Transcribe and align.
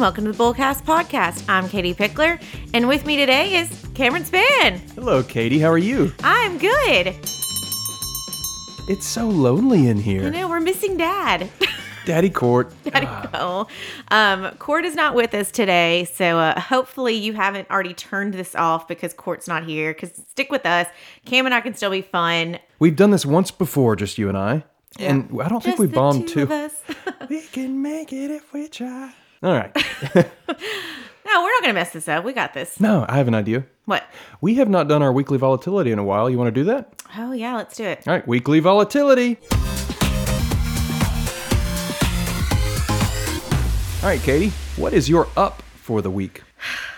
and 0.00 0.04
welcome 0.04 0.24
to 0.24 0.32
the 0.32 0.38
Bullcast 0.42 0.82
Podcast. 0.84 1.44
I'm 1.46 1.68
Katie 1.68 1.92
Pickler, 1.92 2.42
and 2.72 2.88
with 2.88 3.04
me 3.04 3.18
today 3.18 3.56
is 3.56 3.86
Cameron 3.92 4.24
Span. 4.24 4.78
Hello, 4.94 5.22
Katie. 5.22 5.58
How 5.58 5.68
are 5.68 5.76
you? 5.76 6.10
I'm 6.22 6.56
good. 6.56 7.08
It's 8.88 9.06
so 9.06 9.28
lonely 9.28 9.88
in 9.88 9.98
I 9.98 10.00
here. 10.00 10.30
know 10.30 10.48
we're 10.48 10.60
missing 10.60 10.96
Dad. 10.96 11.50
Daddy 12.06 12.30
Court. 12.30 12.72
Daddy 12.84 13.06
go. 13.30 13.66
Um, 14.08 14.52
Court 14.52 14.86
is 14.86 14.94
not 14.94 15.14
with 15.14 15.34
us 15.34 15.50
today, 15.50 16.06
so 16.06 16.38
uh, 16.38 16.58
hopefully 16.58 17.16
you 17.16 17.34
haven't 17.34 17.68
already 17.70 17.92
turned 17.92 18.32
this 18.32 18.54
off 18.54 18.88
because 18.88 19.12
Court's 19.12 19.46
not 19.48 19.64
here. 19.64 19.92
Because 19.92 20.12
stick 20.30 20.50
with 20.50 20.64
us, 20.64 20.86
Cam 21.26 21.44
and 21.44 21.54
I 21.54 21.60
can 21.60 21.74
still 21.74 21.90
be 21.90 22.00
fun. 22.00 22.58
We've 22.78 22.96
done 22.96 23.10
this 23.10 23.26
once 23.26 23.50
before, 23.50 23.96
just 23.96 24.16
you 24.16 24.30
and 24.30 24.38
I. 24.38 24.64
And 24.98 25.28
I 25.42 25.48
don't 25.48 25.62
think 25.62 25.78
we 25.78 25.88
bombed 25.88 26.26
two 26.26 26.34
too. 26.34 26.42
of 26.44 26.50
us. 26.52 26.74
we 27.28 27.42
can 27.42 27.82
make 27.82 28.14
it 28.14 28.30
if 28.30 28.54
we 28.54 28.66
try. 28.66 29.12
All 29.42 29.54
right. 29.54 29.74
no, 30.14 30.22
we're 31.24 31.50
not 31.50 31.62
gonna 31.62 31.72
mess 31.72 31.92
this 31.92 32.08
up. 32.08 32.24
We 32.24 32.34
got 32.34 32.52
this. 32.52 32.78
no, 32.78 33.06
I 33.08 33.16
have 33.16 33.26
an 33.26 33.34
idea. 33.34 33.64
What? 33.86 34.04
We 34.42 34.56
have 34.56 34.68
not 34.68 34.86
done 34.86 35.02
our 35.02 35.12
weekly 35.12 35.38
volatility 35.38 35.92
in 35.92 35.98
a 35.98 36.04
while. 36.04 36.28
You 36.28 36.36
want 36.36 36.54
to 36.54 36.60
do 36.60 36.64
that? 36.64 37.02
Oh 37.16 37.32
yeah, 37.32 37.56
let's 37.56 37.74
do 37.74 37.84
it. 37.84 38.06
All 38.06 38.12
right, 38.12 38.28
weekly 38.28 38.60
volatility. 38.60 39.38
All 44.02 44.08
right, 44.08 44.20
Katie, 44.22 44.52
what 44.76 44.92
is 44.92 45.08
your 45.08 45.28
up 45.38 45.62
for 45.74 46.02
the 46.02 46.10
week? 46.10 46.42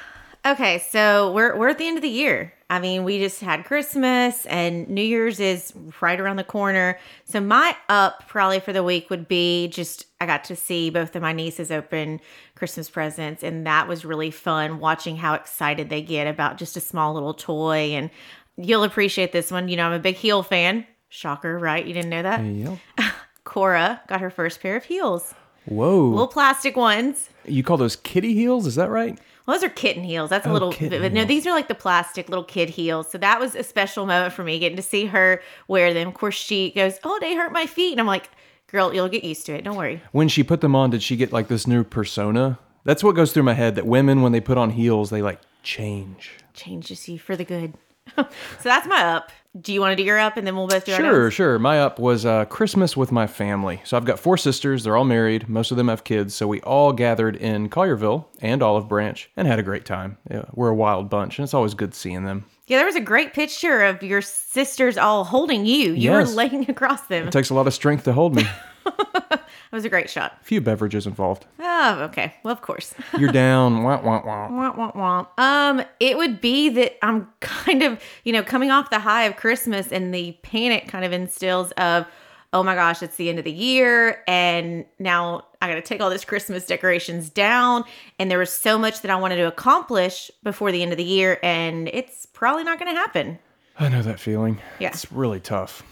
Okay, 0.45 0.79
so 0.91 1.33
we're 1.33 1.57
we're 1.57 1.69
at 1.69 1.79
the 1.79 1.87
end 1.87 1.97
of 1.97 2.03
the 2.03 2.09
year. 2.09 2.53
I 2.69 2.81
mean, 2.81 3.05
we 3.05 3.19
just 3.19 3.41
had 3.41 3.65
Christmas 3.65 4.45
and 4.47 4.89
New 4.89 5.03
Year's 5.03 5.39
is 5.39 5.73
right 6.01 6.19
around 6.19 6.37
the 6.37 6.45
corner. 6.45 6.99
So 7.25 7.41
my 7.41 7.77
up 7.89 8.27
probably 8.29 8.59
for 8.59 8.73
the 8.73 8.83
week 8.83 9.09
would 9.11 9.29
be 9.29 9.69
just 9.69 10.07
I 10.21 10.27
got 10.27 10.45
to 10.45 10.57
see 10.57 10.91
both 10.91 11.15
of 11.15 11.23
my 11.23 11.33
nieces 11.33 11.71
open 11.71 12.21
Christmas 12.57 12.91
presents 12.91 13.45
and 13.45 13.67
that 13.67 13.87
was 13.87 14.05
really 14.05 14.31
fun 14.31 14.81
watching 14.81 15.17
how 15.17 15.35
excited 15.35 15.91
they 15.91 16.03
get 16.03 16.27
about 16.27 16.57
just 16.57 16.77
a 16.77 16.81
small 16.81 17.15
little 17.15 17.35
toy 17.35 17.93
and 17.93 18.11
you'll 18.57 18.85
appreciate 18.85 19.33
this 19.33 19.51
one. 19.51 19.69
You 19.69 19.77
know, 19.77 19.87
I'm 19.87 19.93
a 19.93 19.99
big 20.01 20.17
heel 20.17 20.43
fan. 20.43 20.87
Shocker, 21.09 21.59
right? 21.59 21.87
You 21.87 21.93
didn't 21.93 22.11
know 22.11 22.23
that? 22.23 22.43
Yep. 22.43 22.79
Cora 23.45 24.01
got 24.09 24.21
her 24.21 24.31
first 24.31 24.61
pair 24.61 24.77
of 24.77 24.85
heels. 24.85 25.35
Whoa. 25.67 26.07
Little 26.09 26.29
plastic 26.29 26.77
ones. 26.77 27.29
you 27.45 27.63
call 27.63 27.77
those 27.77 27.97
kitty 27.97 28.35
heels? 28.35 28.67
Is 28.67 28.75
that 28.77 28.91
right? 28.91 29.19
Well, 29.47 29.57
those 29.57 29.65
are 29.65 29.73
kitten 29.73 30.05
heels. 30.05 30.31
That's 30.31 30.47
a 30.47 30.51
Oh, 30.51 30.53
little, 30.53 30.73
but 30.79 31.13
no, 31.13 31.25
these 31.25 31.47
are 31.47 31.51
like 31.51 31.67
the 31.69 31.75
plastic 31.75 32.29
little 32.29 32.45
kid 32.45 32.71
heels. 32.71 33.11
So 33.11 33.19
that 33.19 33.41
was 33.41 33.55
a 33.57 33.65
special 33.65 34.07
moment 34.07 34.33
for 34.35 34.45
me 34.45 34.59
getting 34.61 34.77
to 34.77 34.83
see 34.83 35.07
her 35.07 35.43
wear 35.67 35.93
them. 35.93 36.09
Of 36.09 36.15
course, 36.15 36.37
she 36.37 36.71
goes, 36.71 36.99
"Oh, 37.03 37.19
they 37.21 37.35
hurt 37.35 37.53
my 37.53 37.67
feet," 37.67 37.91
and 37.93 38.01
I'm 38.01 38.07
like, 38.07 38.31
"Girl, 38.69 38.95
you'll 38.95 39.09
get 39.09 39.25
used 39.25 39.45
to 39.47 39.55
it. 39.55 39.65
Don't 39.65 39.77
worry." 39.77 40.01
when 40.13 40.29
she 40.29 40.45
put 40.45 40.61
them 40.61 40.77
on, 40.77 40.91
did 40.91 41.03
she 41.03 41.17
get 41.17 41.33
like 41.33 41.49
this 41.49 41.67
new 41.67 41.83
persona? 41.83 42.59
That's 42.85 43.03
what 43.03 43.17
goes 43.17 43.33
through 43.33 43.43
my 43.45 43.55
head 43.55 43.75
that 43.75 43.87
women, 43.87 44.23
when 44.23 44.31
they 44.33 44.41
put 44.41 44.59
on 44.59 44.71
heels, 44.71 45.11
they 45.11 45.23
like 45.23 45.41
change. 45.65 46.33
Changes 46.55 46.91
you 46.91 46.97
see 46.97 47.17
for 47.17 47.35
the 47.37 47.45
good. 47.45 47.75
so 48.17 48.27
that's 48.63 48.87
my 48.87 49.01
up. 49.03 49.33
Do 49.61 49.75
you 49.75 49.81
want 49.83 49.93
to 49.93 49.97
do 49.97 50.03
your 50.03 50.19
up, 50.19 50.39
and 50.39 50.47
then 50.47 50.57
we'll 50.57 50.67
both 50.67 50.87
do 50.87 50.93
our 50.93 50.99
Sure, 50.99 51.31
sure. 51.31 51.59
My 51.59 51.79
up 51.81 51.99
was 51.99 52.25
uh, 52.25 52.47
Christmas 52.47 52.97
with 52.97 53.13
my 53.13 53.27
family. 53.27 53.83
So 53.85 53.99
I've 53.99 54.07
got 54.07 54.19
four 54.19 54.39
sisters. 54.39 54.83
They're 54.85 54.97
all 54.97 55.05
married. 55.05 55.47
Most 55.47 55.71
of 55.71 55.77
them 55.77 55.89
have 55.89 56.05
kids. 56.05 56.35
So 56.35 56.47
we 56.49 56.63
all 56.63 56.95
gathered 56.95 57.37
in 57.37 57.69
Collierville 57.69 58.25
and 58.41 58.63
Olive 58.63 58.89
Branch 58.89 59.29
and 59.37 59.47
had 59.47 59.59
a 59.59 59.63
great 59.63 59.85
time. 59.85 60.17
Yeah, 60.31 60.45
we're 60.55 60.71
a 60.71 60.75
wild 60.75 61.11
bunch, 61.11 61.39
and 61.39 61.45
it's 61.45 61.53
always 61.53 61.75
good 61.75 61.95
seeing 61.95 62.25
them. 62.25 62.47
Yeah, 62.67 62.79
there 62.79 62.87
was 62.87 62.97
a 62.97 63.01
great 63.01 63.35
picture 63.35 63.83
of 63.83 64.03
your 64.03 64.23
sisters 64.23 64.97
all 64.97 65.25
holding 65.25 65.67
you. 65.67 65.93
You 65.93 66.13
Yes. 66.13 66.31
were 66.31 66.35
laying 66.37 66.65
across 66.71 67.03
them. 67.09 67.27
It 67.29 67.33
takes 67.33 67.51
a 67.51 67.55
lot 67.55 67.67
of 67.67 67.75
strength 67.75 68.05
to 68.05 68.15
hold 68.15 68.35
me. 68.35 68.45
It 69.73 69.77
was 69.77 69.87
a 69.87 69.89
great 69.89 70.11
shot. 70.11 70.37
a 70.39 70.45
few 70.45 70.61
beverages 70.61 71.07
involved. 71.07 71.47
Oh, 71.59 72.03
okay. 72.03 72.35
Well, 72.43 72.53
of 72.53 72.61
course. 72.61 72.93
You're 73.19 73.33
down. 73.33 73.83
wah, 73.83 74.03
wah, 74.03 74.23
wah. 74.23 74.49
Womp, 74.51 74.77
womp, 74.77 74.95
womp. 74.95 75.29
Um, 75.43 75.83
it 75.99 76.19
would 76.19 76.43
be 76.43 76.69
that 76.69 77.03
I'm 77.03 77.33
kind 77.41 77.83
of, 77.83 77.99
you 78.25 78.35
know, 78.35 78.43
coming 78.43 78.71
off 78.71 78.91
the 78.91 78.99
high 78.99 79.25
of 79.25 79.37
Christmas 79.37 79.91
and 79.91 80.15
the 80.15 80.33
panic 80.43 80.89
kind 80.89 81.07
of 81.07 81.13
instills 81.15 81.71
of, 81.73 82.07
oh 82.53 82.63
my 82.63 82.75
gosh, 82.75 83.03
it's 83.03 83.17
the 83.17 83.31
end 83.31 83.39
of 83.39 83.47
the 83.47 83.53
year. 83.53 84.23
And 84.29 84.85
now 84.99 85.47
I 85.63 85.69
got 85.69 85.77
to 85.77 85.81
take 85.83 86.03
all 86.03 86.11
this 86.11 86.27
Christmas 86.27 86.67
decorations 86.67 87.31
down. 87.31 87.85
And 88.19 88.31
there 88.31 88.39
was 88.39 88.53
so 88.53 88.77
much 88.79 89.01
that 89.01 89.11
I 89.11 89.17
wanted 89.17 89.37
to 89.37 89.47
accomplish 89.47 90.31
before 90.43 90.71
the 90.71 90.83
end 90.83 90.93
of 90.93 90.99
the 90.99 91.05
year. 91.05 91.39
And 91.43 91.89
it's 91.89 92.27
probably 92.27 92.65
not 92.65 92.79
going 92.79 92.93
to 92.95 93.01
happen. 93.01 93.39
I 93.79 93.89
know 93.89 94.03
that 94.03 94.21
feeling. 94.21 94.61
Yeah. 94.81 94.89
It's 94.89 95.11
really 95.11 95.41
tough. 95.41 95.83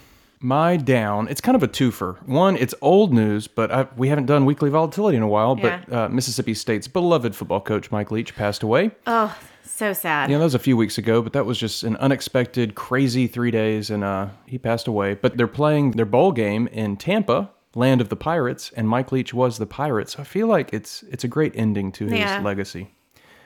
My 0.43 0.77
down, 0.79 1.29
it's 1.29 1.41
kind 1.43 1.55
of 1.55 1.63
a 1.63 1.69
twofer. 1.69 2.17
One, 2.27 2.57
it's 2.57 2.75
old 2.81 3.13
news, 3.13 3.47
but 3.47 3.71
I, 3.71 3.87
we 3.97 4.09
haven't 4.09 4.25
done 4.27 4.47
weekly 4.47 4.71
volatility 4.71 5.17
in 5.19 5.23
a 5.23 5.29
while. 5.29 5.55
But 5.55 5.93
uh, 5.93 6.09
Mississippi 6.09 6.55
State's 6.55 6.89
beloved 6.89 7.37
football 7.37 7.61
coach, 7.61 7.91
Mike 7.91 8.11
Leach, 8.11 8.35
passed 8.35 8.63
away. 8.63 8.91
Oh, 9.07 9.37
so 9.65 9.93
sad. 9.93 10.31
Yeah, 10.31 10.39
that 10.39 10.45
was 10.45 10.55
a 10.55 10.59
few 10.59 10.79
weeks 10.79 10.97
ago, 10.97 11.21
but 11.21 11.35
that 11.35 11.45
was 11.45 11.59
just 11.59 11.83
an 11.83 11.97
unexpected, 11.97 12.75
crazy 12.75 13.27
three 13.27 13.51
days, 13.51 13.91
and 13.91 14.03
uh, 14.03 14.29
he 14.47 14.57
passed 14.57 14.87
away. 14.89 15.13
But 15.15 15.37
they're 15.37 15.47
playing 15.47 15.91
their 15.93 16.07
bowl 16.07 16.33
game 16.33 16.69
in 16.69 16.97
Tampa, 16.97 17.51
land 17.75 18.01
of 18.01 18.09
the 18.09 18.17
Pirates, 18.17 18.73
and 18.75 18.89
Mike 18.89 19.13
Leach 19.13 19.35
was 19.35 19.59
the 19.59 19.67
Pirates. 19.67 20.15
So 20.15 20.21
I 20.21 20.25
feel 20.25 20.47
like 20.47 20.73
it's 20.73 21.03
it's 21.11 21.23
a 21.25 21.29
great 21.29 21.53
ending 21.55 21.93
to 21.93 22.05
his 22.07 22.19
Yeah. 22.19 22.41
legacy. 22.43 22.89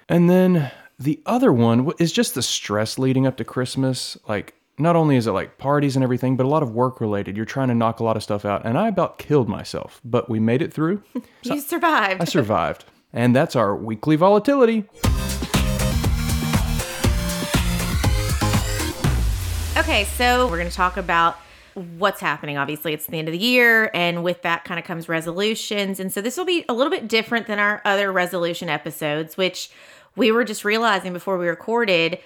And 0.09 0.31
then 0.31 0.71
the 0.99 1.21
other 1.27 1.53
one 1.53 1.91
is 1.99 2.13
just 2.13 2.37
the 2.37 2.43
stress 2.43 3.01
leading 3.01 3.27
up 3.27 3.37
to 3.39 3.45
Christmas. 3.45 4.17
Like, 4.29 4.55
not 4.79 4.97
only 4.97 5.17
is 5.17 5.27
it 5.27 5.33
like 5.33 5.57
parties 5.57 5.95
and 5.97 6.03
everything, 6.03 6.37
but 6.37 6.45
a 6.45 6.49
lot 6.49 6.63
of 6.63 6.73
work 6.73 7.01
related. 7.01 7.37
You're 7.37 7.47
trying 7.47 7.69
to 7.69 7.75
knock 7.75 8.01
a 8.01 8.05
lot 8.05 8.17
of 8.17 8.23
stuff 8.23 8.45
out, 8.45 8.65
and 8.65 8.77
I 8.77 8.89
about 8.89 9.19
killed 9.19 9.49
myself, 9.49 10.01
but 10.05 10.29
we 10.29 10.41
made 10.41 10.63
it 10.63 10.73
through. 10.73 11.03
you 11.43 11.61
survived. 11.61 12.21
I 12.21 12.25
survived. 12.25 12.85
And 13.13 13.37
that's 13.37 13.55
our 13.55 13.77
weekly 13.77 14.17
volatility. 14.17 14.85
Okay, 19.77 20.05
so 20.17 20.49
we're 20.49 20.59
going 20.59 20.69
to 20.69 20.75
talk 20.75 20.97
about 20.97 21.37
what's 21.75 22.21
happening. 22.21 22.57
Obviously, 22.57 22.93
it's 22.93 23.07
the 23.07 23.19
end 23.19 23.29
of 23.29 23.33
the 23.33 23.39
year, 23.39 23.91
and 23.95 24.25
with 24.25 24.43
that 24.43 24.65
kind 24.65 24.81
of 24.81 24.85
comes 24.85 25.09
resolutions. 25.09 26.01
And 26.01 26.13
so 26.13 26.21
this 26.21 26.37
will 26.37 26.45
be 26.45 26.65
a 26.69 26.73
little 26.73 26.91
bit 26.91 27.07
different 27.07 27.47
than 27.47 27.61
our 27.61 27.81
other 27.85 28.11
resolution 28.11 28.69
episodes, 28.69 29.37
which 29.37 29.71
we 30.17 30.33
were 30.33 30.45
just 30.45 30.65
realizing 30.65 31.13
before 31.13 31.39
we 31.39 31.47
recorded. 31.47 32.19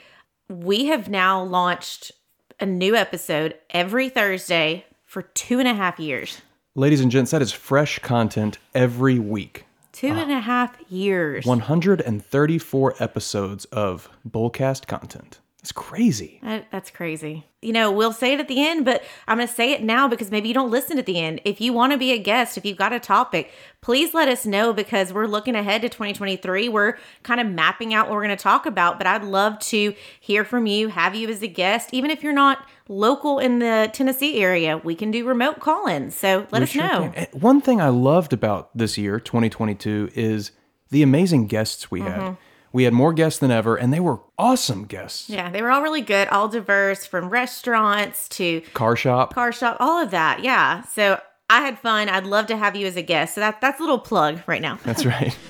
We 0.49 0.87
have 0.87 1.11
now 1.11 1.43
launched 1.43 2.13
a 2.61 2.67
new 2.67 2.97
episode 2.97 3.57
every 3.71 4.09
Thursday 4.09 4.85
for 5.05 5.23
two 5.23 5.59
and 5.59 5.69
a 5.69 5.75
half 5.75 5.99
years. 5.99 6.41
Ladies 6.75 7.01
and 7.01 7.11
gents, 7.11 7.31
that 7.31 7.43
is 7.43 7.53
fresh 7.53 7.99
content 8.01 8.59
every 8.75 9.19
week. 9.19 9.65
Two 9.93 10.09
and 10.09 10.31
a 10.31 10.41
half 10.41 10.77
years. 10.91 11.45
134 11.45 12.95
episodes 13.01 13.65
of 13.67 14.09
Bullcast 14.29 14.87
content. 14.87 15.41
It's 15.69 15.73
crazy. 15.75 16.41
That, 16.43 16.65
that's 16.73 16.89
crazy. 16.91 17.45
You 17.61 17.75
know, 17.75 17.93
we'll 17.93 18.15
say 18.15 18.33
it 18.33 18.41
at 18.41 18.49
the 18.49 18.67
end, 18.67 18.87
but 18.87 19.03
I'm 19.27 19.37
going 19.37 19.47
to 19.49 19.53
say 19.53 19.73
it 19.73 19.83
now 19.83 20.09
because 20.09 20.31
maybe 20.31 20.49
you 20.49 20.55
don't 20.55 20.71
listen 20.71 20.97
at 20.99 21.05
the 21.05 21.21
end. 21.21 21.43
If 21.45 21.61
you 21.61 21.75
want 21.75 21.93
to 21.93 21.99
be 21.99 22.11
a 22.13 22.19
guest, 22.19 22.57
if 22.57 22.65
you've 22.65 22.79
got 22.79 22.95
a 22.95 22.99
topic, 23.01 23.51
please 23.83 24.15
let 24.15 24.29
us 24.29 24.47
know 24.47 24.73
because 24.73 25.13
we're 25.13 25.27
looking 25.27 25.55
ahead 25.55 25.83
to 25.83 25.91
2023. 25.91 26.71
We're 26.71 26.97
kind 27.23 27.39
of 27.39 27.49
mapping 27.49 27.93
out 27.93 28.07
what 28.09 28.15
we're 28.15 28.25
going 28.25 28.35
to 28.35 28.43
talk 28.43 28.65
about, 28.65 28.97
but 28.97 29.07
I'd 29.07 29.25
love 29.25 29.59
to 29.59 29.93
hear 30.19 30.43
from 30.43 30.65
you, 30.67 30.89
have 30.89 31.15
you 31.15 31.29
as 31.29 31.43
a 31.43 31.49
guest, 31.49 31.91
even 31.93 32.11
if 32.11 32.23
you're 32.23 32.33
not 32.33 32.67
local 32.89 33.39
in 33.39 33.59
the 33.59 33.91
Tennessee 33.93 34.41
area. 34.41 34.79
We 34.79 34.95
can 34.95 35.11
do 35.11 35.27
remote 35.29 35.61
call-ins. 35.61 36.15
So 36.17 36.47
let 36.51 36.61
We 36.61 36.63
us 36.63 36.69
sure 36.71 36.83
know. 36.83 37.13
can. 37.15 37.27
One 37.33 37.61
thing 37.61 37.83
I 37.83 37.91
loved 37.91 38.33
about 38.33 38.71
this 38.75 38.97
year, 38.97 39.21
2022, 39.21 40.09
is 40.15 40.53
the 40.89 41.03
amazing 41.03 41.47
guests 41.47 41.91
we 41.91 42.01
Mm-hmm. 42.01 42.21
had. 42.21 42.37
We 42.73 42.85
had 42.85 42.93
more 42.93 43.13
guests 43.13 43.39
than 43.41 43.51
ever, 43.51 43.77
and 43.77 43.93
they 43.93 44.01
were 44.01 44.21
awesome 44.39 44.85
guests. 44.85 45.29
Yeah, 45.31 45.51
they 45.51 45.63
were 45.63 45.71
all 45.71 45.83
really 45.83 46.03
good, 46.03 46.29
all 46.29 46.49
diverse 46.49 47.07
from 47.07 47.31
restaurants 47.31 48.29
to 48.31 48.61
Car 48.75 48.95
shop. 48.97 49.35
car 49.35 49.53
shop, 49.53 49.77
all 49.81 50.03
of 50.03 50.11
that. 50.11 50.43
Yeah. 50.45 50.83
So 50.85 51.21
I 51.49 51.63
had 51.63 51.79
fun. 51.79 52.09
I'd 52.09 52.27
love 52.27 52.47
to 52.49 52.57
have 52.57 52.77
you 52.77 52.87
as 52.87 52.97
a 52.97 53.03
guest. 53.03 53.35
So 53.35 53.41
that 53.41 53.61
that's 53.61 53.81
a 53.81 53.83
little 53.83 53.99
plug 53.99 54.41
right 54.47 54.61
now. 54.63 54.79
That's 54.85 55.05
right. 55.07 55.37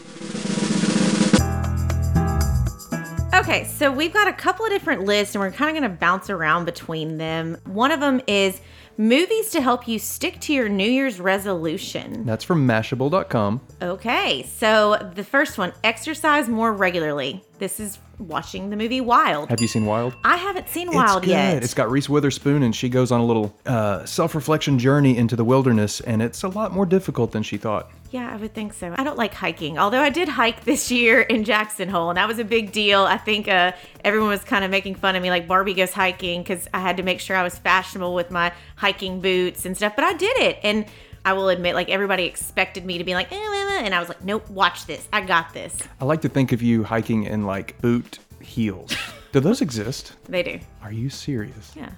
Okay, 3.34 3.64
so 3.64 3.90
we've 3.93 4.12
got 4.12 4.26
a 4.28 4.32
couple 4.32 4.64
of 4.66 4.70
different 4.72 5.04
lists 5.04 5.34
and 5.34 5.40
we're 5.40 5.50
kind 5.52 5.75
of 5.75 5.81
going 5.81 5.90
to 5.90 5.96
bounce 5.98 6.28
around 6.28 6.64
between 6.64 7.16
them. 7.19 7.56
One 7.66 7.93
of 7.93 8.00
them 8.00 8.20
is 8.26 8.60
movies 8.98 9.50
to 9.50 9.62
help 9.62 9.88
you 9.88 9.98
stick 9.98 10.40
to 10.40 10.52
your 10.52 10.68
New 10.68 10.90
Year's 10.90 11.20
resolution. 11.20 12.26
That's 12.26 12.44
from 12.44 12.66
Mashable.com. 12.66 13.60
Okay, 13.80 14.42
so 14.42 15.10
the 15.14 15.24
first 15.24 15.56
one, 15.56 15.72
exercise 15.84 16.48
more 16.48 16.72
regularly. 16.72 17.44
This 17.58 17.80
is 17.80 17.98
watching 18.19 18.70
the 18.70 18.76
movie 18.76 19.00
Wild. 19.00 19.50
Have 19.50 19.61
you 19.61 19.69
seen 19.69 19.87
Wild? 19.87 20.15
I 20.25 20.37
haven't 20.37 20.69
seen 20.69 20.93
Wild 20.93 21.19
it's 21.19 21.26
good. 21.26 21.32
yet. 21.32 21.62
It's 21.62 21.75
got 21.75 21.91
Reese 21.91 22.09
Witherspoon, 22.09 22.62
and 22.62 22.75
she 22.75 22.88
goes 22.88 23.12
on 23.12 23.20
a 23.20 23.25
little 23.25 23.55
uh, 23.67 24.05
self-reflection 24.05 24.79
journey 24.79 25.17
into 25.17 25.37
the 25.37 25.44
wilderness, 25.44 26.00
and 26.00 26.20
it's 26.23 26.43
a 26.43 26.49
lot 26.49 26.73
more 26.73 26.87
difficult 26.87 27.32
than 27.32 27.43
she 27.43 27.56
thought. 27.56 27.91
Yeah, 28.11 28.32
I 28.32 28.37
would 28.37 28.55
think 28.55 28.73
so. 28.73 28.94
I 28.97 29.05
don't 29.05 29.19
like 29.19 29.35
hiking, 29.35 29.79
although 29.79 30.00
I 30.00 30.09
did 30.09 30.29
hike 30.29 30.65
this 30.65 30.91
year 30.91 31.20
in 31.20 31.44
Jackson 31.44 31.91
Hole, 31.91 32.09
and 32.09 32.17
that 32.17 32.26
was 32.26 32.38
a 32.38 32.44
big 32.44 32.73
deal. 32.73 33.03
I 33.03 33.19
think 33.19 33.49
uh, 33.49 33.73
everyone 34.03 34.31
was 34.31 34.44
kind 34.44 34.65
of 34.65 34.70
making 34.70 34.94
fun 34.94 35.15
of 35.15 35.23
me, 35.23 35.29
like 35.31 35.47
Barbie 35.47 35.75
goes 35.75 35.93
hiking, 35.93 36.43
because 36.43 36.67
I 36.73 36.81
had 36.81 36.97
to 36.97 37.03
make 37.03 37.20
sure 37.20 37.37
I 37.37 37.43
was 37.43 37.59
fashionable 37.59 38.15
with 38.15 38.31
my 38.31 38.53
hiking 38.76 39.20
boots 39.20 39.67
and 39.67 39.76
stuff. 39.76 39.94
But 39.94 40.05
I 40.05 40.15
did 40.15 40.37
it, 40.38 40.59
and 40.62 40.87
I 41.25 41.32
will 41.32 41.49
admit, 41.49 41.75
like 41.75 41.88
everybody 41.88 42.25
expected 42.25 42.85
me 42.85 42.99
to 42.99 43.05
be 43.05 43.15
like, 43.15 43.31
eh, 43.32 43.37
eh, 43.37 43.79
eh, 43.79 43.82
and 43.85 43.94
I 43.94 44.00
was 44.00 44.09
like, 44.09 44.25
nope, 44.25 44.49
watch 44.50 44.87
this. 44.87 45.06
I 45.12 45.20
got 45.20 45.53
this. 45.53 45.76
I 46.00 46.05
like 46.05 46.23
to 46.23 46.29
think 46.29 46.53
of 46.53 46.62
you 46.62 46.85
hiking 46.85 47.25
in 47.25 47.44
like 47.44 47.81
boot 47.81 48.19
heels. 48.41 48.97
Do 49.32 49.41
those 49.41 49.61
exist? 49.61 50.15
They 50.29 50.43
do. 50.43 50.61
Are 50.82 50.93
you 50.93 51.11
serious? 51.11 51.73
Yeah. 51.76 51.91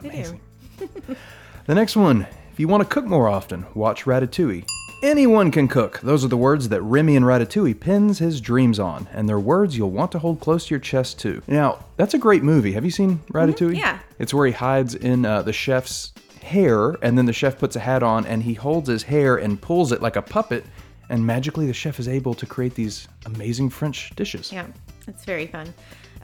They 0.00 0.08
Amazing. 0.08 0.40
the 1.66 1.74
next 1.74 1.96
one. 1.96 2.26
If 2.52 2.60
you 2.60 2.66
want 2.66 2.82
to 2.82 2.88
cook 2.88 3.04
more 3.04 3.28
often, 3.28 3.66
watch 3.74 4.04
Ratatouille. 4.04 4.64
Anyone 5.00 5.52
can 5.52 5.68
cook. 5.68 6.00
Those 6.00 6.24
are 6.24 6.28
the 6.28 6.36
words 6.36 6.70
that 6.70 6.82
Remy 6.82 7.14
and 7.14 7.24
Ratatouille 7.24 7.78
pins 7.78 8.18
his 8.18 8.40
dreams 8.40 8.80
on, 8.80 9.06
and 9.12 9.28
they're 9.28 9.38
words 9.38 9.76
you'll 9.76 9.92
want 9.92 10.10
to 10.12 10.18
hold 10.18 10.40
close 10.40 10.66
to 10.66 10.70
your 10.70 10.80
chest 10.80 11.20
too. 11.20 11.40
Now, 11.46 11.84
that's 11.96 12.14
a 12.14 12.18
great 12.18 12.42
movie. 12.42 12.72
Have 12.72 12.84
you 12.84 12.90
seen 12.90 13.20
Ratatouille? 13.30 13.76
yeah. 13.76 14.00
It's 14.18 14.34
where 14.34 14.46
he 14.46 14.52
hides 14.52 14.96
in 14.96 15.24
uh, 15.24 15.42
the 15.42 15.52
chef's 15.52 16.12
hair, 16.48 16.96
and 17.02 17.16
then 17.16 17.26
the 17.26 17.32
chef 17.32 17.58
puts 17.58 17.76
a 17.76 17.80
hat 17.80 18.02
on, 18.02 18.26
and 18.26 18.42
he 18.42 18.54
holds 18.54 18.88
his 18.88 19.02
hair 19.02 19.36
and 19.36 19.60
pulls 19.60 19.92
it 19.92 20.02
like 20.02 20.16
a 20.16 20.22
puppet, 20.22 20.64
and 21.10 21.24
magically 21.24 21.66
the 21.66 21.72
chef 21.72 22.00
is 22.00 22.08
able 22.08 22.34
to 22.34 22.46
create 22.46 22.74
these 22.74 23.06
amazing 23.26 23.70
French 23.70 24.14
dishes. 24.16 24.52
Yeah, 24.52 24.66
it's 25.06 25.24
very 25.24 25.46
fun. 25.46 25.72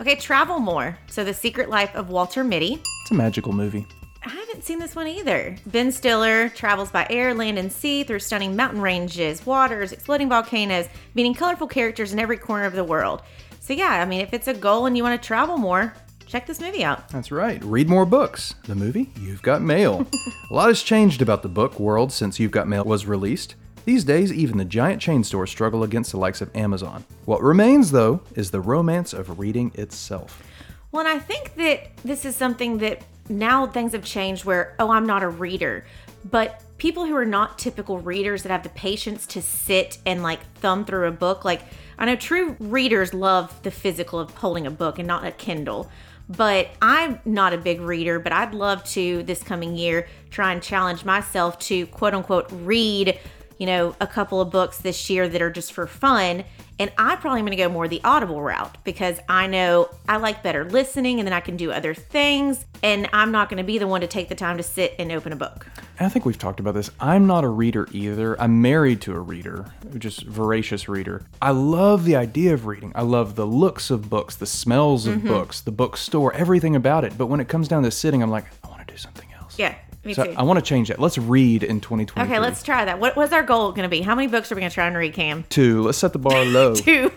Okay, 0.00 0.16
travel 0.16 0.58
more. 0.58 0.98
So, 1.08 1.22
The 1.22 1.34
Secret 1.34 1.68
Life 1.70 1.94
of 1.94 2.08
Walter 2.08 2.42
Mitty. 2.42 2.82
It's 3.02 3.10
a 3.10 3.14
magical 3.14 3.52
movie. 3.52 3.86
I 4.24 4.30
haven't 4.30 4.64
seen 4.64 4.78
this 4.78 4.96
one 4.96 5.06
either. 5.06 5.54
Ben 5.66 5.92
Stiller 5.92 6.48
travels 6.48 6.90
by 6.90 7.06
air, 7.10 7.34
land, 7.34 7.58
and 7.58 7.70
sea 7.70 8.02
through 8.02 8.20
stunning 8.20 8.56
mountain 8.56 8.80
ranges, 8.80 9.44
waters, 9.44 9.92
exploding 9.92 10.30
volcanoes, 10.30 10.88
meeting 11.14 11.34
colorful 11.34 11.66
characters 11.66 12.12
in 12.12 12.18
every 12.18 12.38
corner 12.38 12.64
of 12.64 12.72
the 12.72 12.82
world. 12.82 13.22
So, 13.60 13.74
yeah, 13.74 14.00
I 14.00 14.04
mean, 14.06 14.20
if 14.20 14.32
it's 14.32 14.48
a 14.48 14.54
goal 14.54 14.86
and 14.86 14.96
you 14.96 15.02
want 15.02 15.20
to 15.20 15.26
travel 15.26 15.58
more, 15.58 15.94
check 16.26 16.46
this 16.46 16.60
movie 16.60 16.84
out. 16.84 17.08
That's 17.08 17.30
right. 17.30 17.62
Read 17.64 17.88
more 17.88 18.06
books. 18.06 18.54
The 18.64 18.74
movie, 18.74 19.10
You've 19.20 19.42
Got 19.42 19.62
Mail. 19.62 20.06
a 20.50 20.54
lot 20.54 20.68
has 20.68 20.82
changed 20.82 21.22
about 21.22 21.42
the 21.42 21.48
book 21.48 21.78
world 21.78 22.12
since 22.12 22.40
You've 22.40 22.50
Got 22.50 22.68
Mail 22.68 22.84
was 22.84 23.06
released. 23.06 23.54
These 23.84 24.04
days, 24.04 24.32
even 24.32 24.56
the 24.56 24.64
giant 24.64 25.02
chain 25.02 25.22
stores 25.24 25.50
struggle 25.50 25.82
against 25.82 26.10
the 26.10 26.18
likes 26.18 26.40
of 26.40 26.54
Amazon. 26.56 27.04
What 27.26 27.42
remains, 27.42 27.90
though, 27.90 28.22
is 28.34 28.50
the 28.50 28.60
romance 28.60 29.12
of 29.12 29.38
reading 29.38 29.72
itself. 29.74 30.42
Well, 30.90 31.06
and 31.06 31.16
I 31.16 31.18
think 31.18 31.54
that 31.56 31.96
this 31.98 32.24
is 32.24 32.34
something 32.34 32.78
that 32.78 33.02
now 33.28 33.66
things 33.66 33.92
have 33.92 34.04
changed 34.04 34.44
where, 34.44 34.74
oh, 34.78 34.90
I'm 34.90 35.06
not 35.06 35.22
a 35.22 35.28
reader. 35.28 35.84
But 36.30 36.62
people 36.78 37.04
who 37.04 37.14
are 37.14 37.26
not 37.26 37.58
typical 37.58 37.98
readers 37.98 38.42
that 38.42 38.52
have 38.52 38.62
the 38.62 38.70
patience 38.70 39.26
to 39.26 39.42
sit 39.42 39.98
and 40.06 40.22
like 40.22 40.40
thumb 40.54 40.84
through 40.84 41.06
a 41.06 41.12
book, 41.12 41.44
like 41.44 41.62
I 41.98 42.06
know 42.06 42.16
true 42.16 42.56
readers 42.58 43.12
love 43.12 43.62
the 43.62 43.70
physical 43.70 44.18
of 44.18 44.30
holding 44.30 44.66
a 44.66 44.70
book 44.70 44.98
and 44.98 45.06
not 45.06 45.26
a 45.26 45.30
Kindle. 45.32 45.90
But 46.28 46.68
I'm 46.80 47.20
not 47.24 47.52
a 47.52 47.58
big 47.58 47.80
reader, 47.80 48.18
but 48.18 48.32
I'd 48.32 48.54
love 48.54 48.82
to 48.84 49.22
this 49.24 49.42
coming 49.42 49.76
year 49.76 50.08
try 50.30 50.52
and 50.52 50.62
challenge 50.62 51.04
myself 51.04 51.58
to 51.60 51.86
quote 51.88 52.14
unquote 52.14 52.46
read 52.50 53.18
you 53.58 53.66
know, 53.66 53.94
a 54.00 54.06
couple 54.06 54.40
of 54.40 54.50
books 54.50 54.78
this 54.78 55.08
year 55.08 55.28
that 55.28 55.40
are 55.40 55.50
just 55.50 55.72
for 55.72 55.86
fun. 55.86 56.44
And 56.78 56.90
I 56.98 57.16
probably 57.16 57.40
am 57.40 57.46
going 57.46 57.56
to 57.56 57.62
go 57.62 57.68
more 57.68 57.86
the 57.86 58.00
audible 58.02 58.42
route 58.42 58.76
because 58.84 59.20
I 59.28 59.46
know 59.46 59.88
I 60.08 60.16
like 60.16 60.42
better 60.42 60.64
listening 60.64 61.20
and 61.20 61.26
then 61.26 61.32
I 61.32 61.40
can 61.40 61.56
do 61.56 61.70
other 61.70 61.94
things. 61.94 62.64
And 62.82 63.08
I'm 63.12 63.30
not 63.30 63.48
going 63.48 63.58
to 63.58 63.64
be 63.64 63.78
the 63.78 63.86
one 63.86 64.00
to 64.00 64.06
take 64.06 64.28
the 64.28 64.34
time 64.34 64.56
to 64.56 64.62
sit 64.62 64.94
and 64.98 65.12
open 65.12 65.32
a 65.32 65.36
book. 65.36 65.66
I 66.00 66.08
think 66.08 66.24
we've 66.24 66.38
talked 66.38 66.58
about 66.58 66.74
this. 66.74 66.90
I'm 66.98 67.26
not 67.26 67.44
a 67.44 67.48
reader 67.48 67.86
either. 67.92 68.40
I'm 68.40 68.60
married 68.60 69.00
to 69.02 69.14
a 69.14 69.20
reader, 69.20 69.66
just 69.96 70.24
voracious 70.26 70.88
reader. 70.88 71.22
I 71.40 71.52
love 71.52 72.04
the 72.04 72.16
idea 72.16 72.52
of 72.52 72.66
reading. 72.66 72.90
I 72.96 73.02
love 73.02 73.36
the 73.36 73.46
looks 73.46 73.90
of 73.90 74.10
books, 74.10 74.34
the 74.34 74.46
smells 74.46 75.06
of 75.06 75.18
mm-hmm. 75.18 75.28
books, 75.28 75.60
the 75.60 75.70
bookstore, 75.70 76.32
everything 76.34 76.74
about 76.74 77.04
it. 77.04 77.16
But 77.16 77.26
when 77.26 77.38
it 77.38 77.48
comes 77.48 77.68
down 77.68 77.84
to 77.84 77.92
sitting, 77.92 78.22
I'm 78.22 78.30
like, 78.30 78.46
I 78.64 78.68
want 78.68 78.86
to 78.86 78.92
do 78.92 78.98
something 78.98 79.28
else. 79.40 79.56
Yeah, 79.56 79.76
me 80.06 80.14
So 80.14 80.24
too. 80.24 80.34
I 80.36 80.42
want 80.42 80.58
to 80.58 80.64
change 80.64 80.88
that. 80.88 80.98
Let's 80.98 81.18
read 81.18 81.62
in 81.62 81.80
2023. 81.80 82.22
Okay, 82.22 82.40
let's 82.40 82.62
try 82.62 82.84
that. 82.84 82.98
What 83.00 83.16
was 83.16 83.32
our 83.32 83.42
goal 83.42 83.70
going 83.72 83.84
to 83.84 83.88
be? 83.88 84.00
How 84.00 84.14
many 84.14 84.28
books 84.28 84.50
are 84.50 84.54
we 84.54 84.60
going 84.60 84.70
to 84.70 84.74
try 84.74 84.86
and 84.86 84.96
read, 84.96 85.14
Cam? 85.14 85.44
Two. 85.48 85.82
Let's 85.82 85.98
set 85.98 86.12
the 86.12 86.18
bar 86.18 86.44
low. 86.44 86.74
Two. 86.74 87.10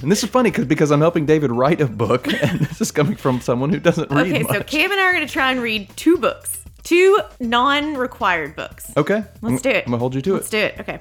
And 0.00 0.10
this 0.10 0.22
is 0.24 0.30
funny 0.30 0.50
because 0.50 0.64
because 0.66 0.90
I'm 0.90 1.00
helping 1.00 1.26
David 1.26 1.50
write 1.52 1.80
a 1.80 1.86
book, 1.86 2.26
and 2.42 2.60
this 2.60 2.80
is 2.80 2.90
coming 2.90 3.16
from 3.16 3.40
someone 3.40 3.70
who 3.70 3.78
doesn't 3.78 4.10
read 4.10 4.26
okay, 4.32 4.42
much. 4.42 4.52
so 4.52 4.62
Cam 4.62 4.90
and 4.90 5.00
I 5.00 5.04
are 5.04 5.12
going 5.12 5.26
to 5.26 5.32
try 5.32 5.50
and 5.52 5.60
read 5.60 5.88
two 5.96 6.16
books, 6.18 6.64
two 6.82 7.18
non-required 7.40 8.56
books. 8.56 8.92
okay, 8.96 9.24
Let's 9.40 9.62
do 9.62 9.70
it. 9.70 9.84
I'm 9.86 9.92
gonna 9.92 9.98
hold 9.98 10.14
you 10.14 10.22
to 10.22 10.30
it. 10.32 10.34
Let's 10.34 10.50
do 10.50 10.58
it. 10.58 10.80
Okay. 10.80 11.00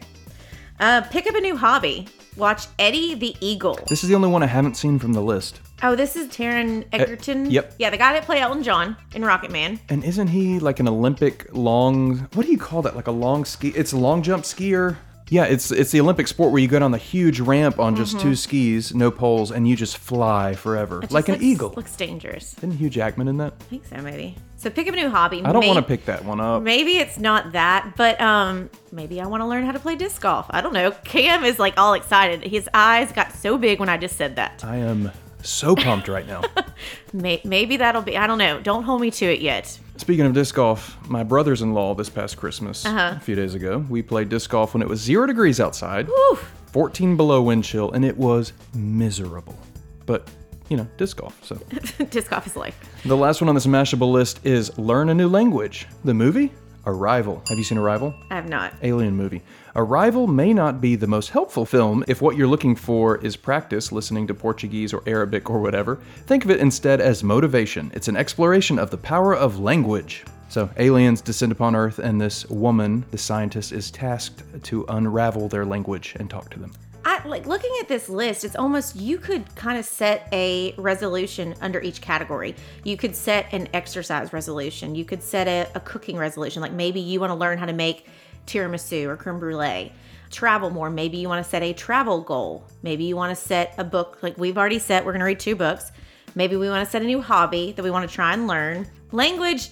Uh, 0.80 1.02
pick 1.02 1.28
up 1.28 1.36
a 1.36 1.42
new 1.42 1.56
hobby. 1.56 2.08
Watch 2.38 2.68
Eddie 2.80 3.14
the 3.16 3.36
Eagle. 3.42 3.78
This 3.88 4.04
is 4.04 4.10
the 4.10 4.16
only 4.16 4.30
one 4.30 4.42
I 4.42 4.48
haven't 4.48 4.78
seen 4.78 4.98
from 5.00 5.14
the 5.14 5.22
list. 5.22 5.60
Oh, 5.83 5.95
this 5.95 6.16
is 6.16 6.28
Taron 6.28 6.86
Egerton. 6.92 7.48
Uh, 7.48 7.50
yep. 7.50 7.74
Yeah, 7.80 7.89
the 7.89 7.98
guy 7.98 8.13
that 8.13 8.24
played 8.24 8.42
Elton 8.42 8.62
John 8.63 8.95
in 9.16 9.25
Rocket 9.25 9.51
Man. 9.51 9.80
And 9.89 10.04
isn't 10.04 10.28
he 10.28 10.60
like 10.60 10.80
an 10.80 10.88
Olympic 10.88 11.48
long? 11.54 12.18
What 12.33 12.45
do 12.45 12.51
you 12.51 12.57
call 12.57 12.81
that? 12.83 12.95
Like 12.95 13.07
a 13.07 13.12
long 13.12 13.45
ski? 13.45 13.69
It's 13.69 13.92
a 13.92 13.98
long 13.98 14.22
jump 14.22 14.44
skier. 14.44 14.98
Yeah, 15.30 15.45
it's 15.45 15.72
it's 15.72 15.92
the 15.92 16.01
Olympic 16.01 16.28
sport 16.28 16.51
where 16.51 16.62
you 16.62 16.68
go 16.68 16.78
down 16.78 16.92
the 16.92 16.98
huge 16.98 17.39
ramp 17.39 17.80
on 17.80 17.95
just 17.95 18.19
two 18.19 18.36
skis, 18.36 18.94
no 18.94 19.10
poles, 19.10 19.50
and 19.50 19.66
you 19.66 19.78
just 19.78 19.98
fly 19.98 20.54
forever, 20.56 20.95
Mm-hmm. 20.95 21.01
Just 21.04 21.13
like 21.13 21.30
an 21.30 21.42
eagle. 21.42 21.74
Looks 21.74 21.95
dangerous. 21.95 22.54
Isn't 22.57 22.72
Hugh 22.74 22.89
Jackman 22.89 23.30
in 23.30 23.38
that? 23.38 23.54
I 23.62 23.63
think 23.63 23.86
so, 23.86 23.95
maybe. 24.01 24.36
So 24.57 24.69
pick 24.69 24.89
up 24.89 24.94
a 24.94 24.98
new 24.98 25.10
hobby. 25.10 25.42
I 25.42 25.54
don't 25.54 25.66
want 25.66 25.78
to 25.78 25.83
pick 25.83 26.04
that 26.06 26.25
one 26.25 26.42
up. 26.42 26.63
Maybe 26.63 26.98
it's 26.98 27.18
not 27.18 27.54
that, 27.54 27.94
but 27.95 28.19
um, 28.19 28.69
maybe 28.92 29.22
I 29.22 29.25
want 29.25 29.39
to 29.42 29.48
learn 29.48 29.66
how 29.66 29.72
to 29.72 29.80
play 29.80 29.95
disc 29.95 30.22
golf. 30.22 30.48
I 30.50 30.60
don't 30.60 30.74
know. 30.74 30.92
Cam 31.06 31.45
is 31.45 31.57
like 31.60 31.75
all 31.78 31.94
excited. 31.94 32.44
His 32.44 32.69
eyes 32.74 33.13
got 33.13 33.31
so 33.31 33.57
big 33.57 33.80
when 33.80 33.88
I 33.88 33.95
just 33.95 34.18
said 34.18 34.36
that. 34.36 34.66
I 34.66 34.75
am 34.78 35.12
so 35.44 35.76
pumped 35.76 36.08
right 36.08 36.26
now. 36.28 36.42
Maybe 37.14 37.78
that'll 37.78 38.02
be. 38.02 38.18
I 38.18 38.28
don't 38.28 38.38
know. 38.38 38.60
Don't 38.62 38.84
hold 38.84 39.02
me 39.02 39.12
to 39.12 39.26
it 39.26 39.42
yet. 39.42 39.78
Speaking 39.98 40.26
of 40.26 40.34
disc 40.34 40.56
golf, 40.56 40.98
my 41.10 41.24
brothers-in-law 41.24 41.94
this 41.96 42.10
past 42.10 42.38
Christmas, 42.38 42.86
Uh-huh. 42.86 43.14
a 43.18 43.20
few 43.20 43.36
days 43.36 43.54
ago, 43.54 43.86
we 43.90 44.02
played 44.02 44.30
disc 44.30 44.50
golf 44.50 44.74
when 44.74 44.82
it 44.82 44.88
was 44.90 45.00
zero 45.00 45.28
degrees 45.28 45.60
outside, 45.60 46.08
Whew. 46.08 46.40
14 46.72 47.18
below 47.18 47.42
wind 47.42 47.64
chill, 47.64 47.92
and 47.92 48.04
it 48.06 48.18
was 48.18 48.54
miserable. 48.74 49.58
But 50.06 50.28
you 50.70 50.78
know, 50.78 50.88
disc 50.98 51.18
golf. 51.18 51.38
So 51.44 51.56
disc 52.10 52.30
golf 52.30 52.48
is 52.48 52.56
life. 52.56 52.80
the 53.04 53.18
last 53.18 53.42
one 53.42 53.50
on 53.50 53.56
this 53.56 53.68
mashable 53.68 54.12
list 54.12 54.40
is 54.46 54.76
learn 54.78 55.10
a 55.10 55.14
new 55.14 55.28
language. 55.28 55.86
The 56.06 56.14
movie 56.14 56.52
Arrival. 56.86 57.44
Have 57.50 57.57
you 57.57 57.63
seen 57.63 57.78
Arrival? 57.78 58.13
I 58.30 58.36
have 58.36 58.50
not. 58.50 58.74
Alien 58.81 59.16
movie. 59.16 59.42
Arrival 59.75 60.28
may 60.28 60.54
not 60.54 60.81
be 60.81 60.95
the 60.95 61.07
most 61.07 61.30
helpful 61.30 61.66
film 61.66 62.04
if 62.07 62.22
what 62.22 62.36
you're 62.36 62.48
looking 62.48 62.75
for 62.75 63.18
is 63.18 63.36
practice 63.36 63.92
listening 63.92 64.28
to 64.28 64.33
Portuguese 64.33 64.94
or 64.94 65.04
Arabic 65.06 65.50
or 65.50 65.60
whatever. 65.60 65.98
Think 66.25 66.44
of 66.44 66.51
it 66.51 66.60
instead 66.60 67.00
as 67.00 67.24
motivation. 67.24 67.92
It's 67.94 68.07
an 68.07 68.18
exploration 68.18 68.80
of 68.80 68.89
the 68.89 68.98
power 68.98 69.36
of 69.36 69.60
language. 69.60 70.26
So, 70.50 70.69
aliens 70.78 71.21
descend 71.21 71.54
upon 71.54 71.78
Earth, 71.78 72.00
and 72.00 72.19
this 72.19 72.45
woman, 72.50 73.06
the 73.11 73.18
scientist, 73.18 73.71
is 73.71 73.90
tasked 73.90 74.44
to 74.64 74.85
unravel 74.90 75.47
their 75.47 75.66
language 75.66 76.14
and 76.19 76.30
talk 76.30 76.50
to 76.50 76.59
them. 76.59 76.73
I 77.04 77.28
like 77.28 77.48
looking 77.48 77.72
at 77.80 77.88
this 77.88 78.10
list, 78.10 78.44
it's 78.44 78.56
almost 78.56 78.96
you 78.96 79.18
could 79.18 79.56
kind 79.56 79.78
of 79.78 79.86
set 79.86 80.28
a 80.31 80.74
resolution 80.78 81.56
under 81.60 81.81
each 81.81 82.00
category. 82.00 82.56
You 82.84 82.96
could 82.96 83.16
set 83.16 83.52
an 83.54 83.70
exercise 83.74 84.34
resolution. 84.34 84.94
You 84.94 85.06
could 85.06 85.24
set 85.24 85.48
a, 85.48 85.68
a 85.76 85.80
cooking 85.80 86.18
resolution. 86.18 86.62
Like 86.62 86.74
maybe 86.74 87.00
you 87.00 87.20
want 87.20 87.31
to 87.31 87.36
learn 87.36 87.58
how 87.58 87.66
to 87.66 87.74
make 87.74 88.08
tiramisu 88.46 89.06
or 89.06 89.18
creme 89.18 89.40
brulee. 89.40 89.92
Travel 90.30 90.70
more. 90.70 90.90
Maybe 90.90 91.18
you 91.18 91.28
want 91.28 91.44
to 91.44 91.50
set 91.50 91.64
a 91.64 91.74
travel 91.74 92.22
goal. 92.22 92.68
Maybe 92.84 93.04
you 93.06 93.16
want 93.16 93.36
to 93.36 93.42
set 93.42 93.74
a 93.78 93.84
book 93.84 94.20
like 94.22 94.38
we've 94.38 94.58
already 94.58 94.80
set. 94.80 95.04
We're 95.04 95.12
going 95.12 95.20
to 95.22 95.26
read 95.26 95.40
two 95.40 95.56
books. 95.56 95.92
Maybe 96.36 96.56
we 96.56 96.70
want 96.70 96.86
to 96.86 96.90
set 96.90 97.02
a 97.02 97.06
new 97.06 97.22
hobby 97.22 97.74
that 97.74 97.84
we 97.84 97.92
want 97.92 98.08
to 98.08 98.14
try 98.14 98.34
and 98.34 98.48
learn. 98.48 98.88
Language, 99.12 99.70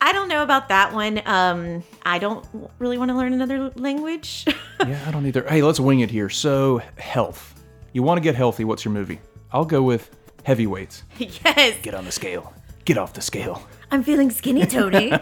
I, 0.00 0.12
don't 0.12 0.28
know 0.28 0.42
about 0.42 0.68
that 0.68 0.92
one. 0.92 1.20
Um, 1.26 1.82
I 2.04 2.18
don't 2.18 2.44
really 2.78 2.98
want 2.98 3.10
to 3.10 3.16
learn 3.16 3.32
another 3.32 3.70
language. 3.76 4.46
Yeah, 4.86 4.98
I 5.06 5.10
don't 5.10 5.26
either. 5.26 5.46
Hey, 5.46 5.60
let's 5.60 5.78
wing 5.78 6.00
it 6.00 6.10
here. 6.10 6.30
So, 6.30 6.80
health. 6.96 7.62
You 7.92 8.02
want 8.02 8.16
to 8.16 8.22
get 8.22 8.34
healthy, 8.34 8.64
what's 8.64 8.82
your 8.82 8.94
movie? 8.94 9.20
I'll 9.52 9.66
go 9.66 9.82
with 9.82 10.10
heavyweights. 10.44 11.02
yes. 11.18 11.76
Get 11.82 11.92
on 11.92 12.06
the 12.06 12.12
scale. 12.12 12.54
Get 12.86 12.96
off 12.96 13.12
the 13.12 13.20
scale. 13.20 13.62
I'm 13.90 14.02
feeling 14.02 14.30
skinny, 14.30 14.64
Tony. 14.64 15.12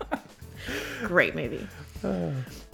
Great 1.02 1.34
movie. 1.34 1.66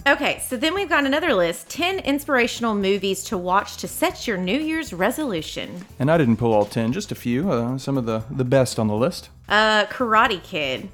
Okay, 0.07 0.43
so 0.47 0.57
then 0.57 0.75
we've 0.75 0.89
got 0.89 1.05
another 1.05 1.33
list 1.33 1.69
10 1.69 1.99
inspirational 1.99 2.75
movies 2.75 3.23
to 3.23 3.37
watch 3.37 3.77
to 3.77 3.87
set 3.87 4.27
your 4.27 4.37
New 4.37 4.59
Year's 4.59 4.93
resolution. 4.93 5.85
And 5.97 6.11
I 6.11 6.17
didn't 6.17 6.37
pull 6.37 6.53
all 6.53 6.65
10, 6.65 6.91
just 6.93 7.11
a 7.11 7.15
few, 7.15 7.49
uh, 7.49 7.77
some 7.77 7.97
of 7.97 8.05
the, 8.05 8.23
the 8.29 8.43
best 8.43 8.77
on 8.77 8.87
the 8.87 8.95
list. 8.95 9.29
Uh, 9.47 9.85
Karate 9.85 10.43
Kid. 10.43 10.89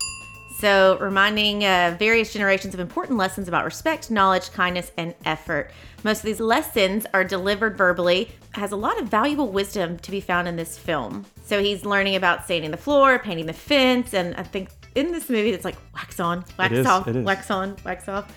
So, 0.61 0.99
reminding 0.99 1.65
uh, 1.65 1.95
various 1.97 2.31
generations 2.31 2.75
of 2.75 2.79
important 2.79 3.17
lessons 3.17 3.47
about 3.47 3.65
respect, 3.65 4.11
knowledge, 4.11 4.51
kindness, 4.51 4.91
and 4.95 5.15
effort. 5.25 5.71
Most 6.03 6.19
of 6.19 6.25
these 6.25 6.39
lessons 6.39 7.07
are 7.15 7.23
delivered 7.23 7.75
verbally. 7.75 8.29
Has 8.51 8.71
a 8.71 8.75
lot 8.75 9.01
of 9.01 9.07
valuable 9.07 9.47
wisdom 9.47 9.97
to 9.97 10.11
be 10.11 10.21
found 10.21 10.47
in 10.47 10.57
this 10.57 10.77
film. 10.77 11.25
So 11.43 11.63
he's 11.63 11.83
learning 11.83 12.15
about 12.15 12.45
sanding 12.45 12.69
the 12.69 12.77
floor, 12.77 13.17
painting 13.17 13.47
the 13.47 13.53
fence, 13.53 14.13
and 14.13 14.35
I 14.35 14.43
think 14.43 14.69
in 14.93 15.11
this 15.11 15.31
movie 15.31 15.49
it's 15.49 15.65
like 15.65 15.77
wax 15.95 16.19
on, 16.19 16.45
wax 16.59 16.75
is, 16.75 16.85
off, 16.85 17.07
wax 17.07 17.49
on, 17.49 17.75
wax 17.83 18.07
off. 18.07 18.31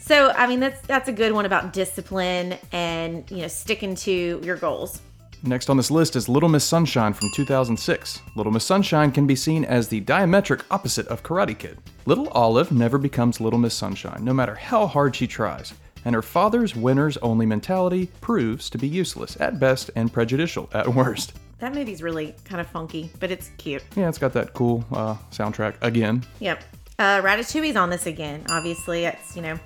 So 0.00 0.32
I 0.32 0.48
mean 0.48 0.58
that's 0.58 0.84
that's 0.88 1.08
a 1.08 1.12
good 1.12 1.30
one 1.30 1.46
about 1.46 1.72
discipline 1.72 2.58
and 2.72 3.30
you 3.30 3.42
know 3.42 3.48
sticking 3.48 3.94
to 3.94 4.40
your 4.42 4.56
goals. 4.56 5.00
Next 5.44 5.68
on 5.68 5.76
this 5.76 5.90
list 5.90 6.14
is 6.14 6.28
Little 6.28 6.48
Miss 6.48 6.64
Sunshine 6.64 7.12
from 7.12 7.28
2006. 7.34 8.22
Little 8.36 8.52
Miss 8.52 8.64
Sunshine 8.64 9.10
can 9.10 9.26
be 9.26 9.34
seen 9.34 9.64
as 9.64 9.88
the 9.88 10.00
diametric 10.02 10.62
opposite 10.70 11.08
of 11.08 11.24
Karate 11.24 11.58
Kid. 11.58 11.78
Little 12.06 12.28
Olive 12.28 12.70
never 12.70 12.96
becomes 12.96 13.40
Little 13.40 13.58
Miss 13.58 13.74
Sunshine, 13.74 14.24
no 14.24 14.32
matter 14.32 14.54
how 14.54 14.86
hard 14.86 15.16
she 15.16 15.26
tries, 15.26 15.74
and 16.04 16.14
her 16.14 16.22
father's 16.22 16.76
winners 16.76 17.16
only 17.18 17.44
mentality 17.44 18.06
proves 18.20 18.70
to 18.70 18.78
be 18.78 18.86
useless 18.86 19.36
at 19.40 19.58
best 19.58 19.90
and 19.96 20.12
prejudicial 20.12 20.70
at 20.74 20.86
worst. 20.86 21.32
That 21.58 21.74
movie's 21.74 22.04
really 22.04 22.36
kind 22.44 22.60
of 22.60 22.68
funky, 22.68 23.10
but 23.18 23.32
it's 23.32 23.50
cute. 23.58 23.82
Yeah, 23.96 24.08
it's 24.08 24.18
got 24.18 24.32
that 24.34 24.52
cool 24.52 24.84
uh, 24.92 25.16
soundtrack 25.32 25.74
again. 25.82 26.24
Yep. 26.38 26.62
Uh, 27.00 27.20
Ratatouille's 27.20 27.74
on 27.74 27.90
this 27.90 28.06
again. 28.06 28.44
Obviously, 28.48 29.06
it's, 29.06 29.34
you 29.34 29.42
know, 29.42 29.58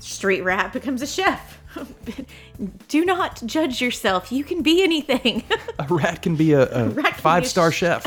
street 0.00 0.42
rat 0.42 0.72
becomes 0.74 1.00
a 1.00 1.06
chef. 1.06 1.58
Do 2.88 3.04
not 3.04 3.42
judge 3.46 3.80
yourself. 3.80 4.32
You 4.32 4.44
can 4.44 4.62
be 4.62 4.82
anything. 4.82 5.44
A 5.78 5.86
rat 5.88 6.22
can 6.22 6.36
be 6.36 6.52
a, 6.52 6.62
a 6.62 6.90
be 6.90 7.02
a 7.02 7.12
five 7.14 7.46
star 7.46 7.70
chef. 7.70 8.06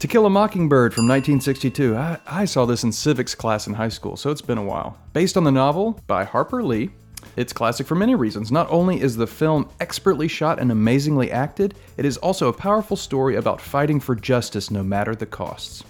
To 0.00 0.08
Kill 0.08 0.24
a 0.24 0.30
Mockingbird 0.30 0.94
from 0.94 1.06
1962. 1.06 1.94
I, 1.94 2.18
I 2.26 2.44
saw 2.46 2.64
this 2.64 2.84
in 2.84 2.90
civics 2.92 3.34
class 3.34 3.66
in 3.66 3.74
high 3.74 3.90
school, 3.90 4.16
so 4.16 4.30
it's 4.30 4.40
been 4.40 4.56
a 4.56 4.64
while. 4.64 4.96
Based 5.12 5.36
on 5.36 5.44
the 5.44 5.52
novel 5.52 6.00
by 6.06 6.24
Harper 6.24 6.62
Lee, 6.62 6.88
it's 7.36 7.52
classic 7.52 7.86
for 7.86 7.94
many 7.94 8.14
reasons. 8.14 8.50
Not 8.50 8.66
only 8.70 9.00
is 9.00 9.16
the 9.16 9.26
film 9.26 9.68
expertly 9.78 10.26
shot 10.26 10.58
and 10.58 10.72
amazingly 10.72 11.30
acted, 11.30 11.74
it 11.98 12.06
is 12.06 12.16
also 12.16 12.48
a 12.48 12.52
powerful 12.52 12.96
story 12.96 13.36
about 13.36 13.60
fighting 13.60 14.00
for 14.00 14.14
justice 14.14 14.70
no 14.70 14.82
matter 14.82 15.14
the 15.14 15.26
costs. 15.26 15.84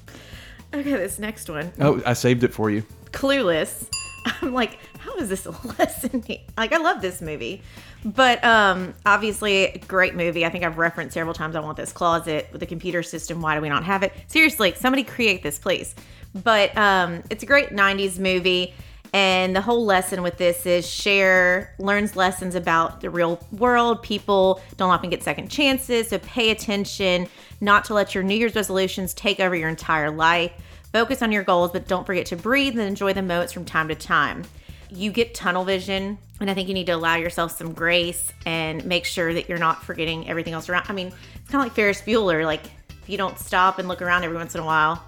okay, 0.75 0.90
this 0.90 1.19
next 1.21 1.49
one. 1.49 1.73
Oh, 1.80 2.02
I 2.04 2.14
saved 2.14 2.42
it 2.42 2.52
for 2.52 2.69
you. 2.69 2.83
Clueless. 3.12 3.88
I'm 4.42 4.52
like, 4.52 4.78
how 5.11 5.23
is 5.23 5.29
this 5.29 5.47
a 5.47 5.50
lesson? 5.79 6.25
Like, 6.57 6.73
I 6.73 6.79
love 6.79 7.00
this 7.00 7.21
movie, 7.21 7.62
but 8.05 8.43
um, 8.45 8.95
obviously, 9.05 9.83
great 9.87 10.14
movie. 10.14 10.45
I 10.45 10.50
think 10.50 10.64
I've 10.64 10.79
referenced 10.79 11.14
several 11.14 11.35
times. 11.35 11.57
I 11.57 11.61
want 11.61 11.76
this 11.76 11.93
closet 11.93 12.49
with 12.52 12.61
the 12.61 12.67
computer 12.67 13.02
system. 13.02 13.40
Why 13.40 13.55
do 13.55 13.61
we 13.61 13.69
not 13.69 13.85
have 13.85 14.02
it? 14.02 14.12
Seriously, 14.29 14.75
somebody 14.76 15.05
create 15.05 15.43
this, 15.43 15.59
please. 15.59 15.95
But 16.35 16.76
um, 16.76 17.23
it's 17.31 17.43
a 17.43 17.47
great 17.47 17.71
'90s 17.71 18.19
movie, 18.19 18.75
and 19.12 19.55
the 19.55 19.61
whole 19.61 19.85
lesson 19.85 20.23
with 20.23 20.38
this 20.38 20.64
is 20.67 20.88
Cher 20.88 21.75
learns 21.79 22.14
lessons 22.14 22.55
about 22.55 23.00
the 23.00 23.11
real 23.11 23.40
world. 23.52 24.02
People 24.02 24.61
don't 24.76 24.90
often 24.90 25.11
get 25.11 25.23
second 25.23 25.49
chances, 25.49 26.09
so 26.09 26.19
pay 26.19 26.50
attention 26.50 27.26
not 27.61 27.85
to 27.87 27.95
let 27.95 28.14
your 28.14 28.23
New 28.23 28.37
Year's 28.37 28.55
resolutions 28.55 29.12
take 29.12 29.40
over 29.40 29.55
your 29.55 29.69
entire 29.69 30.11
life. 30.11 30.52
Focus 30.93 31.23
on 31.23 31.31
your 31.31 31.45
goals, 31.45 31.71
but 31.71 31.87
don't 31.87 32.05
forget 32.05 32.26
to 32.26 32.37
breathe 32.37 32.73
and 32.79 32.88
enjoy 32.88 33.12
the 33.12 33.23
moments 33.23 33.52
from 33.52 33.64
time 33.64 33.88
to 33.88 33.95
time. 33.95 34.45
You 34.92 35.12
get 35.12 35.35
tunnel 35.35 35.64
vision, 35.64 36.18
and 36.40 36.50
I 36.50 36.54
think 36.54 36.68
you 36.68 36.75
need 36.75 36.87
to 36.87 36.92
allow 36.92 37.16
yourself 37.16 37.56
some 37.56 37.73
grace 37.73 38.32
and 38.47 38.85
make 38.85 39.04
sure 39.04 39.32
that 39.35 39.49
you're 39.49 39.59
not 39.59 39.85
forgetting 39.85 40.28
everything 40.28 40.52
else 40.52 40.68
around. 40.68 40.87
I 40.88 40.92
mean, 40.92 41.09
it's 41.09 41.50
kind 41.50 41.62
of 41.62 41.66
like 41.66 41.73
Ferris 41.73 42.02
Bueller. 42.02 42.44
Like, 42.44 42.64
if 43.02 43.09
you 43.09 43.16
don't 43.16 43.38
stop 43.38 43.78
and 43.78 43.88
look 43.88 44.02
around 44.02 44.25
every 44.25 44.37
once 44.37 44.54
in 44.54 44.61
a 44.61 44.64
while, 44.64 45.04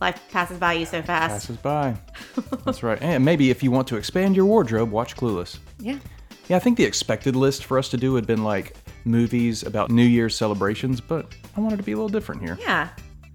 life 0.00 0.20
passes 0.30 0.58
by 0.58 0.74
you 0.74 0.86
so 0.86 1.02
fast. 1.02 1.46
Passes 1.46 1.56
by. 1.56 1.96
That's 2.64 2.82
right. 2.82 3.00
And 3.00 3.24
maybe 3.24 3.50
if 3.50 3.62
you 3.62 3.70
want 3.70 3.88
to 3.88 3.96
expand 3.96 4.36
your 4.36 4.46
wardrobe, 4.46 4.90
watch 4.90 5.16
Clueless. 5.16 5.58
Yeah. 5.78 5.98
Yeah, 6.48 6.56
I 6.56 6.60
think 6.60 6.76
the 6.76 6.84
expected 6.84 7.34
list 7.36 7.64
for 7.64 7.78
us 7.78 7.88
to 7.88 7.96
do 7.96 8.14
had 8.14 8.26
been 8.26 8.44
like 8.44 8.76
movies 9.04 9.62
about 9.62 9.90
New 9.90 10.04
Year's 10.04 10.36
celebrations, 10.36 11.00
but 11.00 11.34
I 11.56 11.60
wanted 11.60 11.76
to 11.76 11.82
be 11.82 11.92
a 11.92 11.96
little 11.96 12.08
different 12.08 12.42
here. 12.42 12.58
Yeah. 12.60 12.90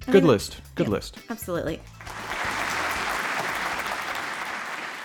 I 0.08 0.12
Good 0.12 0.24
mean, 0.24 0.28
list. 0.28 0.62
Good 0.76 0.88
yeah. 0.88 0.94
list. 0.94 1.18
Absolutely. 1.30 1.82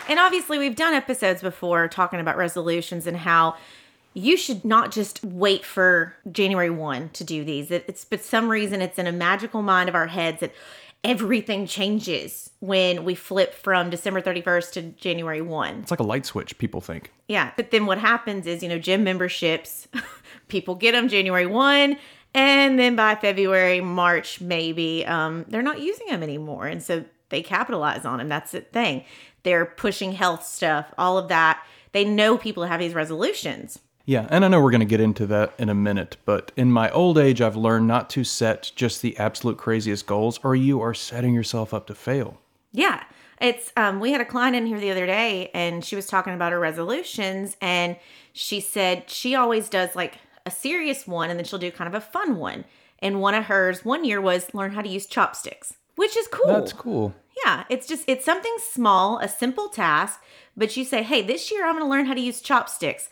And 0.08 0.18
obviously, 0.18 0.58
we've 0.58 0.76
done 0.76 0.94
episodes 0.94 1.40
before 1.40 1.88
talking 1.88 2.20
about 2.20 2.36
resolutions 2.36 3.06
and 3.06 3.16
how 3.16 3.56
you 4.14 4.36
should 4.36 4.64
not 4.64 4.92
just 4.92 5.24
wait 5.24 5.64
for 5.64 6.14
January 6.30 6.70
1 6.70 7.10
to 7.10 7.24
do 7.24 7.44
these. 7.44 7.70
It, 7.70 7.84
it's 7.88 8.04
but 8.04 8.22
some 8.22 8.48
reason 8.48 8.80
it's 8.80 8.98
in 8.98 9.06
a 9.06 9.12
magical 9.12 9.62
mind 9.62 9.88
of 9.88 9.94
our 9.94 10.06
heads 10.06 10.40
that 10.40 10.52
everything 11.02 11.66
changes 11.66 12.50
when 12.60 13.04
we 13.04 13.14
flip 13.14 13.54
from 13.54 13.90
December 13.90 14.22
31st 14.22 14.72
to 14.72 14.82
January 14.82 15.42
1. 15.42 15.80
It's 15.80 15.90
like 15.90 16.00
a 16.00 16.04
light 16.04 16.24
switch, 16.24 16.56
people 16.58 16.80
think. 16.80 17.12
Yeah. 17.28 17.52
But 17.56 17.70
then 17.70 17.86
what 17.86 17.98
happens 17.98 18.46
is, 18.46 18.62
you 18.62 18.68
know, 18.68 18.78
gym 18.78 19.04
memberships, 19.04 19.86
people 20.48 20.74
get 20.74 20.92
them 20.92 21.08
January 21.08 21.46
1. 21.46 21.98
And 22.36 22.78
then 22.78 22.96
by 22.96 23.14
February, 23.14 23.80
March, 23.80 24.40
maybe, 24.40 25.04
um, 25.06 25.44
they're 25.48 25.62
not 25.62 25.80
using 25.80 26.06
them 26.08 26.22
anymore. 26.22 26.66
And 26.66 26.82
so 26.82 27.04
they 27.34 27.42
capitalize 27.42 28.04
on 28.04 28.18
them. 28.18 28.28
That's 28.28 28.52
the 28.52 28.60
thing. 28.60 29.04
They're 29.42 29.66
pushing 29.66 30.12
health 30.12 30.46
stuff, 30.46 30.86
all 30.96 31.18
of 31.18 31.28
that. 31.28 31.64
They 31.92 32.04
know 32.04 32.38
people 32.38 32.64
have 32.64 32.80
these 32.80 32.94
resolutions. 32.94 33.80
Yeah, 34.06 34.26
and 34.30 34.44
I 34.44 34.48
know 34.48 34.60
we're 34.60 34.70
going 34.70 34.80
to 34.80 34.86
get 34.86 35.00
into 35.00 35.26
that 35.26 35.52
in 35.58 35.68
a 35.68 35.74
minute, 35.74 36.16
but 36.24 36.52
in 36.56 36.70
my 36.70 36.90
old 36.90 37.18
age, 37.18 37.40
I've 37.40 37.56
learned 37.56 37.88
not 37.88 38.08
to 38.10 38.22
set 38.22 38.70
just 38.76 39.02
the 39.02 39.16
absolute 39.16 39.56
craziest 39.56 40.06
goals, 40.06 40.38
or 40.44 40.54
you 40.54 40.80
are 40.80 40.94
setting 40.94 41.34
yourself 41.34 41.74
up 41.74 41.86
to 41.88 41.94
fail. 41.94 42.38
Yeah. 42.72 43.02
It's 43.40 43.72
um 43.76 43.98
we 43.98 44.12
had 44.12 44.20
a 44.20 44.24
client 44.24 44.54
in 44.54 44.66
here 44.66 44.78
the 44.78 44.92
other 44.92 45.06
day 45.06 45.50
and 45.52 45.84
she 45.84 45.96
was 45.96 46.06
talking 46.06 46.34
about 46.34 46.52
her 46.52 46.60
resolutions 46.60 47.56
and 47.60 47.96
she 48.32 48.60
said 48.60 49.10
she 49.10 49.34
always 49.34 49.68
does 49.68 49.96
like 49.96 50.18
a 50.46 50.52
serious 50.52 51.06
one 51.06 51.30
and 51.30 51.38
then 51.38 51.44
she'll 51.44 51.58
do 51.58 51.72
kind 51.72 51.88
of 51.88 52.00
a 52.00 52.00
fun 52.00 52.36
one. 52.36 52.64
And 53.00 53.20
one 53.20 53.34
of 53.34 53.46
hers 53.46 53.84
one 53.84 54.04
year 54.04 54.20
was 54.20 54.54
learn 54.54 54.70
how 54.72 54.82
to 54.82 54.88
use 54.88 55.06
chopsticks, 55.06 55.74
which 55.96 56.16
is 56.16 56.28
cool. 56.28 56.46
That's 56.46 56.72
cool. 56.72 57.12
Yeah, 57.44 57.64
it's 57.68 57.86
just 57.86 58.04
it's 58.06 58.24
something 58.24 58.54
small, 58.72 59.18
a 59.18 59.28
simple 59.28 59.68
task, 59.68 60.22
but 60.56 60.76
you 60.76 60.84
say, 60.84 61.02
"Hey, 61.02 61.22
this 61.22 61.50
year 61.50 61.66
I'm 61.66 61.74
going 61.74 61.84
to 61.84 61.90
learn 61.90 62.06
how 62.06 62.14
to 62.14 62.20
use 62.20 62.40
chopsticks." 62.40 63.08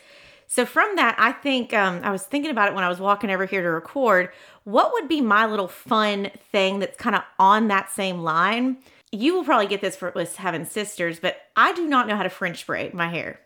So 0.47 0.67
from 0.67 0.97
that, 0.97 1.17
I 1.19 1.33
think 1.33 1.73
um, 1.73 2.01
I 2.03 2.11
was 2.11 2.25
thinking 2.25 2.51
about 2.51 2.69
it 2.69 2.75
when 2.75 2.85
I 2.85 2.89
was 2.89 3.01
walking 3.01 3.31
over 3.31 3.47
here 3.47 3.63
to 3.63 3.71
record. 3.71 4.31
What 4.65 4.93
would 4.93 5.09
be 5.09 5.23
my 5.23 5.47
little 5.47 5.67
fun 5.67 6.31
thing 6.51 6.79
that's 6.79 6.97
kind 6.99 7.17
of 7.17 7.23
on 7.39 7.69
that 7.69 7.91
same 7.91 8.19
line? 8.19 8.77
You 9.11 9.35
will 9.35 9.45
probably 9.45 9.67
get 9.67 9.81
this 9.81 9.97
for 9.97 10.13
with 10.15 10.37
having 10.37 10.67
sisters, 10.67 11.19
but 11.19 11.37
I 11.57 11.73
do 11.73 11.87
not 11.87 12.07
know 12.07 12.17
how 12.17 12.23
to 12.23 12.31
French 12.31 12.67
braid 12.67 12.93
my 12.93 13.09
hair. 13.09 13.41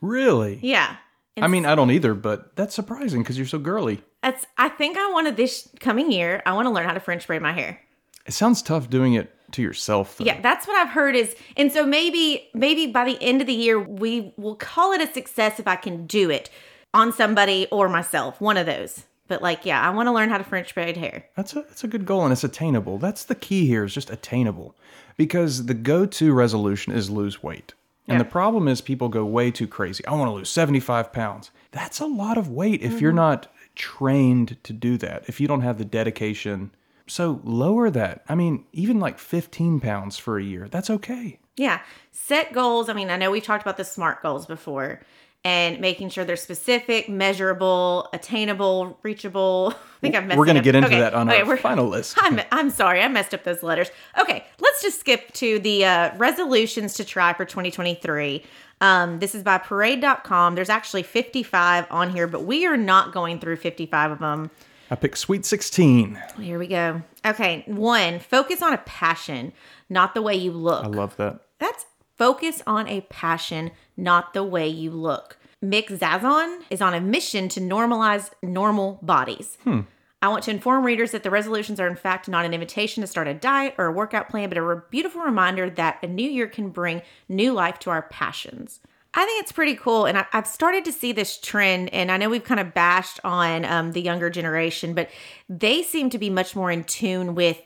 Really? 0.00 0.60
Yeah, 0.62 0.96
I 1.40 1.48
mean, 1.48 1.64
I 1.64 1.74
don't 1.74 1.90
either, 1.90 2.14
but 2.14 2.56
that's 2.56 2.74
surprising 2.74 3.22
because 3.22 3.38
you're 3.38 3.46
so 3.46 3.58
girly. 3.58 4.02
that's. 4.22 4.46
I 4.58 4.68
think 4.68 4.98
I 4.98 5.10
wanted 5.12 5.36
this 5.36 5.68
coming 5.80 6.12
year. 6.12 6.42
I 6.44 6.52
want 6.52 6.66
to 6.66 6.70
learn 6.70 6.86
how 6.86 6.94
to 6.94 7.00
French 7.00 7.26
braid 7.26 7.40
my 7.40 7.52
hair. 7.52 7.80
It 8.26 8.32
sounds 8.32 8.62
tough 8.62 8.90
doing 8.90 9.14
it 9.14 9.34
to 9.52 9.62
yourself. 9.62 10.16
Though. 10.18 10.24
Yeah, 10.24 10.40
that's 10.40 10.66
what 10.66 10.76
I've 10.76 10.90
heard 10.92 11.14
is 11.16 11.34
and 11.56 11.70
so 11.72 11.86
maybe 11.86 12.48
maybe 12.54 12.86
by 12.86 13.04
the 13.04 13.18
end 13.22 13.40
of 13.40 13.46
the 13.46 13.52
year 13.54 13.78
we 13.80 14.32
will 14.36 14.56
call 14.56 14.92
it 14.92 15.00
a 15.00 15.12
success 15.12 15.58
if 15.60 15.66
I 15.68 15.76
can 15.76 16.06
do 16.06 16.30
it 16.30 16.50
on 16.94 17.12
somebody 17.12 17.66
or 17.70 17.88
myself, 17.88 18.40
one 18.40 18.56
of 18.56 18.66
those. 18.66 19.04
But 19.28 19.40
like, 19.40 19.64
yeah, 19.64 19.80
I 19.80 19.90
want 19.90 20.08
to 20.08 20.12
learn 20.12 20.28
how 20.28 20.36
to 20.38 20.44
French 20.44 20.74
braid 20.74 20.96
hair. 20.96 21.24
That's 21.36 21.52
a 21.54 21.62
that's 21.62 21.84
a 21.84 21.88
good 21.88 22.04
goal 22.04 22.24
and 22.24 22.32
it's 22.32 22.44
attainable. 22.44 22.98
That's 22.98 23.24
the 23.24 23.34
key 23.34 23.66
here 23.66 23.84
is 23.84 23.94
just 23.94 24.10
attainable. 24.10 24.74
Because 25.16 25.66
the 25.66 25.74
go-to 25.74 26.32
resolution 26.32 26.92
is 26.92 27.08
lose 27.10 27.42
weight. 27.42 27.74
And 28.08 28.16
Yeah. 28.16 28.24
the 28.24 28.30
problem 28.30 28.66
is 28.68 28.80
people 28.80 29.08
go 29.08 29.24
way 29.24 29.50
too 29.50 29.66
crazy. 29.68 30.04
I 30.06 30.12
want 30.14 30.28
to 30.28 30.32
lose 30.34 30.50
75 30.50 31.12
pounds. 31.12 31.50
That's 31.70 32.00
a 32.00 32.06
lot 32.06 32.36
of 32.36 32.48
weight 32.48 32.82
if 32.82 32.92
Mm-hmm. 32.92 32.98
you're 32.98 33.12
not 33.12 33.46
trained 33.74 34.56
to 34.64 34.72
do 34.72 34.96
that. 34.98 35.24
If 35.28 35.40
you 35.40 35.48
don't 35.48 35.62
have 35.62 35.78
the 35.78 35.84
dedication. 35.84 36.70
So 37.06 37.40
lower 37.44 37.90
that. 37.90 38.22
I 38.28 38.34
mean, 38.34 38.64
even 38.72 39.00
like 39.00 39.18
15 39.18 39.80
pounds 39.80 40.18
for 40.18 40.38
a 40.38 40.42
year. 40.42 40.68
That's 40.68 40.90
okay. 40.90 41.38
Yeah, 41.56 41.80
set 42.10 42.52
goals. 42.52 42.88
I 42.88 42.92
mean, 42.94 43.10
I 43.10 43.16
know 43.16 43.30
we've 43.30 43.42
talked 43.42 43.62
about 43.62 43.76
the 43.76 43.84
SMART 43.84 44.22
goals 44.22 44.46
before 44.46 45.00
and 45.44 45.80
making 45.80 46.08
sure 46.08 46.24
they're 46.24 46.36
specific, 46.36 47.08
measurable, 47.08 48.08
attainable, 48.12 48.98
reachable. 49.02 49.74
I 49.96 50.00
think 50.00 50.14
I've 50.14 50.24
messed 50.26 50.38
We're 50.38 50.44
going 50.46 50.56
to 50.56 50.62
get 50.62 50.74
into 50.76 50.86
Okay, 50.86 51.00
that 51.00 51.14
on 51.14 51.28
okay, 51.28 51.40
our 51.40 51.46
we're- 51.46 51.58
final 51.60 51.88
list. 51.88 52.16
I'm, 52.20 52.40
I'm 52.52 52.70
sorry, 52.70 53.02
I 53.02 53.08
messed 53.08 53.34
up 53.34 53.42
those 53.44 53.62
letters. 53.62 53.90
Okay, 54.20 54.44
let's 54.60 54.80
just 54.82 55.00
skip 55.00 55.32
to 55.34 55.58
the 55.58 55.84
uh, 55.84 56.16
resolutions 56.16 56.94
to 56.94 57.04
try 57.04 57.32
for 57.32 57.44
2023. 57.44 58.44
Um, 58.80 59.18
this 59.18 59.34
is 59.34 59.42
by 59.42 59.58
parade.com. 59.58 60.54
There's 60.54 60.70
actually 60.70 61.02
55 61.02 61.86
on 61.90 62.10
here, 62.10 62.26
but 62.26 62.44
we 62.44 62.64
are 62.66 62.76
not 62.76 63.12
going 63.12 63.38
through 63.40 63.56
55 63.56 64.12
of 64.12 64.18
them. 64.20 64.50
I 64.92 64.94
picked 64.94 65.16
Sweet 65.16 65.46
16. 65.46 66.22
Here 66.38 66.58
we 66.58 66.66
go. 66.66 67.00
Okay, 67.24 67.64
one, 67.66 68.18
focus 68.18 68.60
on 68.60 68.74
a 68.74 68.78
passion, 68.78 69.54
not 69.88 70.12
the 70.12 70.20
way 70.20 70.36
you 70.36 70.52
look. 70.52 70.84
I 70.84 70.88
love 70.88 71.16
that. 71.16 71.40
That's 71.58 71.86
focus 72.18 72.62
on 72.66 72.86
a 72.88 73.00
passion, 73.00 73.70
not 73.96 74.34
the 74.34 74.44
way 74.44 74.68
you 74.68 74.90
look. 74.90 75.38
Mik 75.62 75.88
Zazon 75.88 76.60
is 76.68 76.82
on 76.82 76.92
a 76.92 77.00
mission 77.00 77.48
to 77.48 77.60
normalize 77.60 78.32
normal 78.42 78.98
bodies. 79.00 79.56
Hmm. 79.64 79.80
I 80.20 80.28
want 80.28 80.44
to 80.44 80.50
inform 80.50 80.84
readers 80.84 81.12
that 81.12 81.22
the 81.22 81.30
resolutions 81.30 81.80
are, 81.80 81.88
in 81.88 81.96
fact, 81.96 82.28
not 82.28 82.44
an 82.44 82.52
invitation 82.52 83.00
to 83.00 83.06
start 83.06 83.28
a 83.28 83.32
diet 83.32 83.74
or 83.78 83.86
a 83.86 83.92
workout 83.92 84.28
plan, 84.28 84.50
but 84.50 84.58
a 84.58 84.62
re- 84.62 84.82
beautiful 84.90 85.22
reminder 85.22 85.70
that 85.70 86.00
a 86.02 86.06
new 86.06 86.28
year 86.28 86.46
can 86.46 86.68
bring 86.68 87.00
new 87.30 87.54
life 87.54 87.78
to 87.78 87.90
our 87.90 88.02
passions. 88.02 88.80
I 89.14 89.24
think 89.26 89.42
it's 89.42 89.52
pretty 89.52 89.74
cool. 89.74 90.06
And 90.06 90.18
I, 90.18 90.26
I've 90.32 90.46
started 90.46 90.84
to 90.86 90.92
see 90.92 91.12
this 91.12 91.38
trend. 91.38 91.92
And 91.92 92.10
I 92.10 92.16
know 92.16 92.30
we've 92.30 92.44
kind 92.44 92.60
of 92.60 92.72
bashed 92.72 93.20
on 93.24 93.64
um, 93.64 93.92
the 93.92 94.00
younger 94.00 94.30
generation, 94.30 94.94
but 94.94 95.10
they 95.48 95.82
seem 95.82 96.08
to 96.10 96.18
be 96.18 96.30
much 96.30 96.56
more 96.56 96.70
in 96.70 96.84
tune 96.84 97.34
with 97.34 97.60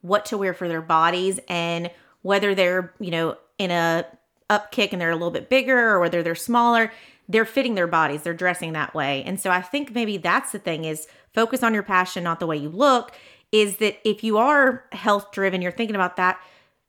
what 0.00 0.24
to 0.26 0.38
wear 0.38 0.54
for 0.54 0.68
their 0.68 0.80
bodies 0.80 1.38
and 1.48 1.90
whether 2.22 2.54
they're, 2.54 2.94
you 2.98 3.10
know, 3.10 3.36
in 3.58 3.70
a 3.70 4.06
upkick 4.48 4.92
and 4.92 5.00
they're 5.00 5.10
a 5.10 5.16
little 5.16 5.30
bit 5.30 5.48
bigger 5.48 5.90
or 5.90 6.00
whether 6.00 6.22
they're 6.22 6.34
smaller, 6.34 6.92
they're 7.28 7.44
fitting 7.44 7.74
their 7.74 7.86
bodies, 7.86 8.22
they're 8.22 8.34
dressing 8.34 8.72
that 8.72 8.94
way. 8.94 9.22
And 9.24 9.40
so 9.40 9.50
I 9.50 9.60
think 9.60 9.94
maybe 9.94 10.16
that's 10.16 10.52
the 10.52 10.58
thing 10.58 10.84
is 10.84 11.08
focus 11.34 11.62
on 11.62 11.74
your 11.74 11.82
passion, 11.82 12.22
not 12.24 12.40
the 12.40 12.46
way 12.46 12.56
you 12.56 12.68
look. 12.68 13.12
Is 13.52 13.76
that 13.76 13.96
if 14.08 14.24
you 14.24 14.38
are 14.38 14.84
health 14.92 15.30
driven, 15.30 15.62
you're 15.62 15.72
thinking 15.72 15.94
about 15.94 16.16
that, 16.16 16.40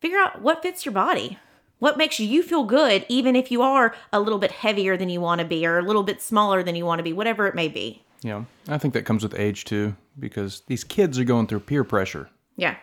figure 0.01 0.17
out 0.17 0.41
what 0.41 0.61
fits 0.61 0.85
your 0.85 0.93
body. 0.93 1.37
What 1.79 1.97
makes 1.97 2.19
you 2.19 2.41
feel 2.41 2.63
good, 2.63 3.05
even 3.07 3.35
if 3.35 3.51
you 3.51 3.61
are 3.61 3.95
a 4.11 4.19
little 4.19 4.39
bit 4.39 4.51
heavier 4.51 4.97
than 4.97 5.09
you 5.09 5.21
want 5.21 5.39
to 5.39 5.45
be 5.45 5.65
or 5.65 5.77
a 5.77 5.83
little 5.83 6.03
bit 6.03 6.21
smaller 6.21 6.63
than 6.63 6.75
you 6.75 6.85
want 6.85 6.99
to 6.99 7.03
be, 7.03 7.13
whatever 7.13 7.47
it 7.47 7.55
may 7.55 7.67
be. 7.67 8.03
Yeah, 8.23 8.45
I 8.67 8.77
think 8.77 8.93
that 8.95 9.05
comes 9.05 9.21
with 9.21 9.37
age 9.37 9.63
too, 9.63 9.95
because 10.19 10.63
these 10.67 10.83
kids 10.83 11.19
are 11.19 11.23
going 11.23 11.47
through 11.47 11.59
peer 11.61 11.83
pressure. 11.83 12.29
Yeah. 12.55 12.77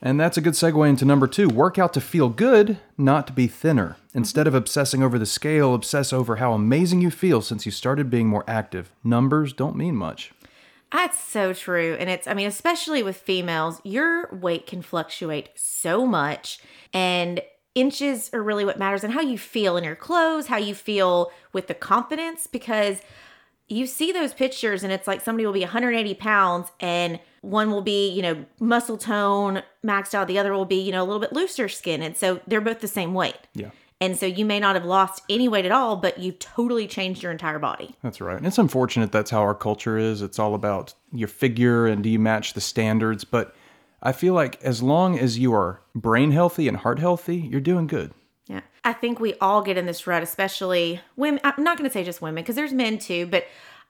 And 0.00 0.20
that's 0.20 0.36
a 0.36 0.40
good 0.40 0.54
segue 0.54 0.88
into 0.88 1.04
number 1.04 1.26
two 1.26 1.48
work 1.48 1.78
out 1.78 1.92
to 1.94 2.00
feel 2.00 2.28
good, 2.28 2.78
not 2.96 3.26
to 3.26 3.32
be 3.32 3.46
thinner. 3.46 3.96
Instead 4.14 4.46
of 4.46 4.54
obsessing 4.54 5.02
over 5.02 5.18
the 5.18 5.26
scale, 5.26 5.74
obsess 5.74 6.12
over 6.12 6.36
how 6.36 6.52
amazing 6.52 7.02
you 7.02 7.10
feel 7.10 7.42
since 7.42 7.66
you 7.66 7.72
started 7.72 8.10
being 8.10 8.28
more 8.28 8.44
active. 8.46 8.90
Numbers 9.04 9.52
don't 9.52 9.76
mean 9.76 9.96
much. 9.96 10.32
That's 10.92 11.18
so 11.18 11.52
true. 11.52 11.96
And 11.98 12.08
it's, 12.08 12.26
I 12.26 12.34
mean, 12.34 12.46
especially 12.46 13.02
with 13.02 13.16
females, 13.16 13.80
your 13.84 14.28
weight 14.32 14.66
can 14.66 14.82
fluctuate 14.82 15.50
so 15.54 16.06
much. 16.06 16.60
And 16.92 17.40
inches 17.76 18.30
are 18.32 18.42
really 18.42 18.64
what 18.64 18.78
matters 18.78 19.04
and 19.04 19.12
how 19.12 19.20
you 19.20 19.38
feel 19.38 19.76
in 19.76 19.84
your 19.84 19.94
clothes, 19.94 20.48
how 20.48 20.56
you 20.56 20.74
feel 20.74 21.30
with 21.52 21.68
the 21.68 21.74
confidence, 21.74 22.48
because 22.48 23.00
you 23.68 23.86
see 23.86 24.10
those 24.10 24.32
pictures 24.32 24.82
and 24.82 24.92
it's 24.92 25.06
like 25.06 25.20
somebody 25.20 25.44
will 25.44 25.52
be 25.52 25.60
180 25.60 26.14
pounds 26.14 26.72
and 26.80 27.20
one 27.42 27.70
will 27.70 27.82
be, 27.82 28.08
you 28.10 28.22
know, 28.22 28.44
muscle 28.58 28.96
tone 28.96 29.62
maxed 29.84 30.14
out, 30.14 30.26
the 30.26 30.38
other 30.38 30.52
will 30.52 30.64
be, 30.64 30.80
you 30.80 30.90
know, 30.90 31.02
a 31.02 31.06
little 31.06 31.20
bit 31.20 31.32
looser 31.32 31.68
skin. 31.68 32.02
And 32.02 32.16
so 32.16 32.40
they're 32.46 32.60
both 32.60 32.80
the 32.80 32.88
same 32.88 33.12
weight. 33.12 33.36
Yeah. 33.54 33.70
And 34.00 34.16
so 34.16 34.26
you 34.26 34.44
may 34.44 34.60
not 34.60 34.74
have 34.74 34.84
lost 34.84 35.22
any 35.28 35.48
weight 35.48 35.64
at 35.64 35.72
all, 35.72 35.96
but 35.96 36.18
you've 36.18 36.38
totally 36.38 36.86
changed 36.86 37.22
your 37.22 37.32
entire 37.32 37.58
body. 37.58 37.94
That's 38.02 38.20
right. 38.20 38.36
And 38.36 38.46
it's 38.46 38.58
unfortunate 38.58 39.12
that's 39.12 39.30
how 39.30 39.40
our 39.40 39.54
culture 39.54 39.98
is. 39.98 40.22
It's 40.22 40.38
all 40.38 40.54
about 40.54 40.94
your 41.12 41.28
figure 41.28 41.86
and 41.86 42.02
do 42.02 42.10
you 42.10 42.18
match 42.18 42.52
the 42.52 42.60
standards. 42.60 43.24
But 43.24 43.54
I 44.06 44.12
feel 44.12 44.34
like 44.34 44.62
as 44.62 44.84
long 44.84 45.18
as 45.18 45.36
you 45.36 45.52
are 45.52 45.80
brain 45.92 46.30
healthy 46.30 46.68
and 46.68 46.76
heart 46.76 47.00
healthy, 47.00 47.38
you're 47.38 47.60
doing 47.60 47.88
good. 47.88 48.14
Yeah. 48.46 48.60
I 48.84 48.92
think 48.92 49.18
we 49.18 49.34
all 49.40 49.62
get 49.62 49.76
in 49.76 49.86
this 49.86 50.06
rut, 50.06 50.22
especially 50.22 51.00
women. 51.16 51.40
I'm 51.42 51.64
not 51.64 51.76
going 51.76 51.90
to 51.90 51.92
say 51.92 52.04
just 52.04 52.22
women 52.22 52.44
because 52.44 52.54
there's 52.54 52.72
men 52.72 52.98
too, 52.98 53.26
but 53.26 53.46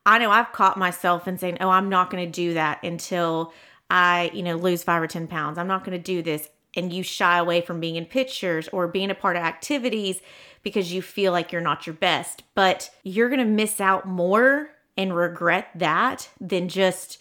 I 0.06 0.16
know 0.16 0.30
I've 0.30 0.52
caught 0.52 0.78
myself 0.78 1.28
in 1.28 1.36
saying, 1.36 1.58
oh, 1.60 1.68
I'm 1.68 1.90
not 1.90 2.08
going 2.08 2.24
to 2.24 2.32
do 2.32 2.54
that 2.54 2.82
until 2.82 3.52
I, 3.90 4.30
you 4.32 4.42
know, 4.42 4.56
lose 4.56 4.82
five 4.82 5.02
or 5.02 5.06
10 5.06 5.26
pounds. 5.26 5.58
I'm 5.58 5.68
not 5.68 5.84
going 5.84 5.98
to 5.98 6.02
do 6.02 6.22
this 6.22 6.48
and 6.74 6.94
you 6.94 7.02
shy 7.02 7.36
away 7.36 7.60
from 7.60 7.78
being 7.78 7.96
in 7.96 8.06
pictures 8.06 8.68
or 8.68 8.88
being 8.88 9.10
a 9.10 9.14
part 9.14 9.36
of 9.36 9.42
activities 9.42 10.22
because 10.62 10.94
you 10.94 11.02
feel 11.02 11.30
like 11.30 11.52
you're 11.52 11.60
not 11.60 11.86
your 11.86 11.94
best. 11.94 12.42
But 12.54 12.88
you're 13.04 13.28
going 13.28 13.40
to 13.40 13.44
miss 13.44 13.82
out 13.82 14.08
more 14.08 14.70
and 14.96 15.14
regret 15.14 15.68
that 15.74 16.30
than 16.40 16.70
just 16.70 17.18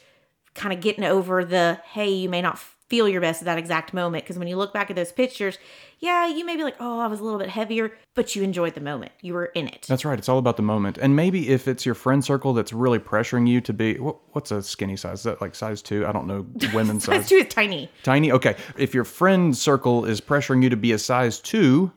kind 0.53 0.73
of 0.73 0.79
getting 0.79 1.03
over 1.03 1.43
the, 1.43 1.81
hey, 1.91 2.09
you 2.09 2.29
may 2.29 2.41
not 2.41 2.57
feel 2.87 3.09
your 3.09 3.21
best 3.21 3.41
at 3.41 3.45
that 3.45 3.57
exact 3.57 3.93
moment. 3.93 4.23
Because 4.23 4.37
when 4.37 4.47
you 4.47 4.57
look 4.57 4.73
back 4.73 4.89
at 4.89 4.95
those 4.95 5.11
pictures, 5.11 5.57
yeah, 5.99 6.27
you 6.27 6.45
may 6.45 6.55
be 6.55 6.63
like, 6.63 6.75
oh, 6.79 6.99
I 6.99 7.07
was 7.07 7.19
a 7.19 7.23
little 7.23 7.39
bit 7.39 7.49
heavier, 7.49 7.91
but 8.13 8.35
you 8.35 8.43
enjoyed 8.43 8.75
the 8.75 8.81
moment. 8.81 9.11
You 9.21 9.33
were 9.33 9.47
in 9.47 9.67
it. 9.67 9.85
That's 9.87 10.05
right. 10.05 10.17
It's 10.17 10.29
all 10.29 10.37
about 10.37 10.57
the 10.57 10.63
moment. 10.63 10.97
And 10.97 11.15
maybe 11.15 11.49
if 11.49 11.67
it's 11.67 11.85
your 11.85 11.95
friend 11.95 12.23
circle 12.23 12.53
that's 12.53 12.73
really 12.73 12.99
pressuring 12.99 13.47
you 13.47 13.61
to 13.61 13.73
be, 13.73 13.99
what, 13.99 14.17
what's 14.33 14.51
a 14.51 14.61
skinny 14.61 14.95
size? 14.95 15.19
Is 15.19 15.23
that 15.23 15.41
like 15.41 15.55
size 15.55 15.81
two? 15.81 16.05
I 16.05 16.11
don't 16.11 16.27
know 16.27 16.45
women's 16.73 17.05
size. 17.05 17.21
size 17.21 17.29
two 17.29 17.35
is 17.35 17.47
tiny. 17.47 17.89
Tiny? 18.03 18.31
Okay. 18.31 18.55
If 18.77 18.93
your 18.93 19.03
friend 19.03 19.57
circle 19.57 20.05
is 20.05 20.21
pressuring 20.21 20.63
you 20.63 20.69
to 20.69 20.77
be 20.77 20.91
a 20.91 20.99
size 20.99 21.39
two, 21.39 21.91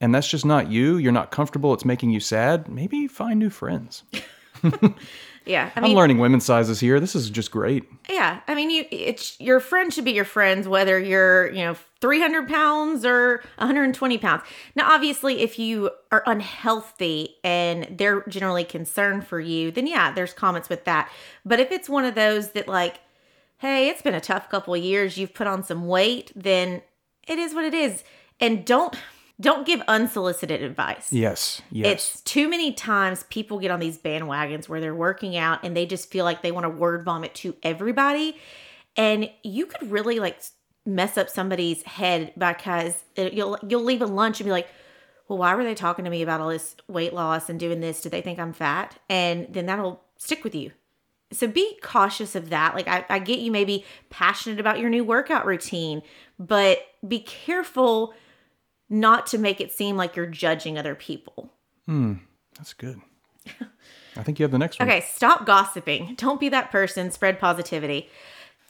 and 0.00 0.14
that's 0.14 0.28
just 0.28 0.44
not 0.44 0.70
you, 0.70 0.96
you're 0.96 1.12
not 1.12 1.30
comfortable, 1.30 1.72
it's 1.74 1.84
making 1.84 2.10
you 2.10 2.20
sad, 2.20 2.68
maybe 2.68 3.06
find 3.06 3.38
new 3.38 3.50
friends. 3.50 4.02
Yeah, 5.44 5.70
I 5.74 5.80
I'm 5.80 5.92
learning 5.94 6.18
women's 6.18 6.44
sizes 6.44 6.80
here. 6.80 7.00
This 7.00 7.14
is 7.14 7.30
just 7.30 7.50
great. 7.50 7.84
Yeah, 8.08 8.40
I 8.46 8.54
mean, 8.54 8.70
you 8.70 8.84
it's 8.90 9.38
your 9.40 9.60
friend 9.60 9.92
should 9.92 10.04
be 10.04 10.12
your 10.12 10.24
friends, 10.24 10.68
whether 10.68 10.98
you're 10.98 11.50
you 11.50 11.64
know 11.64 11.76
300 12.00 12.48
pounds 12.48 13.04
or 13.04 13.42
120 13.58 14.18
pounds. 14.18 14.42
Now, 14.74 14.92
obviously, 14.92 15.40
if 15.40 15.58
you 15.58 15.90
are 16.10 16.22
unhealthy 16.26 17.36
and 17.44 17.86
they're 17.96 18.22
generally 18.28 18.64
concerned 18.64 19.26
for 19.26 19.40
you, 19.40 19.70
then 19.70 19.86
yeah, 19.86 20.12
there's 20.12 20.32
comments 20.32 20.68
with 20.68 20.84
that. 20.84 21.10
But 21.44 21.60
if 21.60 21.70
it's 21.70 21.88
one 21.88 22.04
of 22.04 22.14
those 22.14 22.50
that 22.52 22.68
like, 22.68 23.00
hey, 23.58 23.88
it's 23.88 24.02
been 24.02 24.14
a 24.14 24.20
tough 24.20 24.48
couple 24.48 24.74
of 24.74 24.82
years, 24.82 25.16
you've 25.16 25.34
put 25.34 25.46
on 25.46 25.62
some 25.62 25.86
weight, 25.86 26.32
then 26.34 26.82
it 27.26 27.38
is 27.38 27.54
what 27.54 27.64
it 27.64 27.74
is, 27.74 28.02
and 28.40 28.64
don't 28.64 28.96
don't 29.42 29.66
give 29.66 29.82
unsolicited 29.88 30.62
advice. 30.62 31.12
Yes. 31.12 31.60
Yes. 31.70 31.92
It's 31.92 32.20
too 32.22 32.48
many 32.48 32.72
times 32.72 33.24
people 33.24 33.58
get 33.58 33.70
on 33.70 33.80
these 33.80 33.98
bandwagons 33.98 34.68
where 34.68 34.80
they're 34.80 34.94
working 34.94 35.36
out 35.36 35.64
and 35.64 35.76
they 35.76 35.84
just 35.84 36.10
feel 36.10 36.24
like 36.24 36.42
they 36.42 36.52
want 36.52 36.64
to 36.64 36.70
word 36.70 37.04
vomit 37.04 37.34
to 37.36 37.54
everybody. 37.62 38.36
And 38.96 39.28
you 39.42 39.66
could 39.66 39.90
really 39.90 40.20
like 40.20 40.40
mess 40.86 41.18
up 41.18 41.28
somebody's 41.28 41.82
head 41.82 42.32
because 42.38 43.02
it, 43.16 43.32
you'll 43.32 43.58
you'll 43.66 43.82
leave 43.82 44.02
a 44.02 44.06
lunch 44.06 44.40
and 44.40 44.46
be 44.46 44.52
like, 44.52 44.68
"Well, 45.28 45.38
why 45.38 45.54
were 45.54 45.64
they 45.64 45.74
talking 45.74 46.04
to 46.04 46.10
me 46.10 46.22
about 46.22 46.40
all 46.40 46.50
this 46.50 46.76
weight 46.88 47.12
loss 47.12 47.48
and 47.48 47.58
doing 47.58 47.80
this? 47.80 48.00
Do 48.00 48.10
they 48.10 48.20
think 48.20 48.38
I'm 48.38 48.52
fat?" 48.52 48.98
And 49.08 49.48
then 49.50 49.66
that'll 49.66 50.02
stick 50.18 50.44
with 50.44 50.54
you. 50.54 50.70
So 51.32 51.46
be 51.46 51.78
cautious 51.82 52.36
of 52.36 52.50
that. 52.50 52.74
Like 52.74 52.86
I, 52.86 53.04
I 53.08 53.18
get 53.18 53.40
you 53.40 53.50
may 53.50 53.64
be 53.64 53.84
passionate 54.10 54.60
about 54.60 54.78
your 54.78 54.90
new 54.90 55.02
workout 55.02 55.46
routine, 55.46 56.02
but 56.38 56.78
be 57.06 57.20
careful 57.20 58.14
not 58.92 59.26
to 59.28 59.38
make 59.38 59.60
it 59.60 59.72
seem 59.72 59.96
like 59.96 60.14
you're 60.14 60.26
judging 60.26 60.78
other 60.78 60.94
people. 60.94 61.50
Hmm, 61.86 62.14
that's 62.56 62.74
good. 62.74 63.00
I 64.16 64.22
think 64.22 64.38
you 64.38 64.44
have 64.44 64.52
the 64.52 64.58
next 64.58 64.78
one. 64.78 64.88
Okay, 64.88 65.00
stop 65.00 65.46
gossiping. 65.46 66.14
Don't 66.16 66.38
be 66.38 66.50
that 66.50 66.70
person. 66.70 67.10
Spread 67.10 67.40
positivity. 67.40 68.10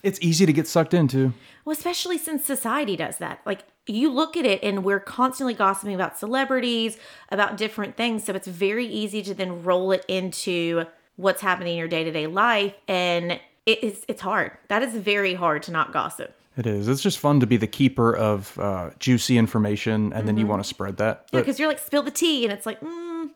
It's 0.04 0.20
easy 0.22 0.46
to 0.46 0.52
get 0.52 0.68
sucked 0.68 0.94
into. 0.94 1.32
Well, 1.64 1.72
especially 1.72 2.18
since 2.18 2.44
society 2.44 2.96
does 2.96 3.18
that. 3.18 3.40
Like, 3.44 3.64
you 3.86 4.10
look 4.12 4.36
at 4.36 4.44
it 4.44 4.62
and 4.62 4.84
we're 4.84 5.00
constantly 5.00 5.54
gossiping 5.54 5.94
about 5.94 6.16
celebrities, 6.16 6.98
about 7.30 7.56
different 7.56 7.96
things. 7.96 8.24
So 8.24 8.32
it's 8.32 8.46
very 8.46 8.86
easy 8.86 9.22
to 9.22 9.34
then 9.34 9.64
roll 9.64 9.90
it 9.90 10.04
into 10.06 10.84
what's 11.16 11.40
happening 11.40 11.72
in 11.72 11.78
your 11.78 11.88
day 11.88 12.04
to 12.04 12.12
day 12.12 12.28
life. 12.28 12.74
And 12.86 13.40
it 13.66 13.82
is, 13.82 14.04
it's 14.06 14.22
hard. 14.22 14.52
That 14.68 14.82
is 14.82 14.94
very 14.94 15.34
hard 15.34 15.64
to 15.64 15.72
not 15.72 15.92
gossip. 15.92 16.36
It 16.56 16.66
is. 16.66 16.88
It's 16.88 17.00
just 17.00 17.18
fun 17.18 17.40
to 17.40 17.46
be 17.46 17.56
the 17.56 17.66
keeper 17.66 18.14
of 18.14 18.58
uh, 18.58 18.90
juicy 18.98 19.38
information, 19.38 19.94
and 19.94 20.12
mm-hmm. 20.12 20.26
then 20.26 20.36
you 20.36 20.46
want 20.46 20.62
to 20.62 20.68
spread 20.68 20.98
that. 20.98 21.28
But, 21.30 21.38
yeah, 21.38 21.42
because 21.42 21.58
you're 21.58 21.68
like 21.68 21.78
spill 21.78 22.02
the 22.02 22.10
tea, 22.10 22.44
and 22.44 22.52
it's 22.52 22.66
like, 22.66 22.80
mm, 22.80 23.30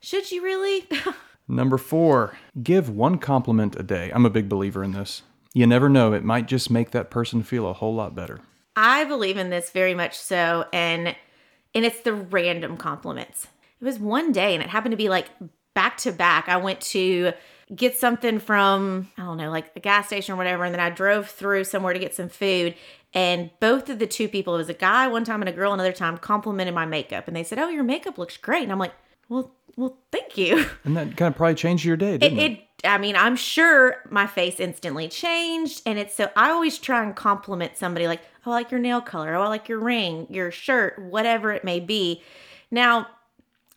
should 0.00 0.30
you 0.30 0.42
really? 0.42 0.86
number 1.48 1.78
four, 1.78 2.36
give 2.62 2.88
one 2.88 3.18
compliment 3.18 3.74
a 3.76 3.82
day. 3.82 4.10
I'm 4.14 4.24
a 4.24 4.30
big 4.30 4.48
believer 4.48 4.84
in 4.84 4.92
this. 4.92 5.22
You 5.52 5.66
never 5.66 5.88
know; 5.88 6.12
it 6.12 6.22
might 6.22 6.46
just 6.46 6.70
make 6.70 6.92
that 6.92 7.10
person 7.10 7.42
feel 7.42 7.68
a 7.68 7.72
whole 7.72 7.94
lot 7.94 8.14
better. 8.14 8.40
I 8.76 9.04
believe 9.04 9.36
in 9.36 9.50
this 9.50 9.70
very 9.70 9.94
much 9.94 10.16
so, 10.16 10.66
and 10.72 11.16
and 11.74 11.84
it's 11.84 12.00
the 12.00 12.14
random 12.14 12.76
compliments. 12.76 13.48
It 13.80 13.84
was 13.84 13.98
one 13.98 14.30
day, 14.30 14.54
and 14.54 14.62
it 14.62 14.70
happened 14.70 14.92
to 14.92 14.96
be 14.96 15.08
like 15.08 15.26
back 15.74 15.96
to 15.98 16.12
back. 16.12 16.48
I 16.48 16.56
went 16.56 16.80
to 16.82 17.32
get 17.74 17.96
something 17.96 18.38
from, 18.38 19.08
I 19.16 19.22
don't 19.22 19.36
know, 19.36 19.50
like 19.50 19.70
a 19.76 19.80
gas 19.80 20.06
station 20.06 20.34
or 20.34 20.36
whatever. 20.36 20.64
And 20.64 20.74
then 20.74 20.80
I 20.80 20.90
drove 20.90 21.28
through 21.28 21.64
somewhere 21.64 21.92
to 21.92 21.98
get 21.98 22.14
some 22.14 22.28
food. 22.28 22.74
And 23.12 23.50
both 23.60 23.88
of 23.88 23.98
the 23.98 24.06
two 24.06 24.28
people, 24.28 24.54
it 24.54 24.58
was 24.58 24.68
a 24.68 24.74
guy 24.74 25.08
one 25.08 25.24
time 25.24 25.42
and 25.42 25.48
a 25.48 25.52
girl 25.52 25.72
another 25.72 25.92
time, 25.92 26.18
complimented 26.18 26.74
my 26.74 26.86
makeup. 26.86 27.26
And 27.26 27.36
they 27.36 27.44
said, 27.44 27.58
Oh, 27.58 27.68
your 27.68 27.84
makeup 27.84 28.18
looks 28.18 28.36
great. 28.36 28.62
And 28.62 28.72
I'm 28.72 28.78
like, 28.78 28.94
Well, 29.28 29.52
well, 29.76 29.98
thank 30.12 30.36
you. 30.36 30.66
And 30.84 30.96
that 30.96 31.16
kind 31.16 31.32
of 31.32 31.36
probably 31.36 31.54
changed 31.54 31.84
your 31.84 31.96
day, 31.96 32.18
didn't 32.18 32.38
it? 32.38 32.52
it? 32.52 32.52
it 32.52 32.86
I 32.86 32.98
mean, 32.98 33.16
I'm 33.16 33.36
sure 33.36 33.96
my 34.10 34.26
face 34.26 34.58
instantly 34.58 35.08
changed. 35.08 35.82
And 35.86 35.98
it's 35.98 36.14
so 36.14 36.30
I 36.36 36.50
always 36.50 36.78
try 36.78 37.02
and 37.02 37.14
compliment 37.14 37.76
somebody 37.76 38.06
like, 38.06 38.22
Oh, 38.46 38.52
I 38.52 38.54
like 38.54 38.70
your 38.70 38.80
nail 38.80 39.00
color. 39.00 39.34
Oh, 39.34 39.42
I 39.42 39.48
like 39.48 39.68
your 39.68 39.80
ring, 39.80 40.26
your 40.30 40.50
shirt, 40.50 40.98
whatever 40.98 41.52
it 41.52 41.62
may 41.62 41.78
be. 41.78 42.22
Now, 42.70 43.08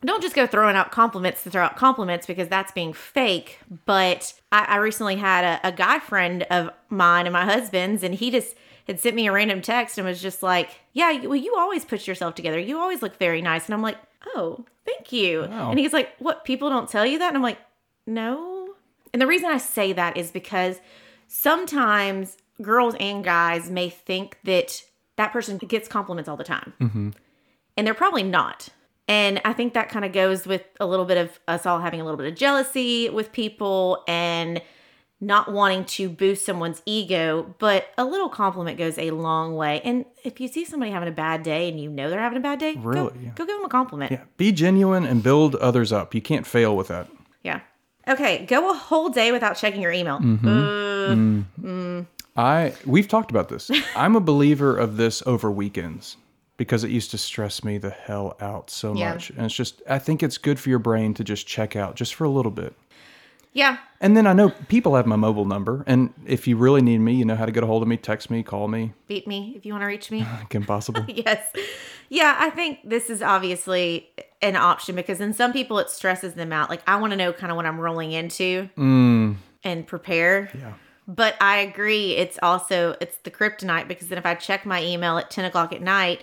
don't 0.06 0.22
just 0.22 0.34
go 0.34 0.46
throwing 0.46 0.76
out 0.76 0.90
compliments 0.90 1.42
to 1.44 1.50
throw 1.50 1.62
out 1.62 1.76
compliments 1.76 2.26
because 2.26 2.48
that's 2.48 2.72
being 2.72 2.92
fake. 2.92 3.58
But 3.86 4.34
I, 4.52 4.64
I 4.64 4.76
recently 4.76 5.16
had 5.16 5.44
a, 5.44 5.68
a, 5.68 5.72
guy 5.72 5.98
friend 5.98 6.42
of 6.50 6.70
mine 6.88 7.26
and 7.26 7.32
my 7.32 7.44
husband's, 7.44 8.02
and 8.02 8.14
he 8.14 8.30
just 8.30 8.56
had 8.86 9.00
sent 9.00 9.16
me 9.16 9.26
a 9.26 9.32
random 9.32 9.62
text 9.62 9.96
and 9.98 10.06
was 10.06 10.20
just 10.20 10.42
like, 10.42 10.70
Yeah, 10.92 11.24
well, 11.26 11.36
you 11.36 11.54
always 11.56 11.84
put 11.84 12.06
yourself 12.06 12.34
together. 12.34 12.58
You 12.58 12.78
always 12.78 13.02
look 13.02 13.18
very 13.18 13.40
nice. 13.40 13.66
And 13.66 13.74
I'm 13.74 13.82
like, 13.82 13.98
Oh, 14.34 14.64
thank 14.84 15.12
you. 15.12 15.42
Wow. 15.42 15.70
And 15.70 15.78
he's 15.78 15.92
like, 15.92 16.10
What? 16.18 16.44
People 16.44 16.70
don't 16.70 16.88
tell 16.88 17.06
you 17.06 17.18
that? 17.18 17.28
And 17.28 17.36
I'm 17.36 17.42
like, 17.42 17.58
No. 18.06 18.74
And 19.12 19.22
the 19.22 19.26
reason 19.26 19.48
I 19.48 19.58
say 19.58 19.92
that 19.92 20.16
is 20.16 20.30
because 20.30 20.80
sometimes 21.28 22.36
girls 22.60 22.94
and 23.00 23.24
guys 23.24 23.70
may 23.70 23.88
think 23.88 24.38
that 24.44 24.82
that 25.16 25.32
person 25.32 25.58
gets 25.58 25.88
compliments 25.88 26.28
all 26.28 26.36
the 26.36 26.44
time. 26.44 26.72
Mm-hmm. 26.80 27.10
And 27.76 27.86
they're 27.86 27.94
probably 27.94 28.22
not 28.22 28.68
and 29.08 29.40
I 29.44 29.52
think 29.52 29.74
that 29.74 29.88
kind 29.88 30.04
of 30.04 30.12
goes 30.12 30.46
with 30.46 30.62
a 30.80 30.86
little 30.86 31.04
bit 31.04 31.18
of 31.18 31.38
us 31.46 31.66
all 31.66 31.80
having 31.80 32.00
a 32.00 32.04
little 32.04 32.16
bit 32.18 32.26
of 32.26 32.34
jealousy 32.36 33.10
with 33.10 33.32
people 33.32 34.02
and 34.08 34.62
not 35.20 35.52
wanting 35.52 35.84
to 35.84 36.08
boost 36.08 36.44
someone's 36.44 36.82
ego, 36.86 37.54
but 37.58 37.86
a 37.96 38.04
little 38.04 38.28
compliment 38.28 38.76
goes 38.78 38.98
a 38.98 39.10
long 39.10 39.54
way. 39.56 39.80
And 39.82 40.04
if 40.22 40.40
you 40.40 40.48
see 40.48 40.64
somebody 40.64 40.90
having 40.90 41.08
a 41.08 41.12
bad 41.12 41.42
day 41.42 41.68
and 41.68 41.80
you 41.80 41.88
know 41.88 42.10
they're 42.10 42.20
having 42.20 42.38
a 42.38 42.42
bad 42.42 42.58
day, 42.58 42.74
Really, 42.76 43.10
go, 43.10 43.16
yeah. 43.20 43.30
go 43.34 43.46
give 43.46 43.56
them 43.56 43.64
a 43.64 43.68
compliment. 43.68 44.10
Yeah. 44.12 44.24
Be 44.36 44.52
genuine 44.52 45.04
and 45.04 45.22
build 45.22 45.54
others 45.56 45.92
up. 45.92 46.14
You 46.14 46.20
can't 46.20 46.46
fail 46.46 46.76
with 46.76 46.88
that. 46.88 47.08
Yeah. 47.42 47.60
Okay, 48.06 48.44
go 48.44 48.70
a 48.70 48.74
whole 48.74 49.08
day 49.08 49.32
without 49.32 49.56
checking 49.56 49.80
your 49.80 49.92
email. 49.92 50.18
Mm-hmm. 50.18 52.00
I 52.36 52.74
we've 52.84 53.08
talked 53.08 53.30
about 53.30 53.48
this. 53.48 53.70
I'm 53.96 54.16
a 54.16 54.20
believer 54.20 54.76
of 54.76 54.96
this 54.96 55.22
over 55.26 55.50
weekends 55.50 56.16
because 56.56 56.84
it 56.84 56.90
used 56.90 57.10
to 57.10 57.18
stress 57.18 57.64
me 57.64 57.78
the 57.78 57.90
hell 57.90 58.36
out 58.40 58.70
so 58.70 58.94
Yeah. 58.94 59.14
much. 59.14 59.30
And 59.30 59.46
it's 59.46 59.54
just 59.54 59.82
I 59.88 59.98
think 59.98 60.22
it's 60.22 60.38
good 60.38 60.58
for 60.60 60.68
your 60.68 60.78
brain 60.78 61.14
to 61.14 61.24
just 61.24 61.46
check 61.46 61.74
out 61.76 61.96
just 61.96 62.14
for 62.14 62.24
a 62.24 62.28
little 62.30 62.52
bit. 62.52 62.74
Yeah. 63.52 63.78
And 64.00 64.16
then 64.16 64.26
I 64.26 64.32
know 64.32 64.50
people 64.68 64.96
have 64.96 65.06
my 65.06 65.16
mobile 65.16 65.44
number 65.44 65.84
and 65.86 66.12
if 66.26 66.46
you 66.46 66.56
really 66.56 66.82
need 66.82 66.98
me, 66.98 67.14
you 67.14 67.24
know 67.24 67.36
how 67.36 67.46
to 67.46 67.52
get 67.52 67.62
a 67.62 67.66
hold 67.66 67.82
of 67.82 67.88
me, 67.88 67.96
text 67.96 68.28
me, 68.30 68.42
call 68.42 68.68
me. 68.68 68.92
Beat 69.06 69.26
me 69.26 69.54
if 69.56 69.64
you 69.64 69.72
want 69.72 69.82
to 69.82 69.86
reach 69.86 70.10
me. 70.10 70.26
Kim 70.50 70.64
possible. 70.64 71.04
yes. 71.08 71.40
Yeah, 72.08 72.36
I 72.38 72.50
think 72.50 72.80
this 72.84 73.10
is 73.10 73.22
obviously 73.22 74.10
an 74.42 74.56
option 74.56 74.94
because 74.94 75.20
in 75.20 75.32
some 75.32 75.52
people 75.52 75.78
it 75.78 75.88
stresses 75.88 76.34
them 76.34 76.52
out. 76.52 76.68
Like 76.68 76.82
I 76.86 76.96
want 76.96 77.12
to 77.12 77.16
know 77.16 77.32
kind 77.32 77.50
of 77.50 77.56
what 77.56 77.66
I'm 77.66 77.80
rolling 77.80 78.12
into 78.12 78.68
mm. 78.76 79.36
and 79.62 79.86
prepare. 79.86 80.50
Yeah. 80.56 80.74
But 81.06 81.36
I 81.40 81.58
agree. 81.58 82.16
It's 82.16 82.38
also 82.42 82.96
it's 83.00 83.18
the 83.18 83.30
kryptonite 83.30 83.88
because 83.88 84.08
then 84.08 84.18
if 84.18 84.26
I 84.26 84.34
check 84.34 84.64
my 84.64 84.82
email 84.82 85.18
at 85.18 85.30
ten 85.30 85.44
o'clock 85.44 85.72
at 85.72 85.82
night 85.82 86.22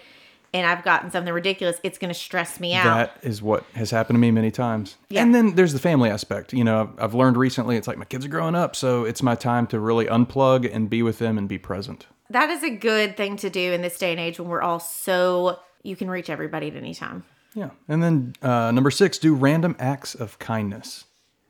and 0.54 0.68
I've 0.68 0.84
gotten 0.84 1.12
something 1.12 1.34
ridiculous, 1.34 1.80
it's 1.84 1.98
going 1.98 2.14
to 2.14 2.20
stress 2.20 2.60
me 2.60 2.74
out. 2.74 2.84
That 2.84 3.18
is 3.22 3.42
what 3.42 3.64
has 3.76 3.92
happened 3.92 4.16
to 4.16 4.20
me 4.20 4.32
many 4.32 4.52
times. 4.52 4.98
Yeah. 5.10 5.24
And 5.24 5.34
then 5.34 5.56
there's 5.56 5.74
the 5.74 5.80
family 5.80 6.10
aspect. 6.10 6.54
You 6.54 6.64
know, 6.64 6.82
I've, 6.82 7.04
I've 7.04 7.14
learned 7.14 7.38
recently 7.38 7.78
it's 7.78 7.88
like 7.88 7.98
my 7.98 8.06
kids 8.06 8.26
are 8.26 8.30
growing 8.30 8.56
up, 8.56 8.76
so 8.76 9.06
it's 9.06 9.24
my 9.24 9.36
time 9.36 9.68
to 9.68 9.80
really 9.80 10.06
unplug 10.06 10.70
and 10.74 10.90
be 10.90 11.02
with 11.04 11.20
them 11.20 11.38
and 11.38 11.48
be 11.48 11.58
present. 11.58 12.06
that 12.30 12.50
is 12.50 12.64
a 12.64 12.70
good 12.70 13.18
thing 13.18 13.38
to 13.38 13.50
do 13.50 13.72
in 13.74 13.82
this 13.82 13.98
day 13.98 14.12
and 14.12 14.20
age 14.20 14.40
when 14.40 14.50
we're 14.50 14.62
all 14.62 14.80
so 14.80 15.60
you 15.84 15.96
can 15.96 16.10
reach 16.10 16.30
everybody 16.30 16.68
at 16.68 16.76
any 16.76 16.94
time. 16.94 17.24
Yeah. 17.56 17.72
And 17.88 18.02
then 18.02 18.34
uh, 18.42 18.72
number 18.72 18.92
six, 18.92 19.18
do 19.18 19.34
random 19.36 19.76
acts 19.80 20.16
of 20.16 20.40
kindness. 20.40 21.06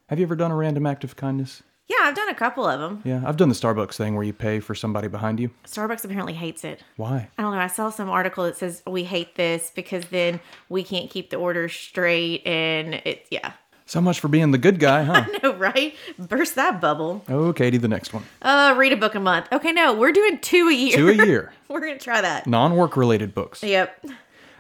Have 0.08 0.20
you 0.20 0.26
ever 0.26 0.36
done 0.36 0.52
a 0.52 0.56
random 0.56 0.86
act 0.88 1.04
of 1.04 1.16
kindness? 1.16 1.64
Yeah, 1.88 1.98
I've 2.04 2.16
done 2.16 2.30
a 2.30 2.34
couple 2.36 2.66
of 2.66 2.80
them. 2.80 3.02
Yeah, 3.04 3.22
I've 3.26 3.36
done 3.38 3.50
the 3.50 3.56
Starbucks 3.56 3.96
thing 3.96 4.16
where 4.16 4.24
you 4.24 4.32
pay 4.34 4.60
for 4.62 4.74
somebody 4.74 5.08
behind 5.10 5.40
you. 5.42 5.50
Starbucks 5.66 6.06
apparently 6.06 6.34
hates 6.34 6.64
it. 6.64 6.82
Why? 6.96 7.28
I 7.38 7.42
don't 7.42 7.54
know. 7.54 7.60
I 7.60 7.68
saw 7.68 7.90
some 7.90 8.10
article 8.10 8.46
that 8.46 8.56
says 8.56 8.82
we 8.88 9.04
hate 9.04 9.36
this 9.36 9.72
because 9.76 10.06
then 10.06 10.40
we 10.70 10.84
can't 10.84 11.10
keep 11.10 11.32
the 11.32 11.36
order 11.38 11.68
straight, 11.68 12.46
and 12.48 13.02
it's 13.06 13.28
yeah. 13.30 13.54
So 13.88 14.00
much 14.00 14.22
for 14.22 14.30
being 14.30 14.52
the 14.52 14.58
good 14.58 14.80
guy, 14.80 15.04
huh? 15.04 15.26
No, 15.44 15.54
right? 15.56 15.94
Burst 16.18 16.56
that 16.56 16.80
bubble. 16.80 17.26
oh, 17.28 17.52
Katie, 17.52 17.78
the 17.78 17.90
next 17.90 18.14
one. 18.14 18.24
Uh, 18.42 18.74
read 18.78 18.94
a 18.94 18.98
book 18.98 19.16
a 19.16 19.20
month. 19.20 19.48
Okay, 19.52 19.74
no, 19.74 19.94
we're 19.94 20.14
doing 20.14 20.40
two 20.40 20.70
a 20.70 20.74
year. 20.74 20.96
Two 20.96 21.10
a 21.10 21.26
year. 21.26 21.52
we're 21.68 21.82
gonna 21.82 22.00
try 22.00 22.22
that. 22.22 22.48
Non 22.48 22.78
work 22.78 22.96
related 22.96 23.36
books. 23.36 23.62
Yep, 23.64 24.06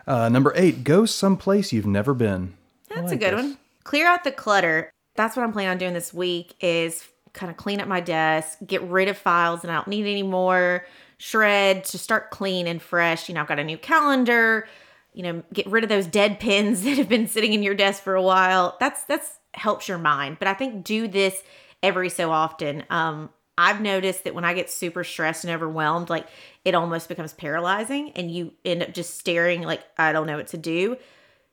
Uh, 0.05 0.27
number 0.27 0.51
eight, 0.57 0.83
go 0.83 1.05
someplace 1.05 1.71
you've 1.71 1.85
never 1.85 2.13
been. 2.13 2.55
I 2.91 2.95
that's 2.95 3.13
a 3.13 3.15
good 3.15 3.33
this. 3.37 3.41
one. 3.45 3.57
Clear 3.85 4.05
out 4.07 4.25
the 4.25 4.31
clutter. 4.33 4.91
That's 5.15 5.37
what 5.37 5.43
I'm 5.43 5.53
planning 5.53 5.69
on 5.71 5.77
doing 5.77 5.93
this 5.93 6.13
week. 6.13 6.55
Is 6.59 7.07
kind 7.33 7.49
of 7.49 7.57
clean 7.57 7.79
up 7.79 7.87
my 7.87 7.99
desk, 7.99 8.57
get 8.65 8.81
rid 8.83 9.07
of 9.07 9.17
files 9.17 9.61
that 9.61 9.71
I 9.71 9.75
don't 9.75 9.87
need 9.87 10.05
anymore, 10.05 10.85
shred 11.17 11.83
to 11.85 11.97
start 11.97 12.31
clean 12.31 12.67
and 12.67 12.81
fresh. 12.81 13.29
You 13.29 13.35
know, 13.35 13.41
I've 13.41 13.47
got 13.47 13.59
a 13.59 13.63
new 13.63 13.77
calendar. 13.77 14.67
You 15.13 15.23
know, 15.23 15.43
get 15.53 15.67
rid 15.67 15.83
of 15.83 15.89
those 15.89 16.07
dead 16.07 16.39
pins 16.39 16.83
that 16.83 16.97
have 16.97 17.09
been 17.09 17.27
sitting 17.27 17.53
in 17.53 17.63
your 17.63 17.75
desk 17.75 18.03
for 18.03 18.15
a 18.15 18.21
while. 18.21 18.77
That's 18.79 19.03
that's 19.05 19.39
helps 19.53 19.87
your 19.87 19.97
mind. 19.97 20.37
But 20.39 20.47
I 20.47 20.53
think 20.53 20.83
do 20.83 21.07
this 21.07 21.43
every 21.83 22.09
so 22.09 22.31
often. 22.31 22.83
Um, 22.89 23.29
I've 23.57 23.81
noticed 23.81 24.23
that 24.23 24.33
when 24.33 24.45
I 24.45 24.53
get 24.53 24.71
super 24.71 25.03
stressed 25.03 25.43
and 25.43 25.53
overwhelmed, 25.53 26.09
like 26.09 26.27
it 26.65 26.73
almost 26.73 27.09
becomes 27.09 27.33
paralyzing, 27.33 28.11
and 28.11 28.31
you 28.31 28.53
end 28.65 28.81
up 28.81 28.93
just 28.93 29.17
staring 29.19 29.61
like 29.61 29.83
I 29.97 30.11
don't 30.11 30.27
know 30.27 30.37
what 30.37 30.47
to 30.47 30.57
do. 30.57 30.97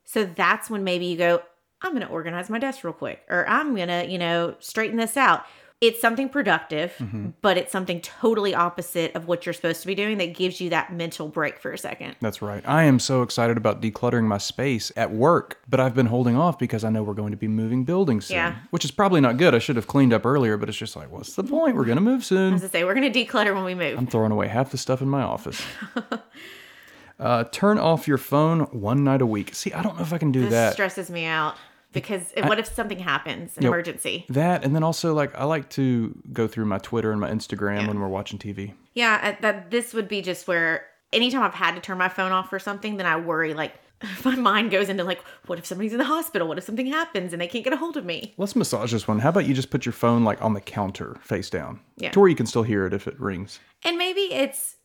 So 0.04 0.24
that's 0.24 0.70
when 0.70 0.84
maybe 0.84 1.06
you 1.06 1.18
go, 1.18 1.42
I'm 1.82 1.92
going 1.92 2.06
to 2.06 2.08
organize 2.08 2.48
my 2.48 2.58
desk 2.58 2.82
real 2.82 2.92
quick, 2.92 3.22
or 3.28 3.48
I'm 3.48 3.74
going 3.74 3.88
to, 3.88 4.06
you 4.08 4.18
know, 4.18 4.56
straighten 4.58 4.96
this 4.96 5.16
out. 5.16 5.44
It's 5.80 6.00
something 6.00 6.28
productive, 6.28 7.00
but 7.40 7.56
it's 7.56 7.70
something 7.70 8.00
totally 8.00 8.52
opposite 8.52 9.14
of 9.14 9.28
what 9.28 9.46
you're 9.46 9.52
supposed 9.52 9.80
to 9.82 9.86
be 9.86 9.94
doing 9.94 10.18
that 10.18 10.34
gives 10.34 10.60
you 10.60 10.70
that 10.70 10.92
mental 10.92 11.28
break 11.28 11.60
for 11.60 11.70
a 11.70 11.78
second. 11.78 12.16
That's 12.20 12.42
right. 12.42 12.64
I 12.66 12.82
am 12.82 12.98
so 12.98 13.22
excited 13.22 13.56
about 13.56 13.80
decluttering 13.80 14.24
my 14.24 14.38
space 14.38 14.90
at 14.96 15.12
work, 15.12 15.60
but 15.68 15.78
I've 15.78 15.94
been 15.94 16.06
holding 16.06 16.36
off 16.36 16.58
because 16.58 16.82
I 16.82 16.90
know 16.90 17.04
we're 17.04 17.14
going 17.14 17.30
to 17.30 17.36
be 17.36 17.46
moving 17.46 17.84
buildings 17.84 18.26
soon. 18.26 18.38
Yeah. 18.38 18.56
Which 18.70 18.84
is 18.84 18.90
probably 18.90 19.20
not 19.20 19.36
good. 19.36 19.54
I 19.54 19.60
should 19.60 19.76
have 19.76 19.86
cleaned 19.86 20.12
up 20.12 20.26
earlier, 20.26 20.56
but 20.56 20.68
it's 20.68 20.76
just 20.78 20.96
like, 20.96 21.12
what's 21.12 21.36
the 21.36 21.44
point? 21.44 21.76
We're 21.76 21.84
going 21.84 21.94
to 21.98 22.02
move 22.02 22.24
soon. 22.24 22.54
As 22.54 22.64
I 22.64 22.68
say, 22.68 22.82
we're 22.82 22.94
going 22.94 23.12
to 23.12 23.24
declutter 23.24 23.54
when 23.54 23.62
we 23.64 23.76
move. 23.76 23.96
I'm 23.96 24.08
throwing 24.08 24.32
away 24.32 24.48
half 24.48 24.72
the 24.72 24.78
stuff 24.78 25.00
in 25.00 25.08
my 25.08 25.22
office. 25.22 25.62
uh, 27.20 27.44
turn 27.44 27.78
off 27.78 28.08
your 28.08 28.18
phone 28.18 28.62
one 28.72 29.04
night 29.04 29.22
a 29.22 29.26
week. 29.26 29.54
See, 29.54 29.72
I 29.72 29.82
don't 29.82 29.96
know 29.96 30.02
if 30.02 30.12
I 30.12 30.18
can 30.18 30.32
do 30.32 30.42
This 30.42 30.50
that. 30.50 30.72
stresses 30.72 31.08
me 31.08 31.24
out 31.24 31.56
because 32.02 32.32
what 32.44 32.58
if 32.58 32.66
something 32.66 32.98
happens, 32.98 33.56
an 33.56 33.66
emergency? 33.66 34.24
That 34.28 34.64
and 34.64 34.74
then 34.74 34.82
also 34.82 35.14
like 35.14 35.34
I 35.34 35.44
like 35.44 35.68
to 35.70 36.14
go 36.32 36.46
through 36.48 36.66
my 36.66 36.78
Twitter 36.78 37.11
and 37.12 37.20
my 37.20 37.30
Instagram 37.30 37.87
when 37.88 38.00
we're 38.00 38.08
watching 38.08 38.38
TV. 38.38 38.74
Yeah, 38.94 39.20
I- 39.22 39.38
that 39.42 39.70
this 39.70 39.94
would 39.94 40.08
be 40.08 40.22
just 40.22 40.48
where 40.48 40.87
anytime 41.12 41.42
I've 41.42 41.54
had 41.54 41.74
to 41.74 41.80
turn 41.80 41.98
my 41.98 42.08
phone 42.08 42.32
off 42.32 42.50
for 42.50 42.58
something, 42.58 42.96
then 42.96 43.06
I 43.06 43.16
worry 43.16 43.54
like 43.54 43.72
my 44.24 44.37
mind 44.37 44.70
goes 44.70 44.88
into 44.88 45.02
like, 45.04 45.20
what 45.46 45.58
if 45.58 45.66
somebody's 45.66 45.92
in 45.92 45.98
the 45.98 46.04
hospital? 46.04 46.46
What 46.46 46.56
if 46.58 46.64
something 46.64 46.87
happens 46.87 47.32
and 47.32 47.42
they 47.42 47.48
can't 47.48 47.64
get 47.64 47.72
a 47.72 47.76
hold 47.76 47.96
of 47.96 48.04
me? 48.04 48.34
Let's 48.38 48.54
massage 48.54 48.92
this 48.92 49.08
one. 49.08 49.18
How 49.18 49.30
about 49.30 49.46
you 49.46 49.54
just 49.54 49.70
put 49.70 49.84
your 49.84 49.92
phone 49.92 50.22
like 50.24 50.40
on 50.40 50.54
the 50.54 50.61
counter 50.61 51.16
face 51.20 51.50
down? 51.50 51.80
Yeah. 51.96 52.11
To 52.11 52.20
where 52.20 52.28
you 52.28 52.37
can 52.37 52.46
still 52.46 52.62
hear 52.62 52.87
it 52.87 52.94
if 52.94 53.08
it 53.08 53.18
rings. 53.18 53.58
And 53.84 53.98
maybe 53.98 54.20
it's 54.32 54.76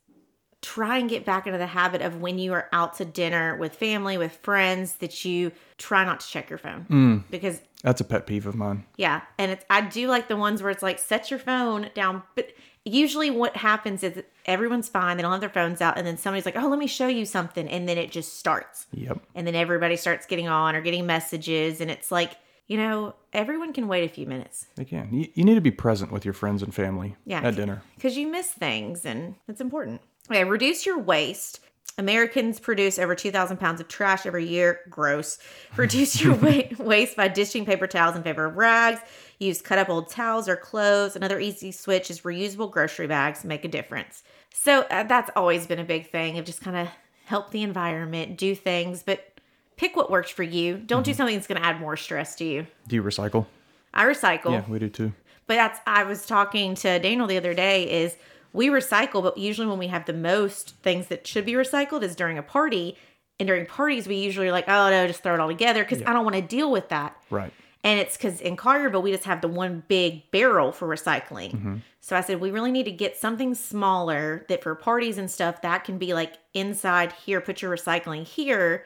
try 0.63 0.97
and 0.97 1.07
get 1.09 1.25
back 1.25 1.45
into 1.45 1.59
the 1.59 1.67
habit 1.67 2.01
of 2.01 2.19
when 2.21 2.39
you 2.39 2.53
are 2.53 2.67
out 2.73 2.95
to 2.97 3.05
dinner 3.05 3.55
with 3.57 3.75
family, 3.75 4.17
with 4.17 4.31
friends, 4.41 4.95
that 4.95 5.23
you 5.23 5.51
try 5.77 6.03
not 6.03 6.21
to 6.21 6.27
check 6.27 6.49
your 6.49 6.57
phone. 6.57 6.87
Mm. 6.89 7.23
Because 7.29 7.61
That's 7.83 8.01
a 8.01 8.03
pet 8.05 8.25
peeve 8.25 8.47
of 8.47 8.55
mine. 8.55 8.85
yeah, 8.97 9.21
and 9.37 9.51
it's 9.51 9.65
I 9.69 9.81
do 9.81 10.07
like 10.07 10.27
the 10.29 10.37
ones 10.37 10.61
where 10.63 10.71
it's 10.71 10.81
like 10.81 10.97
set 10.99 11.29
your 11.29 11.39
phone 11.39 11.89
down, 11.93 12.23
but 12.35 12.47
usually 12.85 13.29
what 13.29 13.55
happens 13.57 14.03
is 14.03 14.23
everyone's 14.45 14.89
fine, 14.89 15.17
they 15.17 15.23
don't 15.23 15.31
have 15.31 15.41
their 15.41 15.49
phones 15.49 15.81
out, 15.81 15.97
and 15.97 16.07
then 16.07 16.17
somebody's 16.17 16.45
like, 16.45 16.57
"Oh, 16.57 16.67
let 16.69 16.79
me 16.79 16.87
show 16.87 17.07
you 17.07 17.25
something," 17.25 17.67
and 17.67 17.87
then 17.87 17.97
it 17.97 18.09
just 18.11 18.37
starts. 18.39 18.87
Yep. 18.93 19.19
And 19.35 19.45
then 19.45 19.55
everybody 19.55 19.95
starts 19.97 20.25
getting 20.25 20.47
on 20.47 20.75
or 20.75 20.81
getting 20.81 21.05
messages 21.05 21.81
and 21.81 21.91
it's 21.91 22.11
like, 22.11 22.31
you 22.67 22.77
know, 22.77 23.13
everyone 23.33 23.73
can 23.73 23.89
wait 23.89 24.09
a 24.09 24.13
few 24.13 24.25
minutes. 24.25 24.67
They 24.75 24.85
can. 24.85 25.09
You, 25.13 25.27
you 25.33 25.43
need 25.43 25.55
to 25.55 25.61
be 25.61 25.71
present 25.71 26.11
with 26.13 26.23
your 26.23 26.33
friends 26.33 26.63
and 26.63 26.73
family 26.73 27.15
Yeah. 27.25 27.41
at 27.41 27.55
dinner. 27.57 27.81
because 27.95 28.15
you 28.17 28.27
miss 28.27 28.47
things 28.47 29.05
and 29.05 29.35
it's 29.49 29.59
important. 29.61 29.99
Okay, 30.29 30.43
reduce 30.43 30.85
your 30.85 30.99
waste. 30.99 31.59
Americans 31.97 32.59
produce 32.59 32.97
over 32.97 33.13
2,000 33.13 33.57
pounds 33.57 33.79
of 33.79 33.87
trash 33.87 34.25
every 34.25 34.47
year. 34.47 34.79
Gross. 34.89 35.37
Reduce 35.77 36.19
your 36.19 36.33
wa- 36.33 36.63
waste 36.79 37.15
by 37.15 37.27
dishing 37.27 37.65
paper 37.65 37.85
towels 37.85 38.15
in 38.15 38.23
favor 38.23 38.45
of 38.45 38.55
rags. 38.55 38.99
Use 39.37 39.61
cut 39.61 39.77
up 39.77 39.89
old 39.89 40.09
towels 40.09 40.49
or 40.49 40.55
clothes. 40.55 41.15
Another 41.15 41.39
easy 41.39 41.71
switch 41.71 42.09
is 42.09 42.21
reusable 42.21 42.71
grocery 42.71 43.05
bags 43.05 43.43
make 43.43 43.63
a 43.63 43.67
difference. 43.67 44.23
So 44.51 44.81
uh, 44.89 45.03
that's 45.03 45.29
always 45.35 45.67
been 45.67 45.77
a 45.77 45.83
big 45.83 46.09
thing 46.09 46.39
of 46.39 46.45
just 46.45 46.61
kind 46.61 46.77
of 46.77 46.87
help 47.25 47.51
the 47.51 47.61
environment, 47.61 48.37
do 48.37 48.55
things, 48.55 49.03
but 49.03 49.39
pick 49.77 49.95
what 49.95 50.09
works 50.09 50.31
for 50.31 50.43
you. 50.43 50.77
Don't 50.77 51.03
do 51.05 51.13
something 51.13 51.35
that's 51.35 51.47
going 51.47 51.61
to 51.61 51.67
add 51.67 51.79
more 51.79 51.95
stress 51.97 52.35
to 52.37 52.43
you. 52.43 52.65
Do 52.87 52.95
you 52.95 53.03
recycle? 53.03 53.45
I 53.93 54.05
recycle. 54.05 54.51
Yeah, 54.51 54.63
we 54.67 54.79
do 54.79 54.89
too. 54.89 55.13
But 55.45 55.55
that's 55.55 55.79
I 55.85 56.05
was 56.05 56.25
talking 56.25 56.73
to 56.75 56.97
Daniel 56.99 57.27
the 57.27 57.37
other 57.37 57.53
day 57.53 58.03
is 58.03 58.15
we 58.53 58.69
recycle, 58.69 59.21
but 59.21 59.37
usually 59.37 59.67
when 59.67 59.79
we 59.79 59.87
have 59.87 60.05
the 60.05 60.13
most 60.13 60.75
things 60.77 61.07
that 61.07 61.27
should 61.27 61.45
be 61.45 61.53
recycled 61.53 62.03
is 62.03 62.15
during 62.15 62.37
a 62.37 62.43
party. 62.43 62.95
And 63.39 63.47
during 63.47 63.65
parties, 63.65 64.07
we 64.07 64.15
usually 64.17 64.47
are 64.47 64.51
like, 64.51 64.69
oh 64.69 64.89
no, 64.89 65.07
just 65.07 65.23
throw 65.23 65.33
it 65.33 65.39
all 65.39 65.47
together 65.47 65.83
because 65.83 66.03
I 66.03 66.13
don't 66.13 66.23
want 66.23 66.35
to 66.35 66.41
deal 66.41 66.71
with 66.71 66.89
that. 66.89 67.17
Right. 67.31 67.51
And 67.83 67.99
it's 67.99 68.15
because 68.15 68.39
in 68.39 68.55
Collierville, 68.55 69.03
we 69.03 69.11
just 69.11 69.25
have 69.25 69.41
the 69.41 69.47
one 69.47 69.83
big 69.87 70.29
barrel 70.31 70.71
for 70.71 70.87
recycling. 70.87 71.51
Mm-hmm. 71.51 71.75
So 71.99 72.15
I 72.15 72.21
said, 72.21 72.39
we 72.39 72.51
really 72.51 72.71
need 72.71 72.85
to 72.85 72.91
get 72.91 73.17
something 73.17 73.55
smaller 73.55 74.45
that 74.49 74.63
for 74.63 74.75
parties 74.75 75.17
and 75.17 75.29
stuff, 75.29 75.61
that 75.63 75.83
can 75.83 75.97
be 75.97 76.13
like 76.13 76.35
inside 76.53 77.11
here, 77.25 77.41
put 77.41 77.61
your 77.61 77.75
recycling 77.75 78.25
here. 78.25 78.85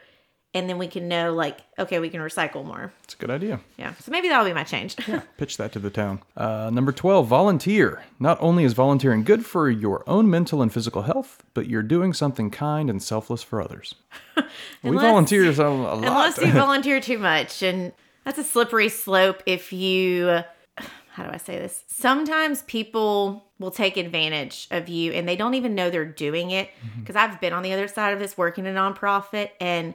And 0.54 0.68
then 0.68 0.78
we 0.78 0.86
can 0.88 1.08
know, 1.08 1.34
like, 1.34 1.58
okay, 1.78 1.98
we 1.98 2.08
can 2.08 2.20
recycle 2.20 2.64
more. 2.64 2.90
It's 3.04 3.12
a 3.12 3.18
good 3.18 3.30
idea. 3.30 3.60
Yeah. 3.76 3.92
So 4.00 4.10
maybe 4.10 4.28
that'll 4.28 4.46
be 4.46 4.54
my 4.54 4.64
change. 4.64 4.96
Pitch 5.36 5.58
that 5.58 5.72
to 5.72 5.78
the 5.78 5.90
town. 5.90 6.22
Uh, 6.36 6.70
number 6.72 6.90
12, 6.90 7.26
volunteer. 7.26 8.02
Not 8.18 8.38
only 8.40 8.64
is 8.64 8.72
volunteering 8.72 9.24
good 9.24 9.44
for 9.44 9.68
your 9.68 10.04
own 10.08 10.30
mental 10.30 10.62
and 10.62 10.72
physical 10.72 11.02
health, 11.02 11.42
but 11.52 11.66
you're 11.68 11.82
doing 11.82 12.14
something 12.14 12.50
kind 12.50 12.88
and 12.88 13.02
selfless 13.02 13.42
for 13.42 13.60
others. 13.60 13.94
we 14.36 14.42
Unless- 14.84 15.02
volunteer 15.04 15.52
so- 15.52 15.70
a 15.70 15.94
lot. 15.94 15.98
Unless 15.98 16.38
you 16.38 16.50
volunteer 16.52 17.00
too 17.00 17.18
much. 17.18 17.62
And 17.62 17.92
that's 18.24 18.38
a 18.38 18.44
slippery 18.44 18.88
slope 18.88 19.42
if 19.44 19.70
you, 19.70 20.40
how 21.10 21.24
do 21.24 21.30
I 21.30 21.36
say 21.36 21.58
this? 21.58 21.84
Sometimes 21.88 22.62
people 22.62 23.44
will 23.58 23.70
take 23.70 23.98
advantage 23.98 24.66
of 24.70 24.88
you 24.88 25.12
and 25.12 25.28
they 25.28 25.36
don't 25.36 25.54
even 25.54 25.74
know 25.74 25.90
they're 25.90 26.06
doing 26.06 26.52
it. 26.52 26.70
Because 27.00 27.16
I've 27.16 27.38
been 27.38 27.52
on 27.52 27.62
the 27.62 27.74
other 27.74 27.86
side 27.86 28.14
of 28.14 28.18
this 28.18 28.38
working 28.38 28.66
a 28.66 28.70
nonprofit 28.70 29.50
and 29.60 29.92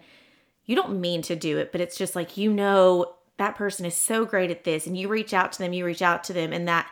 you 0.66 0.76
don't 0.76 1.00
mean 1.02 1.22
to 1.24 1.36
do 1.36 1.58
it, 1.58 1.72
but 1.72 1.82
it's 1.82 1.98
just 1.98 2.16
like, 2.16 2.38
you 2.38 2.52
know, 2.54 3.16
that 3.38 3.56
person 3.56 3.86
is 3.86 3.96
so 3.96 4.26
great 4.26 4.52
at 4.52 4.64
this 4.64 4.88
and 4.88 4.98
you 4.98 5.08
reach 5.08 5.34
out 5.34 5.52
to 5.54 5.60
them, 5.60 5.74
you 5.74 5.86
reach 5.86 6.02
out 6.02 6.24
to 6.26 6.34
them, 6.34 6.54
and 6.54 6.68
that 6.68 6.90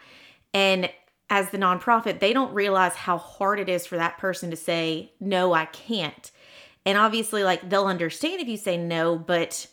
And 0.53 0.89
as 1.29 1.49
the 1.49 1.57
nonprofit, 1.57 2.19
they 2.19 2.33
don't 2.33 2.53
realize 2.53 2.93
how 2.93 3.17
hard 3.17 3.59
it 3.59 3.69
is 3.69 3.85
for 3.85 3.95
that 3.95 4.17
person 4.17 4.49
to 4.49 4.57
say, 4.57 5.13
no, 5.19 5.53
I 5.53 5.65
can't. 5.65 6.29
And 6.85 6.97
obviously, 6.97 7.43
like, 7.43 7.69
they'll 7.69 7.85
understand 7.85 8.41
if 8.41 8.47
you 8.47 8.57
say 8.57 8.75
no, 8.75 9.17
but 9.17 9.67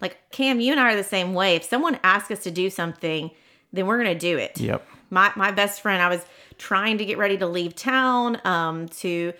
like, 0.00 0.18
Cam, 0.30 0.60
you 0.60 0.72
and 0.72 0.80
I 0.80 0.92
are 0.92 0.96
the 0.96 1.04
same 1.04 1.32
way. 1.32 1.56
If 1.56 1.64
someone 1.64 1.98
asks 2.02 2.30
us 2.30 2.42
to 2.42 2.50
do 2.50 2.68
something, 2.68 3.30
then 3.72 3.86
we're 3.86 4.02
going 4.02 4.12
to 4.12 4.18
do 4.18 4.36
it. 4.36 4.60
Yep. 4.60 4.86
My, 5.10 5.32
my 5.36 5.50
best 5.50 5.80
friend, 5.80 6.02
I 6.02 6.08
was 6.08 6.24
trying 6.58 6.98
to 6.98 7.04
get 7.04 7.18
ready 7.18 7.38
to 7.38 7.46
leave 7.46 7.74
town 7.74 8.40
um, 8.44 8.88
to 8.88 9.32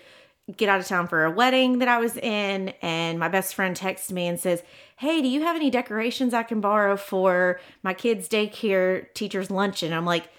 get 0.57 0.69
out 0.69 0.79
of 0.79 0.87
town 0.87 1.07
for 1.07 1.25
a 1.25 1.31
wedding 1.31 1.79
that 1.79 1.87
I 1.87 1.97
was 1.99 2.17
in. 2.17 2.69
And 2.81 3.19
my 3.19 3.27
best 3.27 3.55
friend 3.55 3.75
texts 3.75 4.11
me 4.11 4.27
and 4.27 4.39
says, 4.39 4.63
Hey, 4.97 5.21
do 5.21 5.27
you 5.27 5.41
have 5.41 5.55
any 5.55 5.69
decorations 5.69 6.33
I 6.33 6.43
can 6.43 6.61
borrow 6.61 6.95
for 6.97 7.59
my 7.83 7.93
kids' 7.93 8.29
daycare 8.29 9.11
teacher's 9.13 9.51
luncheon? 9.51 9.93
I'm 9.93 10.05
like, 10.05 10.29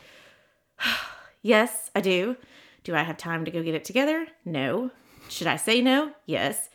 Yes, 1.42 1.90
I 1.94 2.00
do. 2.00 2.36
Do 2.84 2.94
I 2.94 3.02
have 3.02 3.16
time 3.16 3.44
to 3.44 3.50
go 3.50 3.62
get 3.62 3.74
it 3.74 3.84
together? 3.84 4.26
No. 4.44 4.90
Should 5.28 5.48
I 5.48 5.56
say 5.56 5.80
no? 5.80 6.12
Yes. 6.26 6.68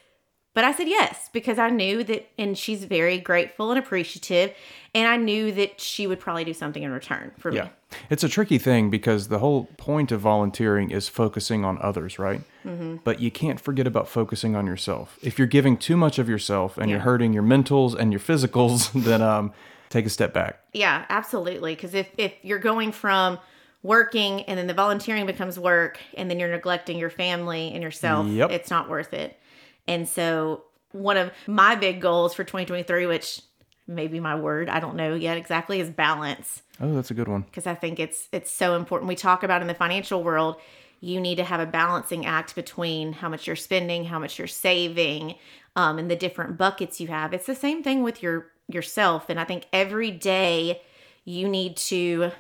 But 0.54 0.64
I 0.64 0.72
said 0.74 0.88
yes 0.88 1.30
because 1.32 1.60
I 1.60 1.70
knew 1.70 2.04
that, 2.04 2.28
and 2.38 2.58
she's 2.58 2.84
very 2.84 3.20
grateful 3.20 3.70
and 3.70 3.78
appreciative. 3.80 4.54
And 4.96 5.08
I 5.08 5.16
knew 5.16 5.52
that 5.52 5.80
she 5.80 6.08
would 6.08 6.20
probably 6.20 6.44
do 6.46 6.54
something 6.54 6.82
in 6.82 6.92
return 6.92 7.32
for 7.38 7.52
me. 7.52 7.70
Yeah. 7.92 7.98
It's 8.10 8.24
a 8.24 8.30
tricky 8.30 8.58
thing 8.58 8.90
because 8.90 9.28
the 9.28 9.40
whole 9.40 9.66
point 9.78 10.12
of 10.12 10.22
volunteering 10.22 10.92
is 10.92 11.08
focusing 11.08 11.64
on 11.66 11.78
others, 11.82 12.20
right? 12.20 12.42
Mm-hmm. 12.66 12.98
But 13.04 13.20
you 13.20 13.32
can't 13.32 13.60
forget 13.60 13.88
about 13.88 14.08
focusing 14.10 14.56
on 14.56 14.66
yourself. 14.68 15.18
If 15.22 15.38
you're 15.38 15.48
giving 15.48 15.78
too 15.78 15.98
much 15.98 16.20
of 16.20 16.28
yourself 16.28 16.78
and 16.78 16.90
you're 16.90 17.00
hurting 17.00 17.34
your 17.34 17.44
mentals 17.44 17.96
and 17.96 18.12
your 18.12 18.20
physicals, 18.20 18.92
then 19.04 19.22
um, 19.22 19.54
take 19.90 20.06
a 20.06 20.10
step 20.10 20.34
back. 20.34 20.60
Yeah, 20.74 21.06
absolutely. 21.10 21.76
Because 21.76 21.94
if, 21.94 22.10
if 22.18 22.34
you're 22.42 22.60
going 22.60 22.92
from 22.92 23.40
working 23.84 24.42
and 24.44 24.58
then 24.58 24.68
the 24.68 24.74
volunteering 24.74 25.26
becomes 25.26 25.58
work 25.58 26.00
and 26.16 26.30
then 26.30 26.40
you're 26.40 26.52
neglecting 26.52 26.98
your 26.98 27.10
family 27.10 27.72
and 27.74 27.82
yourself, 27.82 28.28
Yep. 28.28 28.52
it's 28.52 28.70
not 28.70 28.90
worth 28.90 29.14
it. 29.14 29.40
And 29.88 30.08
so, 30.08 30.64
one 30.92 31.18
of 31.18 31.32
my 31.46 31.76
big 31.76 32.02
goals 32.02 32.34
for 32.34 32.44
2023, 32.44 33.06
which 33.06 33.42
may 33.88 34.08
be 34.08 34.20
my 34.20 34.36
word, 34.36 34.68
I 34.70 34.80
don't 34.80 34.96
know 34.96 35.14
yet 35.16 35.38
exactly, 35.38 35.80
is 35.80 35.90
balance. 35.90 36.62
Oh, 36.80 36.94
that's 36.94 37.12
a 37.12 37.16
good 37.16 37.28
one. 37.28 37.42
because 37.42 37.68
I 37.68 37.76
think 37.76 38.00
it's 38.00 38.28
it's 38.32 38.52
so 38.52 38.76
important. 38.76 39.10
We 39.10 39.16
talk 39.16 39.44
about 39.44 39.62
in 39.62 39.68
the 39.68 39.74
financial 39.74 40.24
world, 40.24 40.58
you 41.00 41.20
need 41.20 41.36
to 41.36 41.44
have 41.44 41.60
a 41.60 41.66
balancing 41.66 42.26
act 42.26 42.56
between 42.56 43.14
how 43.14 43.30
much 43.30 43.48
you're 43.48 43.56
spending, 43.56 44.06
how 44.06 44.20
much 44.20 44.38
you're 44.38 44.48
saving, 44.48 45.36
um, 45.76 45.98
and 46.00 46.10
the 46.10 46.16
different 46.16 46.58
buckets 46.58 47.00
you 47.00 47.08
have. 47.08 47.34
It's 47.34 47.46
the 47.46 47.56
same 47.56 47.84
thing 47.84 48.04
with 48.04 48.22
your 48.22 48.48
yourself, 48.68 49.30
and 49.30 49.40
I 49.40 49.44
think 49.44 49.66
every 49.74 50.12
day 50.12 50.82
you 51.24 51.48
need 51.48 51.78
to 51.78 52.32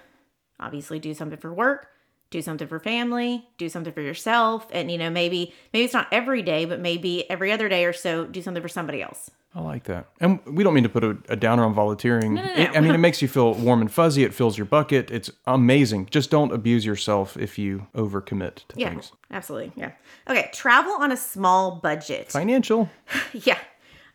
obviously 0.60 1.00
do 1.00 1.13
something 1.13 1.38
for 1.39 1.54
work, 1.54 1.89
do 2.30 2.41
something 2.41 2.67
for 2.67 2.80
family, 2.80 3.47
do 3.58 3.69
something 3.69 3.93
for 3.93 4.02
yourself, 4.02 4.67
and 4.71 4.91
you 4.91 4.97
know 4.97 5.10
maybe 5.10 5.54
maybe 5.73 5.86
it's 5.86 5.93
not 5.93 6.08
every 6.12 6.41
day, 6.41 6.65
but 6.65 6.80
maybe 6.80 7.30
every 7.30 7.52
other 7.52 7.69
day 7.69 7.86
or 7.86 7.93
so, 7.93 8.26
do 8.26 8.41
something 8.41 8.62
for 8.62 8.69
somebody 8.69 9.02
else. 9.02 9.32
I 9.58 9.62
like 9.62 9.86
that. 9.86 10.06
And 10.20 10.39
we 10.46 10.63
don't 10.63 10.76
mean 10.76 10.84
to 10.84 10.89
put 10.89 11.04
a, 11.04 11.17
a 11.30 11.36
downer 11.36 11.63
on 11.65 11.74
volunteering. 11.74 12.36
no, 12.36 12.43
It- 12.43 12.78
I 12.78 12.80
mean, 12.80 12.93
it 12.93 13.00
makes 13.00 13.24
you 13.24 13.28
feel 13.28 13.56
warm 13.56 13.82
and 13.82 13.91
fuzzy. 13.91 14.24
It 14.24 14.32
fills 14.34 14.56
your 14.56 14.65
bucket. 14.65 15.10
It's 15.10 15.32
amazing. 15.48 16.10
Just 16.12 16.30
don't 16.30 16.52
abuse 16.52 16.86
yourself 16.86 17.36
if 17.38 17.58
you 17.58 17.88
overcommit 17.96 18.58
to 18.67 18.76
Yeah, 18.80 18.89
things. 18.89 19.12
absolutely. 19.32 19.72
Yeah. 19.76 19.93
Okay, 20.30 20.52
travel 20.54 20.93
on 21.00 21.12
a 21.12 21.17
small 21.17 21.72
budget. 21.82 22.32
Financial. 22.32 22.88
Yeah. 23.34 23.58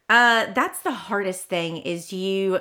Uh 0.09 0.53
that's 0.53 0.81
the 0.81 0.93
hardest 0.93 1.47
thing 1.47 1.79
is 1.79 2.13
you 2.13 2.61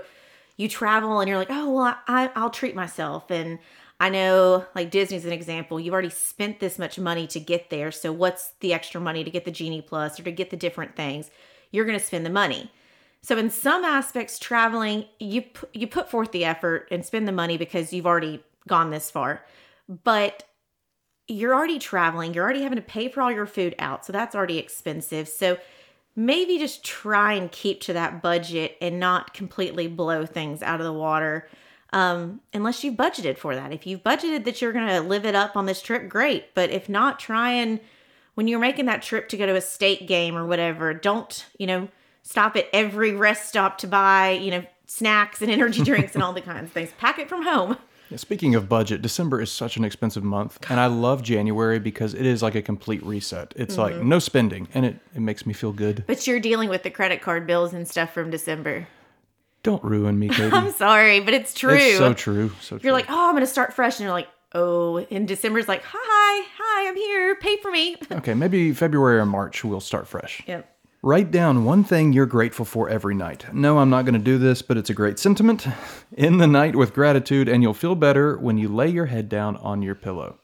you 0.57 0.67
travel 0.67 1.19
and 1.19 1.27
you're 1.29 1.37
like, 1.37 1.49
"Oh, 1.51 1.71
well, 1.71 1.97
I 2.07 2.31
I'll 2.35 2.49
treat 2.51 2.75
myself." 2.75 3.29
And 3.31 3.59
I 3.99 4.09
know 4.09 4.65
like 4.75 4.89
Disney's 4.91 5.25
an 5.25 5.31
example. 5.33 5.79
You've 5.79 5.93
already 5.93 6.09
spent 6.11 6.59
this 6.59 6.79
much 6.79 6.97
money 6.99 7.27
to 7.27 7.39
get 7.39 7.69
there. 7.69 7.91
So 7.91 8.11
what's 8.11 8.53
the 8.59 8.73
extra 8.73 8.99
money 9.01 9.23
to 9.23 9.29
get 9.31 9.45
the 9.45 9.51
Genie 9.51 9.81
Plus 9.81 10.19
or 10.19 10.23
to 10.23 10.31
get 10.31 10.49
the 10.49 10.57
different 10.57 10.95
things? 10.95 11.29
You're 11.71 11.85
going 11.85 11.97
to 11.97 12.03
spend 12.03 12.25
the 12.25 12.29
money. 12.29 12.71
So 13.21 13.37
in 13.37 13.49
some 13.49 13.83
aspects 13.85 14.39
traveling, 14.39 15.05
you 15.19 15.43
you 15.73 15.87
put 15.87 16.09
forth 16.09 16.31
the 16.31 16.45
effort 16.45 16.87
and 16.91 17.05
spend 17.05 17.27
the 17.27 17.31
money 17.31 17.57
because 17.57 17.93
you've 17.93 18.07
already 18.07 18.43
gone 18.67 18.89
this 18.89 19.11
far. 19.11 19.45
But 20.03 20.43
you're 21.27 21.53
already 21.53 21.79
traveling, 21.79 22.33
you're 22.33 22.43
already 22.43 22.63
having 22.63 22.77
to 22.77 22.81
pay 22.81 23.07
for 23.07 23.21
all 23.21 23.31
your 23.31 23.45
food 23.45 23.75
out. 23.79 24.05
So 24.05 24.11
that's 24.11 24.35
already 24.35 24.57
expensive. 24.57 25.27
So 25.27 25.57
maybe 26.15 26.57
just 26.57 26.83
try 26.83 27.33
and 27.33 27.51
keep 27.51 27.81
to 27.81 27.93
that 27.93 28.21
budget 28.21 28.77
and 28.81 28.99
not 28.99 29.33
completely 29.33 29.87
blow 29.87 30.25
things 30.25 30.61
out 30.61 30.81
of 30.81 30.85
the 30.85 30.93
water 30.93 31.47
um, 31.93 32.41
unless 32.53 32.83
you've 32.83 32.95
budgeted 32.95 33.37
for 33.37 33.55
that. 33.55 33.73
If 33.73 33.85
you've 33.85 34.03
budgeted 34.03 34.45
that 34.45 34.61
you're 34.61 34.73
going 34.73 34.87
to 34.87 35.01
live 35.01 35.25
it 35.25 35.35
up 35.35 35.55
on 35.55 35.65
this 35.65 35.81
trip, 35.81 36.09
great. 36.09 36.53
But 36.53 36.69
if 36.69 36.87
not, 36.89 37.19
try 37.19 37.51
and 37.51 37.79
when 38.35 38.47
you're 38.47 38.59
making 38.59 38.85
that 38.85 39.01
trip 39.01 39.29
to 39.29 39.37
go 39.37 39.45
to 39.45 39.55
a 39.55 39.61
state 39.61 40.07
game 40.07 40.35
or 40.37 40.45
whatever, 40.45 40.93
don't, 40.93 41.45
you 41.57 41.67
know, 41.67 41.87
stop 42.23 42.55
at 42.55 42.67
every 42.73 43.13
rest 43.13 43.49
stop 43.49 43.77
to 43.79 43.87
buy, 43.87 44.31
you 44.31 44.51
know, 44.51 44.63
snacks 44.87 45.41
and 45.41 45.51
energy 45.51 45.83
drinks 45.85 46.13
and 46.15 46.23
all 46.23 46.33
the 46.33 46.41
kinds 46.41 46.65
of 46.65 46.71
things. 46.71 46.91
Pack 46.97 47.19
it 47.19 47.27
from 47.29 47.43
home. 47.43 47.77
Speaking 48.17 48.55
of 48.55 48.67
budget, 48.67 49.01
December 49.01 49.39
is 49.39 49.49
such 49.49 49.77
an 49.77 49.85
expensive 49.85 50.21
month, 50.23 50.59
and 50.69 50.81
I 50.81 50.87
love 50.87 51.23
January 51.23 51.79
because 51.79 52.13
it 52.13 52.25
is 52.25 52.43
like 52.43 52.55
a 52.55 52.61
complete 52.61 53.01
reset. 53.05 53.53
It's 53.55 53.77
like 53.77 53.93
Mm-hmm. 53.93 54.09
no 54.09 54.19
spending, 54.19 54.67
and 54.73 54.85
it, 54.85 54.99
it 55.15 55.21
makes 55.21 55.45
me 55.45 55.53
feel 55.53 55.71
good. 55.71 56.03
But 56.07 56.27
you're 56.27 56.41
dealing 56.41 56.67
with 56.67 56.83
the 56.83 56.89
credit 56.89 57.21
card 57.21 57.47
bills 57.47 57.73
and 57.73 57.87
stuff 57.87 58.13
from 58.13 58.29
December. 58.29 58.85
Don't 59.63 59.81
ruin 59.81 60.19
me, 60.19 60.27
Katie. 60.35 60.51
I'm 60.53 60.71
sorry, 60.73 61.21
but 61.21 61.33
it's 61.33 61.53
true. 61.53 61.73
It's 61.73 61.99
so 61.99 62.13
true. 62.13 62.51
So 62.59 62.77
true. 62.77 62.87
You're 62.87 62.93
like, 62.93 63.05
oh, 63.09 63.27
I'm 63.27 63.31
going 63.31 63.43
to 63.43 63.47
start 63.47 63.73
fresh. 63.73 63.93
And 63.97 64.03
you're 64.03 64.11
like, 64.13 64.27
oh, 64.53 64.99
in 64.99 65.25
December's 65.25 65.67
like, 65.67 65.83
hi, 65.85 66.47
hi, 66.57 66.87
I'm 66.87 66.95
here. 66.95 67.35
Pay 67.35 67.57
for 67.57 67.71
me. 67.71 67.95
okay, 68.11 68.33
maybe 68.33 68.73
February 68.73 69.19
or 69.19 69.25
March 69.25 69.63
we'll 69.63 69.79
start 69.79 70.07
fresh. 70.07 70.43
yep. 70.47 70.67
Write 71.03 71.31
down 71.31 71.65
one 71.65 71.83
thing 71.83 72.13
you're 72.13 72.27
grateful 72.27 72.63
for 72.63 72.87
every 72.87 73.15
night. 73.15 73.51
No, 73.51 73.79
I'm 73.79 73.89
not 73.89 74.05
going 74.05 74.13
to 74.13 74.19
do 74.19 74.37
this, 74.37 74.61
but 74.61 74.77
it's 74.77 74.91
a 74.91 74.93
great 74.93 75.17
sentiment. 75.17 75.65
In 76.15 76.37
the 76.37 76.45
night 76.45 76.75
with 76.75 76.93
gratitude, 76.93 77.49
and 77.49 77.63
you'll 77.63 77.73
feel 77.73 77.95
better 77.95 78.37
when 78.37 78.59
you 78.59 78.69
lay 78.69 78.87
your 78.87 79.07
head 79.07 79.27
down 79.27 79.57
on 79.57 79.81
your 79.81 79.95
pillow. 79.95 80.37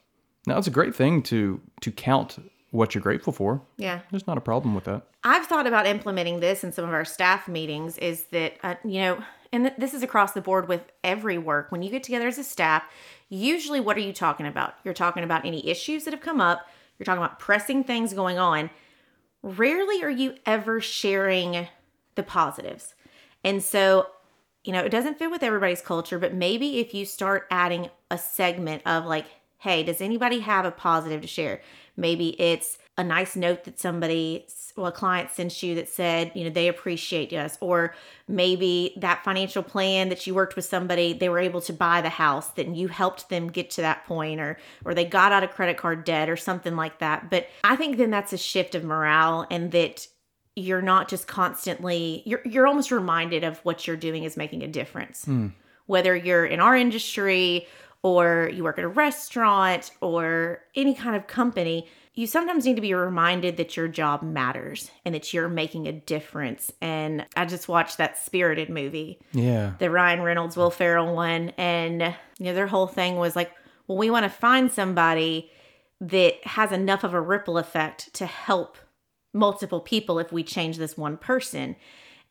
Now, 0.48 0.58
it's 0.58 0.66
a 0.66 0.72
great 0.72 0.96
thing 0.96 1.22
to 1.24 1.60
to 1.82 1.92
count 1.92 2.38
what 2.70 2.94
you're 2.94 3.02
grateful 3.02 3.32
for. 3.32 3.62
Yeah. 3.76 4.00
There's 4.10 4.26
not 4.26 4.36
a 4.36 4.40
problem 4.40 4.74
with 4.74 4.84
that. 4.84 5.02
I've 5.24 5.46
thought 5.46 5.66
about 5.66 5.86
implementing 5.86 6.40
this 6.40 6.64
in 6.64 6.72
some 6.72 6.84
of 6.84 6.92
our 6.92 7.04
staff 7.04 7.48
meetings 7.48 7.96
is 7.98 8.24
that, 8.26 8.54
uh, 8.62 8.74
you 8.84 9.00
know, 9.00 9.22
and 9.52 9.64
th- 9.64 9.76
this 9.78 9.94
is 9.94 10.02
across 10.02 10.32
the 10.32 10.40
board 10.40 10.68
with 10.68 10.82
every 11.02 11.38
work. 11.38 11.72
When 11.72 11.82
you 11.82 11.90
get 11.90 12.02
together 12.02 12.28
as 12.28 12.38
a 12.38 12.44
staff, 12.44 12.82
usually 13.28 13.80
what 13.80 13.96
are 13.96 14.00
you 14.00 14.12
talking 14.12 14.46
about? 14.46 14.74
You're 14.84 14.94
talking 14.94 15.24
about 15.24 15.44
any 15.44 15.66
issues 15.68 16.04
that 16.04 16.14
have 16.14 16.22
come 16.22 16.40
up, 16.40 16.66
you're 16.98 17.04
talking 17.04 17.22
about 17.22 17.38
pressing 17.38 17.84
things 17.84 18.12
going 18.12 18.38
on. 18.38 18.70
Rarely 19.42 20.02
are 20.02 20.10
you 20.10 20.34
ever 20.46 20.80
sharing 20.80 21.68
the 22.16 22.22
positives. 22.22 22.94
And 23.44 23.62
so, 23.62 24.08
you 24.64 24.72
know, 24.72 24.80
it 24.80 24.90
doesn't 24.90 25.18
fit 25.18 25.30
with 25.30 25.42
everybody's 25.42 25.80
culture, 25.80 26.18
but 26.18 26.34
maybe 26.34 26.78
if 26.80 26.92
you 26.92 27.04
start 27.04 27.46
adding 27.50 27.88
a 28.10 28.18
segment 28.18 28.82
of 28.84 29.06
like, 29.06 29.26
hey, 29.58 29.82
does 29.82 30.00
anybody 30.00 30.40
have 30.40 30.64
a 30.64 30.70
positive 30.70 31.22
to 31.22 31.28
share? 31.28 31.60
Maybe 31.96 32.30
it's 32.40 32.78
a 32.98 33.04
nice 33.04 33.36
note 33.36 33.62
that 33.62 33.78
somebody, 33.78 34.44
well, 34.76 34.86
a 34.86 34.92
client 34.92 35.30
sent 35.30 35.62
you 35.62 35.76
that 35.76 35.88
said, 35.88 36.32
you 36.34 36.42
know, 36.42 36.50
they 36.50 36.66
appreciate 36.66 37.32
us. 37.32 37.56
Or 37.60 37.94
maybe 38.26 38.92
that 38.96 39.22
financial 39.22 39.62
plan 39.62 40.08
that 40.08 40.26
you 40.26 40.34
worked 40.34 40.56
with 40.56 40.64
somebody, 40.64 41.12
they 41.12 41.28
were 41.28 41.38
able 41.38 41.60
to 41.62 41.72
buy 41.72 42.00
the 42.00 42.08
house, 42.08 42.50
that 42.50 42.66
you 42.66 42.88
helped 42.88 43.28
them 43.28 43.50
get 43.50 43.70
to 43.70 43.82
that 43.82 44.04
point, 44.04 44.40
or 44.40 44.58
or 44.84 44.94
they 44.94 45.04
got 45.04 45.30
out 45.30 45.44
of 45.44 45.52
credit 45.52 45.76
card 45.76 46.04
debt 46.04 46.28
or 46.28 46.36
something 46.36 46.74
like 46.74 46.98
that. 46.98 47.30
But 47.30 47.46
I 47.62 47.76
think 47.76 47.96
then 47.96 48.10
that's 48.10 48.32
a 48.32 48.38
shift 48.38 48.74
of 48.74 48.82
morale 48.82 49.46
and 49.48 49.70
that 49.70 50.08
you're 50.56 50.82
not 50.82 51.08
just 51.08 51.28
constantly 51.28 52.22
you're 52.26 52.42
you're 52.44 52.66
almost 52.66 52.90
reminded 52.90 53.44
of 53.44 53.58
what 53.58 53.86
you're 53.86 53.96
doing 53.96 54.24
is 54.24 54.36
making 54.36 54.64
a 54.64 54.68
difference. 54.68 55.24
Hmm. 55.24 55.48
Whether 55.86 56.16
you're 56.16 56.44
in 56.44 56.58
our 56.58 56.76
industry 56.76 57.68
or 58.02 58.50
you 58.52 58.64
work 58.64 58.78
at 58.78 58.84
a 58.84 58.88
restaurant 58.88 59.90
or 60.00 60.62
any 60.74 60.94
kind 60.94 61.16
of 61.16 61.26
company, 61.26 61.88
you 62.18 62.26
sometimes 62.26 62.64
need 62.66 62.74
to 62.74 62.82
be 62.82 62.92
reminded 62.94 63.56
that 63.58 63.76
your 63.76 63.86
job 63.86 64.22
matters 64.22 64.90
and 65.04 65.14
that 65.14 65.32
you're 65.32 65.48
making 65.48 65.86
a 65.86 65.92
difference. 65.92 66.72
And 66.80 67.24
I 67.36 67.44
just 67.44 67.68
watched 67.68 67.98
that 67.98 68.18
Spirited 68.18 68.68
movie 68.68 69.20
Yeah. 69.32 69.74
the 69.78 69.88
Ryan 69.88 70.22
Reynolds, 70.22 70.56
Will 70.56 70.72
Ferrell 70.72 71.14
one, 71.14 71.50
and 71.56 72.02
you 72.40 72.46
know 72.46 72.54
their 72.54 72.66
whole 72.66 72.88
thing 72.88 73.18
was 73.18 73.36
like, 73.36 73.52
well, 73.86 73.98
we 73.98 74.10
want 74.10 74.24
to 74.24 74.30
find 74.30 74.72
somebody 74.72 75.48
that 76.00 76.44
has 76.44 76.72
enough 76.72 77.04
of 77.04 77.14
a 77.14 77.20
ripple 77.20 77.56
effect 77.56 78.12
to 78.14 78.26
help 78.26 78.78
multiple 79.32 79.80
people 79.80 80.18
if 80.18 80.32
we 80.32 80.42
change 80.42 80.76
this 80.76 80.98
one 80.98 81.18
person. 81.18 81.76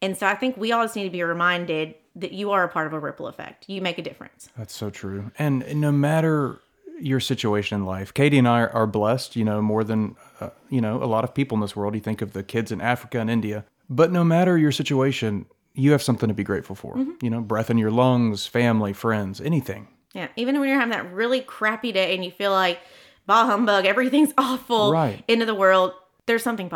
And 0.01 0.17
so 0.17 0.27
I 0.27 0.35
think 0.35 0.57
we 0.57 0.73
all 0.73 0.83
just 0.83 0.97
need 0.97 1.05
to 1.05 1.09
be 1.09 1.23
reminded 1.23 1.95
that 2.17 2.33
you 2.33 2.51
are 2.51 2.65
a 2.65 2.69
part 2.69 2.87
of 2.87 2.93
a 2.93 2.99
ripple 2.99 3.27
effect. 3.27 3.69
You 3.69 3.81
make 3.81 3.97
a 3.97 4.01
difference. 4.01 4.49
That's 4.57 4.75
so 4.75 4.89
true. 4.89 5.31
And 5.39 5.65
no 5.79 5.93
matter 5.93 6.59
your 6.99 7.19
situation 7.19 7.79
in 7.81 7.85
life, 7.85 8.13
Katie 8.13 8.37
and 8.37 8.47
I 8.47 8.61
are, 8.65 8.87
blessed, 8.87 9.35
you 9.35 9.43
know, 9.45 9.61
more 9.61 9.83
than, 9.83 10.15
uh, 10.39 10.49
you 10.69 10.81
know, 10.81 11.01
a 11.03 11.05
lot 11.05 11.23
of 11.23 11.33
people 11.33 11.55
in 11.55 11.61
this 11.61 11.75
world. 11.75 11.95
You 11.95 12.01
think 12.01 12.21
of 12.21 12.33
the 12.33 12.43
kids 12.43 12.71
in 12.71 12.81
Africa 12.81 13.19
and 13.19 13.29
India. 13.29 13.65
But 13.89 14.11
no 14.11 14.23
matter 14.23 14.57
your 14.57 14.71
situation, 14.71 15.45
you 15.73 15.91
have 15.91 16.01
something 16.01 16.27
to 16.27 16.33
be 16.33 16.43
grateful 16.43 16.75
for. 16.75 16.97
You 17.21 17.29
know, 17.29 17.41
breath 17.41 17.69
in 17.69 17.77
your 17.77 17.91
lungs, 17.91 18.45
family, 18.47 18.93
friends, 18.93 19.39
anything. 19.39 19.87
Yeah. 20.13 20.27
Even 20.35 20.59
when 20.59 20.67
you're 20.69 20.79
having 20.79 20.91
that 20.91 21.11
really 21.13 21.41
crappy 21.41 21.91
day 21.91 22.15
and 22.15 22.25
you 22.25 22.31
feel 22.31 22.51
like 22.51 22.79
bah 23.27 23.45
humbug, 23.45 23.85
everything's 23.85 24.33
awful 24.37 24.91
Right. 24.91 25.23
into 25.27 25.45
the 25.45 25.55
world, 25.55 25.93
there's 26.25 26.43
something. 26.43 26.71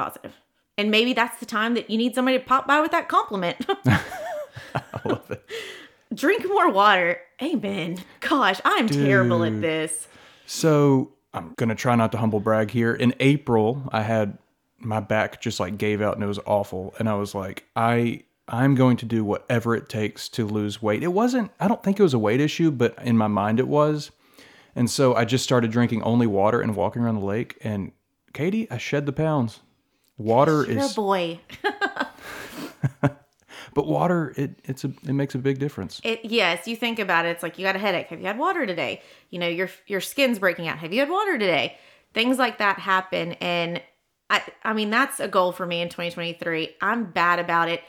And 0.77 0.91
maybe 0.91 1.13
that's 1.13 1.39
the 1.39 1.45
time 1.45 1.73
that 1.73 1.89
you 1.89 1.97
need 1.97 2.15
somebody 2.15 2.37
to 2.37 2.43
pop 2.43 2.67
by 2.67 2.79
with 2.81 2.91
that 2.91 3.07
compliment. 3.09 3.57
I 3.85 5.01
love 5.05 5.29
it. 5.31 5.43
Drink 6.13 6.47
more 6.47 6.69
water. 6.69 7.19
Amen. 7.41 7.97
Gosh, 8.19 8.59
I'm 8.65 8.87
terrible 8.87 9.43
at 9.43 9.61
this. 9.61 10.07
So 10.45 11.13
I'm 11.33 11.53
gonna 11.57 11.75
try 11.75 11.95
not 11.95 12.11
to 12.11 12.17
humble 12.17 12.39
brag 12.39 12.71
here. 12.71 12.93
In 12.93 13.13
April, 13.19 13.83
I 13.91 14.01
had 14.01 14.37
my 14.79 14.99
back 14.99 15.41
just 15.41 15.59
like 15.59 15.77
gave 15.77 16.01
out 16.01 16.15
and 16.15 16.23
it 16.23 16.27
was 16.27 16.39
awful, 16.45 16.93
and 16.99 17.07
I 17.07 17.13
was 17.15 17.33
like, 17.33 17.65
I 17.75 18.23
I'm 18.47 18.75
going 18.75 18.97
to 18.97 19.05
do 19.05 19.23
whatever 19.23 19.75
it 19.75 19.87
takes 19.87 20.27
to 20.29 20.45
lose 20.45 20.81
weight. 20.81 21.03
It 21.03 21.13
wasn't. 21.13 21.51
I 21.59 21.69
don't 21.69 21.81
think 21.81 21.99
it 21.99 22.03
was 22.03 22.13
a 22.13 22.19
weight 22.19 22.41
issue, 22.41 22.69
but 22.69 22.97
in 23.01 23.17
my 23.17 23.27
mind 23.27 23.59
it 23.59 23.67
was. 23.67 24.11
And 24.75 24.89
so 24.89 25.15
I 25.15 25.25
just 25.25 25.43
started 25.43 25.71
drinking 25.71 26.03
only 26.03 26.27
water 26.27 26.61
and 26.61 26.75
walking 26.75 27.01
around 27.01 27.15
the 27.15 27.25
lake. 27.25 27.57
And 27.61 27.93
Katie, 28.33 28.69
I 28.69 28.77
shed 28.77 29.05
the 29.05 29.13
pounds. 29.13 29.61
Water 30.17 30.63
is, 30.69 30.93
boy. 30.93 31.39
but 33.73 33.87
water 33.87 34.33
it 34.35 34.59
it's 34.63 34.83
a 34.83 34.87
it 35.07 35.13
makes 35.13 35.35
a 35.35 35.37
big 35.37 35.59
difference. 35.59 36.01
It 36.03 36.25
yes, 36.25 36.67
you 36.67 36.75
think 36.75 36.99
about 36.99 37.25
it. 37.25 37.29
It's 37.29 37.43
like 37.43 37.57
you 37.57 37.65
got 37.65 37.75
a 37.75 37.79
headache. 37.79 38.07
Have 38.07 38.19
you 38.19 38.27
had 38.27 38.37
water 38.37 38.65
today? 38.65 39.01
You 39.29 39.39
know, 39.39 39.47
your 39.47 39.69
your 39.87 40.01
skin's 40.01 40.39
breaking 40.39 40.67
out. 40.67 40.77
Have 40.79 40.93
you 40.93 40.99
had 40.99 41.09
water 41.09 41.37
today? 41.37 41.77
Things 42.13 42.37
like 42.37 42.57
that 42.57 42.79
happen, 42.79 43.33
and 43.33 43.81
I 44.29 44.43
I 44.63 44.73
mean 44.73 44.89
that's 44.89 45.19
a 45.19 45.27
goal 45.27 45.51
for 45.51 45.65
me 45.65 45.81
in 45.81 45.89
2023. 45.89 46.75
I'm 46.81 47.05
bad 47.05 47.39
about 47.39 47.69
it, 47.69 47.81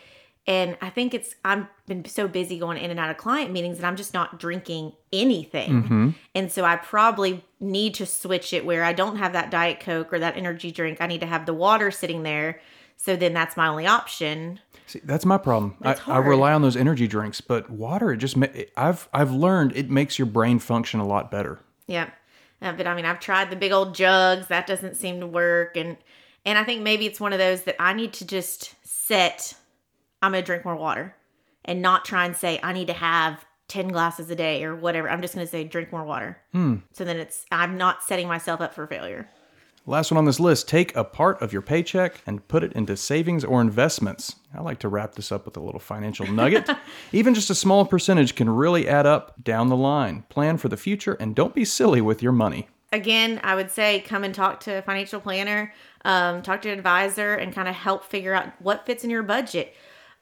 and 0.47 0.77
I 0.81 0.91
think 0.91 1.15
it's 1.15 1.35
I've 1.45 1.67
been 1.87 2.05
so 2.05 2.29
busy 2.29 2.59
going 2.59 2.79
in 2.79 2.91
and 2.91 3.01
out 3.01 3.11
of 3.11 3.17
client 3.17 3.53
meetings, 3.53 3.79
and 3.79 3.87
I'm 3.87 3.97
just 3.97 4.15
not 4.15 4.39
drinking 4.39 4.93
anything. 5.13 5.83
Mm-hmm. 5.83 6.11
And 6.35 6.51
so 6.51 6.65
I 6.65 6.77
probably 6.77 7.45
need 7.61 7.95
to 7.95 8.07
switch 8.07 8.53
it 8.53 8.65
where 8.65 8.85
I 8.85 8.93
don't 8.93 9.17
have 9.17 9.33
that 9.35 9.51
diet 9.51 9.81
coke 9.81 10.13
or 10.13 10.19
that 10.21 10.37
energy 10.37 10.71
drink. 10.73 10.99
I 11.01 11.07
need 11.07 11.21
to 11.21 11.27
have 11.27 11.47
the 11.47 11.55
water 11.55 11.91
sitting 11.91 12.23
there. 12.23 12.61
So 12.97 13.17
then 13.17 13.35
that's 13.35 13.57
my 13.57 13.67
only 13.67 13.87
option. 13.87 14.61
See, 14.93 15.01
that's 15.05 15.25
my 15.25 15.39
problem. 15.39 15.75
I, 15.81 15.97
I 16.07 16.19
rely 16.19 16.53
on 16.53 16.61
those 16.61 16.77
energy 16.77 17.09
drinks, 17.09 17.41
but 17.41 17.71
water 17.71 18.13
it 18.13 18.19
just 18.19 18.37
ma- 18.37 18.49
I've 18.77 19.09
I've 19.15 19.31
learned 19.31 19.75
it 19.75 19.89
makes 19.89 20.19
your 20.19 20.27
brain 20.27 20.59
function 20.59 21.01
a 21.01 21.07
lot 21.07 21.31
better. 21.31 21.61
Yeah. 21.87 22.11
Uh, 22.61 22.73
but 22.73 22.87
I 22.87 22.95
mean, 22.95 23.07
I've 23.07 23.19
tried 23.19 23.49
the 23.49 23.57
big 23.57 23.73
old 23.73 23.95
jugs. 23.95 24.49
That 24.49 24.67
doesn't 24.67 24.97
seem 24.97 25.19
to 25.21 25.27
work. 25.27 25.79
And 25.79 25.97
and 26.45 26.59
I 26.59 26.65
think 26.65 26.83
maybe 26.83 27.07
it's 27.07 27.19
one 27.19 27.33
of 27.33 27.39
those 27.39 27.63
that 27.63 27.81
I 27.81 27.95
need 27.95 28.13
to 28.15 28.27
just 28.27 28.75
set. 28.83 29.55
I'm 30.21 30.33
gonna 30.33 30.43
drink 30.43 30.67
more 30.67 30.77
water, 30.77 31.17
and 31.65 31.81
not 31.81 32.05
try 32.05 32.27
and 32.27 32.37
say 32.37 32.61
I 32.63 32.75
need 32.75 32.89
to 32.89 32.93
have 32.93 33.43
ten 33.69 33.89
glasses 33.89 34.29
a 34.29 34.37
day 34.37 34.63
or 34.63 34.77
whatever. 34.77 35.09
I'm 35.09 35.23
just 35.23 35.33
gonna 35.33 35.47
say 35.47 35.65
drink 35.65 35.91
more 35.91 36.05
water. 36.05 36.37
So 36.93 37.07
then 37.07 37.17
it's 37.17 37.47
I'm 37.51 37.79
not 37.79 38.03
setting 38.03 38.29
myself 38.29 38.61
up 38.61 38.75
for 38.75 38.87
failure. 38.87 39.27
Last 39.85 40.13
one 40.13 40.19
on 40.19 40.27
this 40.27 40.39
list 40.39 40.69
take 40.69 40.95
a 40.95 41.03
part 41.03 41.43
of 41.43 41.53
your 41.53 41.61
paycheck 41.63 42.23
and 42.25 42.47
put 42.47 42.63
it 42.63 42.73
into 42.75 42.97
savings 42.97 43.45
or 43.45 43.61
investments. 43.61 44.37
I 44.55 44.61
like 44.61 44.79
to 44.81 44.89
wrap 44.89 45.17
this 45.17 45.33
up 45.33 45.45
with 45.45 45.57
a 45.57 45.61
little 45.61 45.81
financial 45.81 46.27
nugget. 46.33 46.69
Even 47.11 47.35
just 47.35 47.51
a 47.51 47.55
small 47.55 47.85
percentage 47.85 48.37
can 48.37 48.49
really 48.49 48.87
add 48.89 49.07
up 49.07 49.43
down 49.43 49.69
the 49.69 49.77
line. 49.77 50.23
Plan 50.29 50.57
for 50.57 50.69
the 50.69 50.77
future 50.77 51.15
and 51.15 51.35
don't 51.35 51.53
be 51.55 51.65
silly 51.65 52.01
with 52.01 52.23
your 52.23 52.31
money. 52.33 52.69
again, 52.93 53.41
I 53.43 53.57
would 53.57 53.73
say 53.73 54.01
come 54.01 54.23
and 54.23 54.33
talk 54.35 54.61
to 54.61 54.79
a 54.79 54.83
financial 54.83 55.19
planner, 55.21 55.73
um, 56.05 56.43
talk 56.43 56.63
to 56.63 56.71
an 56.71 56.79
advisor, 56.79 57.35
and 57.35 57.53
kind 57.53 57.67
of 57.67 57.75
help 57.75 58.05
figure 58.05 58.35
out 58.35 58.53
what 58.61 58.87
fits 58.87 59.03
in 59.03 59.11
your 59.11 59.25
budget. 59.25 59.75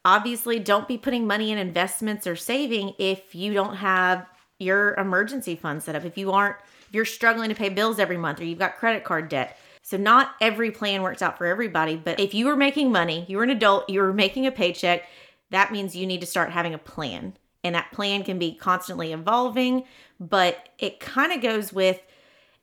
Obviously, 0.06 0.58
don't 0.58 0.88
be 0.88 0.96
putting 0.96 1.26
money 1.26 1.50
in 1.52 1.58
investments 1.58 2.26
or 2.26 2.34
saving 2.34 2.94
if 2.98 3.34
you 3.34 3.52
don't 3.52 3.76
have 3.76 4.26
your 4.58 4.94
emergency 4.94 5.54
fund 5.54 5.82
set 5.82 5.94
up. 5.94 6.06
If 6.06 6.16
you 6.16 6.32
aren't, 6.32 6.56
you're 6.90 7.04
struggling 7.04 7.48
to 7.48 7.54
pay 7.54 7.68
bills 7.68 7.98
every 7.98 8.16
month 8.16 8.40
or 8.40 8.44
you've 8.44 8.58
got 8.58 8.76
credit 8.76 9.04
card 9.04 9.28
debt. 9.28 9.56
So, 9.82 9.96
not 9.96 10.34
every 10.40 10.70
plan 10.70 11.02
works 11.02 11.22
out 11.22 11.38
for 11.38 11.46
everybody, 11.46 11.96
but 11.96 12.20
if 12.20 12.34
you 12.34 12.48
are 12.48 12.56
making 12.56 12.92
money, 12.92 13.24
you're 13.28 13.42
an 13.42 13.50
adult, 13.50 13.88
you're 13.88 14.12
making 14.12 14.46
a 14.46 14.52
paycheck, 14.52 15.04
that 15.50 15.72
means 15.72 15.96
you 15.96 16.06
need 16.06 16.20
to 16.20 16.26
start 16.26 16.50
having 16.50 16.74
a 16.74 16.78
plan. 16.78 17.34
And 17.64 17.74
that 17.74 17.92
plan 17.92 18.22
can 18.22 18.38
be 18.38 18.54
constantly 18.54 19.12
evolving, 19.12 19.84
but 20.18 20.68
it 20.78 21.00
kind 21.00 21.32
of 21.32 21.42
goes 21.42 21.72
with 21.72 22.00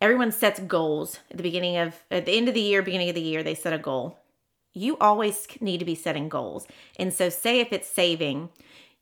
everyone 0.02 0.32
sets 0.32 0.60
goals 0.60 1.20
at 1.32 1.38
the 1.38 1.44
beginning 1.44 1.78
of 1.78 2.04
at 2.12 2.26
the 2.26 2.38
end 2.38 2.48
of 2.48 2.54
the 2.54 2.62
year 2.62 2.82
beginning 2.82 3.10
of 3.10 3.16
the 3.16 3.22
year 3.22 3.44
they 3.44 3.56
set 3.56 3.74
a 3.74 3.78
goal 3.78 4.20
you 4.74 4.98
always 5.00 5.48
need 5.60 5.80
to 5.80 5.86
be 5.86 5.96
setting 5.96 6.30
goals 6.30 6.68
and 6.98 7.14
so 7.14 7.30
say 7.30 7.60
if 7.60 7.74
it's 7.74 7.88
saving 7.88 8.50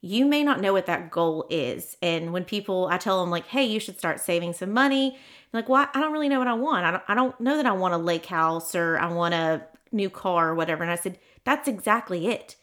you 0.06 0.24
may 0.24 0.44
not 0.44 0.62
know 0.62 0.72
what 0.72 0.86
that 0.86 1.10
goal 1.10 1.48
is. 1.50 1.98
And 2.02 2.32
when 2.32 2.46
people 2.46 2.88
i 2.92 2.98
tell 2.98 3.20
them 3.22 3.32
like 3.32 3.48
hey 3.48 3.64
you 3.64 3.80
should 3.80 3.98
start 3.98 4.20
saving 4.20 4.54
some 4.54 4.72
money 4.72 5.18
they're 5.52 5.62
like 5.62 5.70
well 5.70 5.88
i 5.94 6.00
don't 6.00 6.14
really 6.14 6.30
know 6.30 6.40
what 6.40 6.48
i 6.48 6.54
want. 6.54 6.86
I 6.86 6.92
don't, 6.92 7.04
I 7.08 7.16
don't 7.16 7.40
know 7.42 7.58
that 7.58 7.66
i 7.66 7.72
want 7.72 7.94
a 7.96 7.98
lake 7.98 8.28
house 8.28 8.76
or 8.76 8.98
i 9.00 9.12
want 9.12 9.34
a 9.34 9.64
new 9.92 10.10
car 10.10 10.50
or 10.50 10.56
whatever. 10.56 10.84
And 10.84 10.92
i 10.92 10.96
said 10.96 11.18
that's 11.44 11.68
exactly 11.68 12.28
it. 12.28 12.56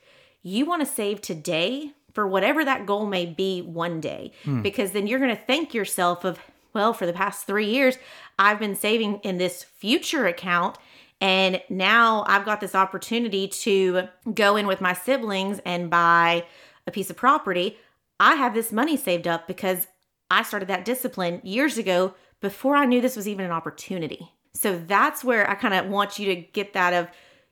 You 0.42 0.66
want 0.66 0.80
to 0.80 0.86
save 0.86 1.20
today 1.20 1.92
for 2.12 2.26
whatever 2.26 2.64
that 2.64 2.84
goal 2.84 3.06
may 3.06 3.26
be 3.26 3.62
one 3.62 4.00
day. 4.00 4.32
Hmm. 4.44 4.60
Because 4.60 4.90
then 4.90 5.06
you're 5.06 5.20
going 5.20 5.34
to 5.34 5.42
thank 5.42 5.72
yourself 5.72 6.24
of 6.24 6.38
well 6.74 6.92
for 6.92 7.06
the 7.06 7.12
past 7.12 7.46
3 7.46 7.66
years 7.66 7.98
I've 8.38 8.58
been 8.60 8.76
saving 8.76 9.20
in 9.24 9.38
this 9.38 9.64
future 9.64 10.26
account 10.26 10.78
and 11.20 11.60
now 11.68 12.24
I've 12.26 12.44
got 12.44 12.60
this 12.60 12.74
opportunity 12.74 13.46
to 13.48 14.08
go 14.34 14.56
in 14.56 14.66
with 14.66 14.80
my 14.80 14.92
siblings 14.92 15.60
and 15.64 15.88
buy 15.88 16.44
a 16.86 16.90
piece 16.90 17.10
of 17.10 17.16
property 17.16 17.78
I 18.22 18.36
have 18.36 18.54
this 18.54 18.70
money 18.70 18.96
saved 18.96 19.26
up 19.26 19.48
because 19.48 19.88
I 20.30 20.44
started 20.44 20.68
that 20.68 20.84
discipline 20.84 21.40
years 21.42 21.76
ago 21.76 22.14
before 22.40 22.76
I 22.76 22.84
knew 22.84 23.00
this 23.00 23.16
was 23.16 23.26
even 23.26 23.44
an 23.44 23.50
opportunity. 23.50 24.30
So 24.54 24.78
that's 24.78 25.24
where 25.24 25.50
I 25.50 25.56
kind 25.56 25.74
of 25.74 25.86
want 25.86 26.20
you 26.20 26.26
to 26.26 26.36
get 26.36 26.72
that 26.74 26.94
of 26.94 27.08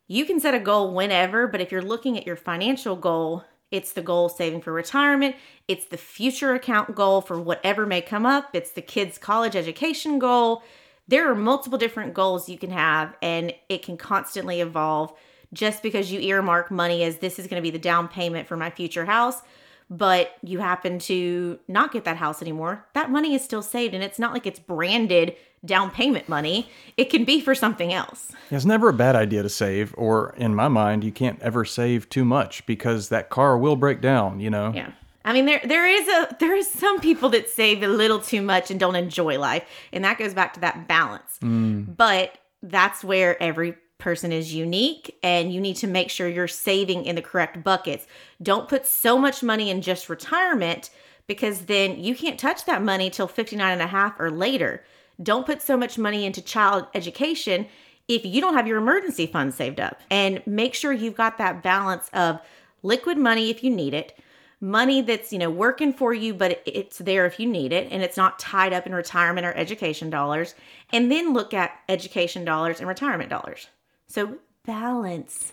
you 0.07 0.25
can 0.25 0.39
set 0.39 0.55
a 0.55 0.61
goal 0.61 0.95
whenever, 0.95 1.49
but 1.49 1.61
if 1.61 1.73
you're 1.73 1.83
looking 1.83 2.17
at 2.17 2.25
your 2.27 2.37
financial 2.37 2.95
goal, 2.95 3.45
it's 3.73 3.93
the 3.95 4.01
goal 4.03 4.29
saving 4.29 4.61
for 4.61 4.73
retirement, 4.73 5.35
it's 5.67 5.87
the 5.87 5.97
future 5.97 6.55
account 6.55 6.95
goal 6.95 7.21
for 7.21 7.41
whatever 7.41 7.85
may 7.85 8.01
come 8.01 8.25
up, 8.25 8.51
it's 8.53 8.71
the 8.71 8.83
kids' 8.83 9.19
college 9.19 9.57
education 9.57 10.21
goal. 10.21 10.63
There 11.09 11.29
are 11.29 11.35
multiple 11.35 11.79
different 11.79 12.15
goals 12.15 12.49
you 12.49 12.59
can 12.59 12.71
have, 12.71 13.17
and 13.21 13.53
it 13.69 13.83
can 13.83 13.97
constantly 13.97 14.61
evolve 14.61 15.13
just 15.53 15.83
because 15.83 16.13
you 16.13 16.21
earmark 16.21 16.71
money 16.71 17.03
as 17.03 17.19
this 17.19 17.39
is 17.39 17.47
going 17.47 17.61
to 17.61 17.63
be 17.63 17.71
the 17.71 17.79
down 17.79 18.09
payment 18.09 18.47
for 18.47 18.57
my 18.57 18.71
future 18.71 19.05
house 19.05 19.43
but 19.91 20.37
you 20.43 20.61
happen 20.61 21.01
to 21.01 21.59
not 21.67 21.93
get 21.93 22.05
that 22.05 22.17
house 22.17 22.41
anymore, 22.41 22.87
that 22.95 23.11
money 23.11 23.35
is 23.35 23.43
still 23.43 23.61
saved. 23.61 23.93
And 23.93 24.05
it's 24.05 24.21
not 24.21 24.33
like 24.33 24.47
it's 24.47 24.61
branded 24.61 25.35
down 25.65 25.91
payment 25.91 26.29
money. 26.29 26.71
It 26.97 27.07
can 27.07 27.25
be 27.25 27.41
for 27.41 27.57
something 27.57 27.93
else. 27.93 28.33
It's 28.51 28.65
never 28.65 28.89
a 28.89 28.95
bad 28.95 29.17
idea 29.17 29.43
to 29.43 29.49
save, 29.49 29.93
or 29.99 30.33
in 30.37 30.55
my 30.55 30.69
mind, 30.69 31.03
you 31.03 31.13
can't 31.13 31.43
ever 31.43 31.65
save 31.65 32.09
too 32.09 32.25
much 32.25 32.65
because 32.67 33.09
that 33.09 33.31
car 33.31 33.59
will 33.59 33.77
break 33.77 34.01
down, 34.01 34.39
you 34.39 34.49
know? 34.49 34.73
Yeah. 34.75 34.93
I 35.23 35.35
mean 35.35 35.45
there 35.45 35.61
there 35.63 35.87
is 35.87 36.09
a 36.09 36.35
there 36.41 36.57
is 36.57 36.67
some 36.67 36.99
people 36.99 37.29
that 37.31 37.51
save 37.51 37.83
a 37.83 37.89
little 37.89 38.21
too 38.21 38.41
much 38.41 38.71
and 38.71 38.81
don't 38.81 38.97
enjoy 38.97 39.39
life. 39.39 39.65
And 39.93 40.03
that 40.05 40.19
goes 40.19 40.33
back 40.33 40.55
to 40.55 40.61
that 40.61 40.89
balance. 40.89 41.39
Mm. 41.43 41.95
But 41.95 42.39
that's 42.63 43.05
where 43.05 43.41
every 43.43 43.77
person 44.01 44.33
is 44.33 44.55
unique 44.55 45.19
and 45.23 45.53
you 45.53 45.61
need 45.61 45.77
to 45.77 45.87
make 45.87 46.11
sure 46.11 46.29
you're 46.29 46.49
saving 46.49 47.05
in 47.05 47.17
the 47.17 47.23
correct 47.23 47.63
buckets. 47.63 48.07
Don't 48.43 48.69
put 48.69 48.87
so 48.87 49.19
much 49.19 49.43
money 49.43 49.71
in 49.71 49.83
just 49.83 50.09
retirement 50.09 50.91
because 51.27 51.67
then 51.67 52.03
you 52.03 52.17
can't 52.17 52.41
touch 52.41 52.65
that 52.65 52.83
money 52.83 53.09
till 53.09 53.29
59 53.29 53.73
and 53.73 53.83
a 53.83 53.87
half 53.87 54.19
or 54.19 54.31
later. 54.31 54.83
Don't 55.23 55.47
put 55.47 55.63
so 55.63 55.77
much 55.77 55.99
money 55.99 56.25
into 56.25 56.43
child 56.43 56.87
education 56.95 57.67
if 58.09 58.25
you 58.25 58.41
don't 58.41 58.55
have 58.55 58.67
your 58.67 58.79
emergency 58.79 59.27
fund 59.27 59.55
saved 59.55 59.79
up. 59.79 60.01
And 60.11 60.43
make 60.45 60.75
sure 60.75 60.93
you've 60.93 61.15
got 61.15 61.39
that 61.39 61.63
balance 61.63 62.11
of 62.13 62.41
liquid 62.83 63.17
money 63.19 63.51
if 63.51 63.63
you 63.63 63.71
need 63.71 63.95
it, 63.95 64.19
money 64.61 65.03
that's, 65.03 65.33
you 65.33 65.39
know, 65.39 65.51
working 65.51 65.93
for 65.93 66.13
you 66.13 66.35
but 66.35 66.63
it's 66.67 66.99
there 66.99 67.27
if 67.27 67.39
you 67.39 67.47
need 67.47 67.73
it 67.73 67.87
and 67.93 68.03
it's 68.03 68.17
not 68.17 68.39
tied 68.39 68.73
up 68.73 68.87
in 68.87 68.95
retirement 68.95 69.47
or 69.47 69.53
education 69.55 70.11
dollars. 70.11 70.55
And 70.93 71.13
then 71.13 71.33
look 71.33 71.55
at 71.55 71.79
education 71.89 72.45
dollars 72.45 72.81
and 72.81 72.89
retirement 72.89 73.31
dollars. 73.31 73.69
So 74.11 74.39
balance. 74.67 75.53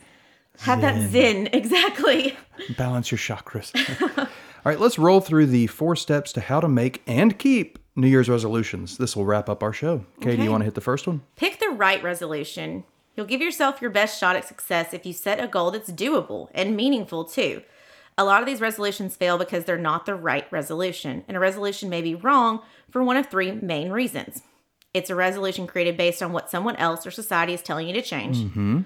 Have 0.61 0.81
that 0.81 1.11
zen 1.11 1.47
exactly. 1.53 2.35
Balance 2.77 3.11
your 3.11 3.19
chakras. 3.19 3.71
All 4.17 4.25
right, 4.65 4.79
let's 4.79 4.97
roll 4.97 5.21
through 5.21 5.45
the 5.47 5.67
four 5.67 5.95
steps 5.95 6.33
to 6.33 6.41
how 6.41 6.60
to 6.60 6.67
make 6.67 7.03
and 7.05 7.37
keep 7.37 7.77
New 7.95 8.08
Year's 8.08 8.27
resolutions. 8.29 8.97
This 8.97 9.15
will 9.15 9.25
wrap 9.25 9.47
up 9.49 9.62
our 9.62 9.71
show. 9.73 10.03
Katie, 10.19 10.33
Okay. 10.33 10.43
you 10.43 10.51
want 10.51 10.62
to 10.62 10.65
hit 10.65 10.73
the 10.75 10.81
first 10.81 11.05
one? 11.08 11.21
Pick 11.35 11.60
the 11.60 11.69
right 11.69 12.01
resolution. 12.03 12.83
You'll 13.15 13.27
give 13.27 13.41
yourself 13.41 13.81
your 13.81 13.91
best 13.91 14.19
shot 14.19 14.35
at 14.35 14.47
success 14.47 14.93
if 14.93 15.05
you 15.05 15.13
set 15.13 15.43
a 15.43 15.47
goal 15.47 15.69
that's 15.71 15.91
doable 15.91 16.49
and 16.53 16.75
meaningful 16.75 17.23
too. 17.25 17.62
A 18.17 18.23
lot 18.25 18.41
of 18.41 18.47
these 18.47 18.62
resolutions 18.62 19.15
fail 19.15 19.37
because 19.37 19.65
they're 19.65 19.77
not 19.77 20.08
the 20.08 20.15
right 20.15 20.51
resolution, 20.51 21.23
and 21.27 21.37
a 21.37 21.39
resolution 21.39 21.87
may 21.89 22.01
be 22.01 22.15
wrong 22.15 22.62
for 22.89 23.03
one 23.03 23.15
of 23.17 23.27
three 23.27 23.51
main 23.51 23.91
reasons. 23.91 24.41
It's 24.98 25.12
a 25.12 25.15
resolution 25.15 25.67
created 25.67 25.95
based 25.95 26.23
on 26.23 26.33
what 26.33 26.50
someone 26.50 26.75
else 26.77 27.06
or 27.06 27.12
society 27.12 27.54
is 27.54 27.62
telling 27.62 27.87
you 27.87 27.93
to 27.93 28.02
change. 28.02 28.83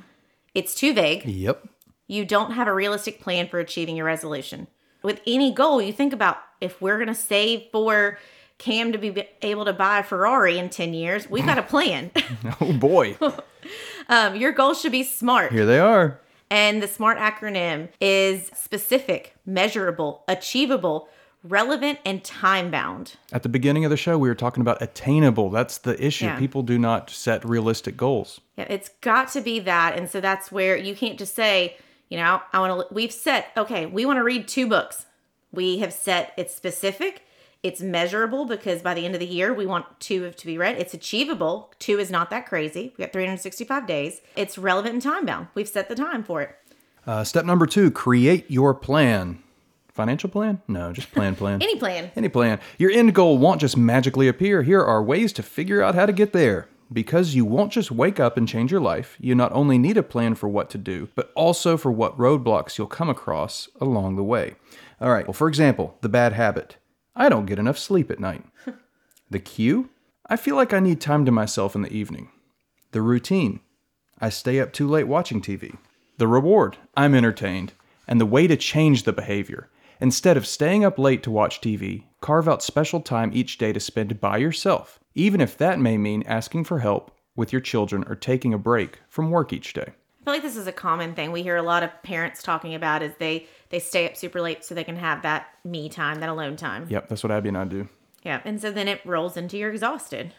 It's 0.53 0.75
too 0.75 0.93
vague. 0.93 1.25
Yep. 1.25 1.67
You 2.07 2.25
don't 2.25 2.51
have 2.51 2.67
a 2.67 2.73
realistic 2.73 3.21
plan 3.21 3.47
for 3.47 3.59
achieving 3.59 3.95
your 3.95 4.05
resolution. 4.05 4.67
With 5.01 5.21
any 5.25 5.53
goal, 5.53 5.81
you 5.81 5.93
think 5.93 6.11
about 6.11 6.37
if 6.59 6.81
we're 6.81 6.97
going 6.97 7.07
to 7.07 7.15
save 7.15 7.63
for 7.71 8.19
Cam 8.57 8.91
to 8.91 8.97
be 8.97 9.25
able 9.41 9.63
to 9.63 9.71
buy 9.71 9.99
a 9.99 10.03
Ferrari 10.03 10.57
in 10.57 10.69
10 10.69 10.93
years, 10.93 11.29
we've 11.29 11.45
got 11.45 11.57
a 11.57 11.63
plan. 11.63 12.11
Oh 12.59 12.73
boy. 12.73 13.17
um, 14.09 14.35
your 14.35 14.51
goals 14.51 14.81
should 14.81 14.91
be 14.91 15.03
SMART. 15.03 15.53
Here 15.53 15.65
they 15.65 15.79
are. 15.79 16.19
And 16.49 16.83
the 16.83 16.87
SMART 16.87 17.17
acronym 17.17 17.87
is 18.01 18.51
specific, 18.53 19.33
measurable, 19.45 20.23
achievable, 20.27 21.07
relevant, 21.43 21.99
and 22.05 22.23
time 22.23 22.71
bound. 22.71 23.15
At 23.31 23.43
the 23.43 23.49
beginning 23.49 23.85
of 23.85 23.91
the 23.91 23.97
show, 23.97 24.17
we 24.17 24.29
were 24.29 24.35
talking 24.35 24.61
about 24.61 24.81
attainable. 24.81 25.49
That's 25.49 25.77
the 25.79 26.01
issue. 26.03 26.25
Yeah. 26.25 26.39
People 26.39 26.61
do 26.63 26.77
not 26.77 27.09
set 27.09 27.43
realistic 27.43 27.97
goals. 27.97 28.39
Yeah, 28.57 28.67
it's 28.69 28.89
got 29.01 29.29
to 29.29 29.41
be 29.41 29.59
that. 29.59 29.97
And 29.97 30.09
so 30.09 30.21
that's 30.21 30.51
where 30.51 30.77
you 30.77 30.95
can't 30.95 31.17
just 31.17 31.35
say, 31.35 31.77
you 32.09 32.17
know, 32.17 32.41
I 32.53 32.59
want 32.59 32.87
to, 32.87 32.93
we've 32.93 33.11
set, 33.11 33.51
okay, 33.57 33.85
we 33.85 34.05
want 34.05 34.17
to 34.17 34.23
read 34.23 34.47
two 34.47 34.67
books. 34.67 35.05
We 35.51 35.79
have 35.79 35.93
set 35.93 36.33
it's 36.37 36.55
specific, 36.55 37.23
it's 37.63 37.81
measurable 37.81 38.45
because 38.45 38.81
by 38.81 38.93
the 38.93 39.05
end 39.05 39.13
of 39.13 39.19
the 39.19 39.27
year, 39.27 39.53
we 39.53 39.65
want 39.65 39.85
two 39.99 40.31
to 40.31 40.45
be 40.45 40.57
read. 40.57 40.77
It's 40.77 40.93
achievable. 40.93 41.71
Two 41.77 41.99
is 41.99 42.09
not 42.09 42.29
that 42.31 42.47
crazy. 42.47 42.93
We 42.97 43.03
got 43.03 43.13
365 43.13 43.85
days. 43.85 44.21
It's 44.35 44.57
relevant 44.57 44.93
and 44.93 45.01
time 45.01 45.25
bound. 45.25 45.47
We've 45.53 45.67
set 45.67 45.87
the 45.87 45.95
time 45.95 46.23
for 46.23 46.41
it. 46.41 46.55
Uh, 47.05 47.23
step 47.23 47.45
number 47.45 47.65
two 47.65 47.91
create 47.91 48.49
your 48.49 48.73
plan. 48.73 49.43
Financial 50.01 50.31
plan? 50.31 50.59
No, 50.67 50.91
just 50.91 51.11
plan, 51.11 51.35
plan. 51.35 51.61
Any 51.61 51.75
plan. 51.75 52.11
Any 52.15 52.27
plan. 52.27 52.59
Your 52.79 52.89
end 52.89 53.13
goal 53.13 53.37
won't 53.37 53.61
just 53.61 53.77
magically 53.77 54.27
appear. 54.27 54.63
Here 54.63 54.81
are 54.81 55.03
ways 55.03 55.31
to 55.33 55.43
figure 55.43 55.83
out 55.83 55.93
how 55.93 56.07
to 56.07 56.11
get 56.11 56.33
there. 56.33 56.67
Because 56.91 57.35
you 57.35 57.45
won't 57.45 57.71
just 57.71 57.91
wake 57.91 58.19
up 58.19 58.35
and 58.35 58.47
change 58.47 58.71
your 58.71 58.81
life, 58.81 59.15
you 59.19 59.35
not 59.35 59.51
only 59.51 59.77
need 59.77 59.97
a 59.97 60.01
plan 60.01 60.33
for 60.33 60.49
what 60.49 60.71
to 60.71 60.79
do, 60.79 61.09
but 61.13 61.31
also 61.35 61.77
for 61.77 61.91
what 61.91 62.17
roadblocks 62.17 62.79
you'll 62.79 62.87
come 62.87 63.11
across 63.11 63.69
along 63.79 64.15
the 64.15 64.23
way. 64.23 64.55
All 64.99 65.11
right, 65.11 65.27
well, 65.27 65.33
for 65.33 65.47
example, 65.47 65.95
the 66.01 66.09
bad 66.09 66.33
habit 66.33 66.77
I 67.15 67.29
don't 67.29 67.45
get 67.45 67.59
enough 67.59 67.77
sleep 67.77 68.09
at 68.09 68.19
night. 68.19 68.43
the 69.29 69.39
cue 69.39 69.91
I 70.27 70.35
feel 70.35 70.55
like 70.55 70.73
I 70.73 70.79
need 70.79 70.99
time 70.99 71.25
to 71.25 71.31
myself 71.31 71.75
in 71.75 71.83
the 71.83 71.93
evening. 71.93 72.31
The 72.91 73.03
routine 73.03 73.59
I 74.19 74.29
stay 74.29 74.59
up 74.59 74.73
too 74.73 74.89
late 74.89 75.07
watching 75.07 75.41
TV. 75.41 75.77
The 76.17 76.27
reward 76.27 76.77
I'm 76.97 77.13
entertained. 77.13 77.73
And 78.07 78.19
the 78.19 78.25
way 78.25 78.45
to 78.47 78.57
change 78.57 79.03
the 79.03 79.13
behavior 79.13 79.69
instead 80.01 80.35
of 80.35 80.47
staying 80.47 80.83
up 80.83 80.99
late 80.99 81.23
to 81.23 81.31
watch 81.31 81.61
TV, 81.61 82.03
carve 82.19 82.49
out 82.49 82.63
special 82.63 82.99
time 82.99 83.31
each 83.33 83.57
day 83.57 83.71
to 83.71 83.79
spend 83.79 84.19
by 84.19 84.37
yourself, 84.37 84.99
even 85.15 85.39
if 85.39 85.57
that 85.57 85.79
may 85.79 85.97
mean 85.97 86.23
asking 86.23 86.63
for 86.63 86.79
help 86.79 87.15
with 87.35 87.53
your 87.53 87.61
children 87.61 88.03
or 88.07 88.15
taking 88.15 88.53
a 88.53 88.57
break 88.57 88.99
from 89.07 89.31
work 89.31 89.53
each 89.53 89.73
day. 89.73 89.85
I 90.21 90.23
feel 90.23 90.33
like 90.33 90.41
this 90.41 90.57
is 90.57 90.67
a 90.67 90.71
common 90.71 91.15
thing 91.15 91.31
we 91.31 91.41
hear 91.41 91.55
a 91.55 91.63
lot 91.63 91.83
of 91.83 92.03
parents 92.03 92.43
talking 92.43 92.75
about 92.75 93.01
is 93.01 93.13
they 93.17 93.47
they 93.69 93.79
stay 93.79 94.05
up 94.05 94.17
super 94.17 94.41
late 94.41 94.63
so 94.65 94.75
they 94.75 94.83
can 94.83 94.97
have 94.97 95.21
that 95.23 95.47
me 95.63 95.89
time, 95.89 96.19
that 96.19 96.29
alone 96.29 96.57
time. 96.57 96.85
Yep, 96.89 97.09
that's 97.09 97.23
what 97.23 97.31
Abby 97.31 97.49
and 97.49 97.57
I 97.57 97.65
do. 97.65 97.87
Yeah, 98.23 98.41
and 98.45 98.61
so 98.61 98.71
then 98.71 98.87
it 98.87 99.01
rolls 99.05 99.35
into 99.35 99.57
you're 99.57 99.71
exhausted. 99.71 100.33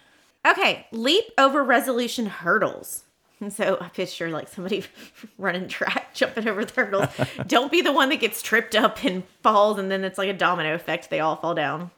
Okay, 0.46 0.86
leap 0.92 1.24
over 1.38 1.64
resolution 1.64 2.26
hurdles. 2.26 3.04
And 3.42 3.52
so 3.52 3.76
I 3.80 3.88
picture 3.88 4.30
like 4.30 4.48
somebody 4.48 4.84
running 5.38 5.68
track, 5.68 6.10
jumping 6.14 6.48
over 6.48 6.64
the 6.64 6.72
hurdles. 6.72 7.08
Don't 7.46 7.72
be 7.72 7.82
the 7.82 7.92
one 7.92 8.08
that 8.10 8.20
gets 8.20 8.40
tripped 8.40 8.74
up 8.74 9.04
and 9.04 9.24
falls, 9.42 9.78
and 9.78 9.90
then 9.90 10.04
it's 10.04 10.16
like 10.16 10.28
a 10.28 10.34
domino 10.34 10.74
effect. 10.74 11.10
They 11.10 11.20
all 11.20 11.36
fall 11.36 11.54
down. 11.54 11.90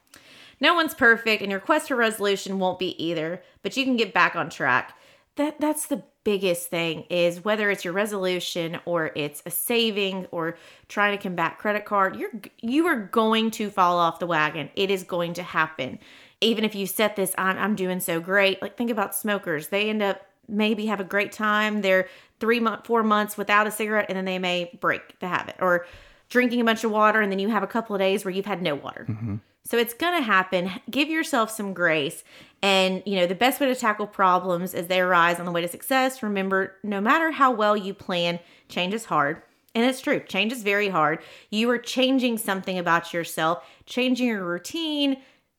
No 0.61 0.75
one's 0.75 0.95
perfect, 0.95 1.43
and 1.43 1.51
your 1.51 1.61
quest 1.61 1.89
for 1.89 1.97
resolution 1.97 2.59
won't 2.59 2.79
be 2.79 3.01
either, 3.03 3.43
but 3.63 3.77
you 3.77 3.85
can 3.85 3.97
get 3.97 4.15
back 4.15 4.35
on 4.35 4.49
track. 4.49 4.97
That 5.37 5.61
that's 5.61 5.87
the 5.87 6.03
biggest 6.23 6.71
thing 6.71 7.05
is 7.11 7.45
whether 7.45 7.71
it's 7.71 7.85
your 7.85 7.93
resolution 7.93 8.79
or 8.87 9.11
it's 9.15 9.43
a 9.45 9.51
saving 9.51 10.27
or 10.31 10.57
trying 10.89 11.17
to 11.17 11.23
combat 11.23 11.59
credit 11.59 11.85
card, 11.85 12.17
you're 12.17 12.31
you 12.63 12.87
are 12.87 12.97
going 12.97 13.51
to 13.53 13.69
fall 13.69 13.99
off 13.99 14.19
the 14.19 14.27
wagon. 14.27 14.71
It 14.77 14.91
is 14.91 15.03
going 15.03 15.35
to 15.35 15.43
happen. 15.43 15.99
Even 16.41 16.65
if 16.65 16.75
you 16.75 16.87
set 16.87 17.17
this, 17.17 17.35
I'm, 17.37 17.59
I'm 17.59 17.75
doing 17.75 18.01
so 18.01 18.21
great. 18.21 18.63
Like 18.63 18.77
think 18.77 18.91
about 18.91 19.15
smokers. 19.15 19.69
They 19.69 19.91
end 19.91 20.03
up 20.03 20.23
maybe 20.49 20.87
have 20.87 21.01
a 21.01 21.05
great 21.05 21.33
time. 21.33 21.83
They're 21.83 22.09
three 22.41 22.61
month, 22.61 22.87
four 22.87 23.03
months 23.03 23.37
without 23.37 23.67
a 23.67 23.71
cigarette, 23.71 24.07
and 24.09 24.17
then 24.17 24.25
they 24.25 24.39
may 24.39 24.77
break 24.81 25.19
the 25.21 25.29
habit. 25.29 25.57
Or 25.61 25.87
drinking 26.29 26.61
a 26.61 26.65
bunch 26.65 26.85
of 26.85 26.91
water, 26.91 27.21
and 27.21 27.31
then 27.31 27.39
you 27.39 27.49
have 27.49 27.63
a 27.63 27.67
couple 27.69 27.95
of 27.95 28.01
days 28.01 28.25
where 28.25 28.33
you've 28.33 28.47
had 28.47 28.63
no 28.63 28.75
water. 28.75 29.07
Mm-hmm. 29.09 29.37
So 29.65 29.79
it's 29.79 29.95
going 29.95 30.17
to 30.17 30.23
happen. 30.23 30.71
Give 30.91 31.09
yourself 31.09 31.51
some 31.51 31.73
grace. 31.73 32.23
And, 32.63 33.03
you 33.07 33.17
know, 33.17 33.27
the 33.27 33.35
best 33.35 33.61
way 33.61 33.67
to 33.67 33.75
tackle 33.75 34.07
problems 34.07 34.75
as 34.75 34.89
they 34.89 35.01
arise 35.01 35.39
on 35.39 35.47
the 35.47 35.53
way 35.53 35.63
to 35.63 35.69
success, 35.69 36.23
remember, 36.23 36.77
no 36.83 37.01
matter 37.01 37.31
how 37.31 37.51
well 37.51 37.77
you 37.77 37.95
plan, 37.95 38.41
change 38.69 38.95
is 38.95 39.07
hard. 39.07 39.43
And 39.75 39.85
it's 39.85 40.01
true, 40.01 40.21
change 40.21 40.53
is 40.53 40.63
very 40.63 40.89
hard. 40.89 41.19
You 41.51 41.69
are 41.71 41.79
changing 41.79 42.39
something 42.39 42.79
about 42.79 43.13
yourself, 43.13 43.65
changing 43.87 44.29
your 44.29 44.45
routine, 44.45 45.17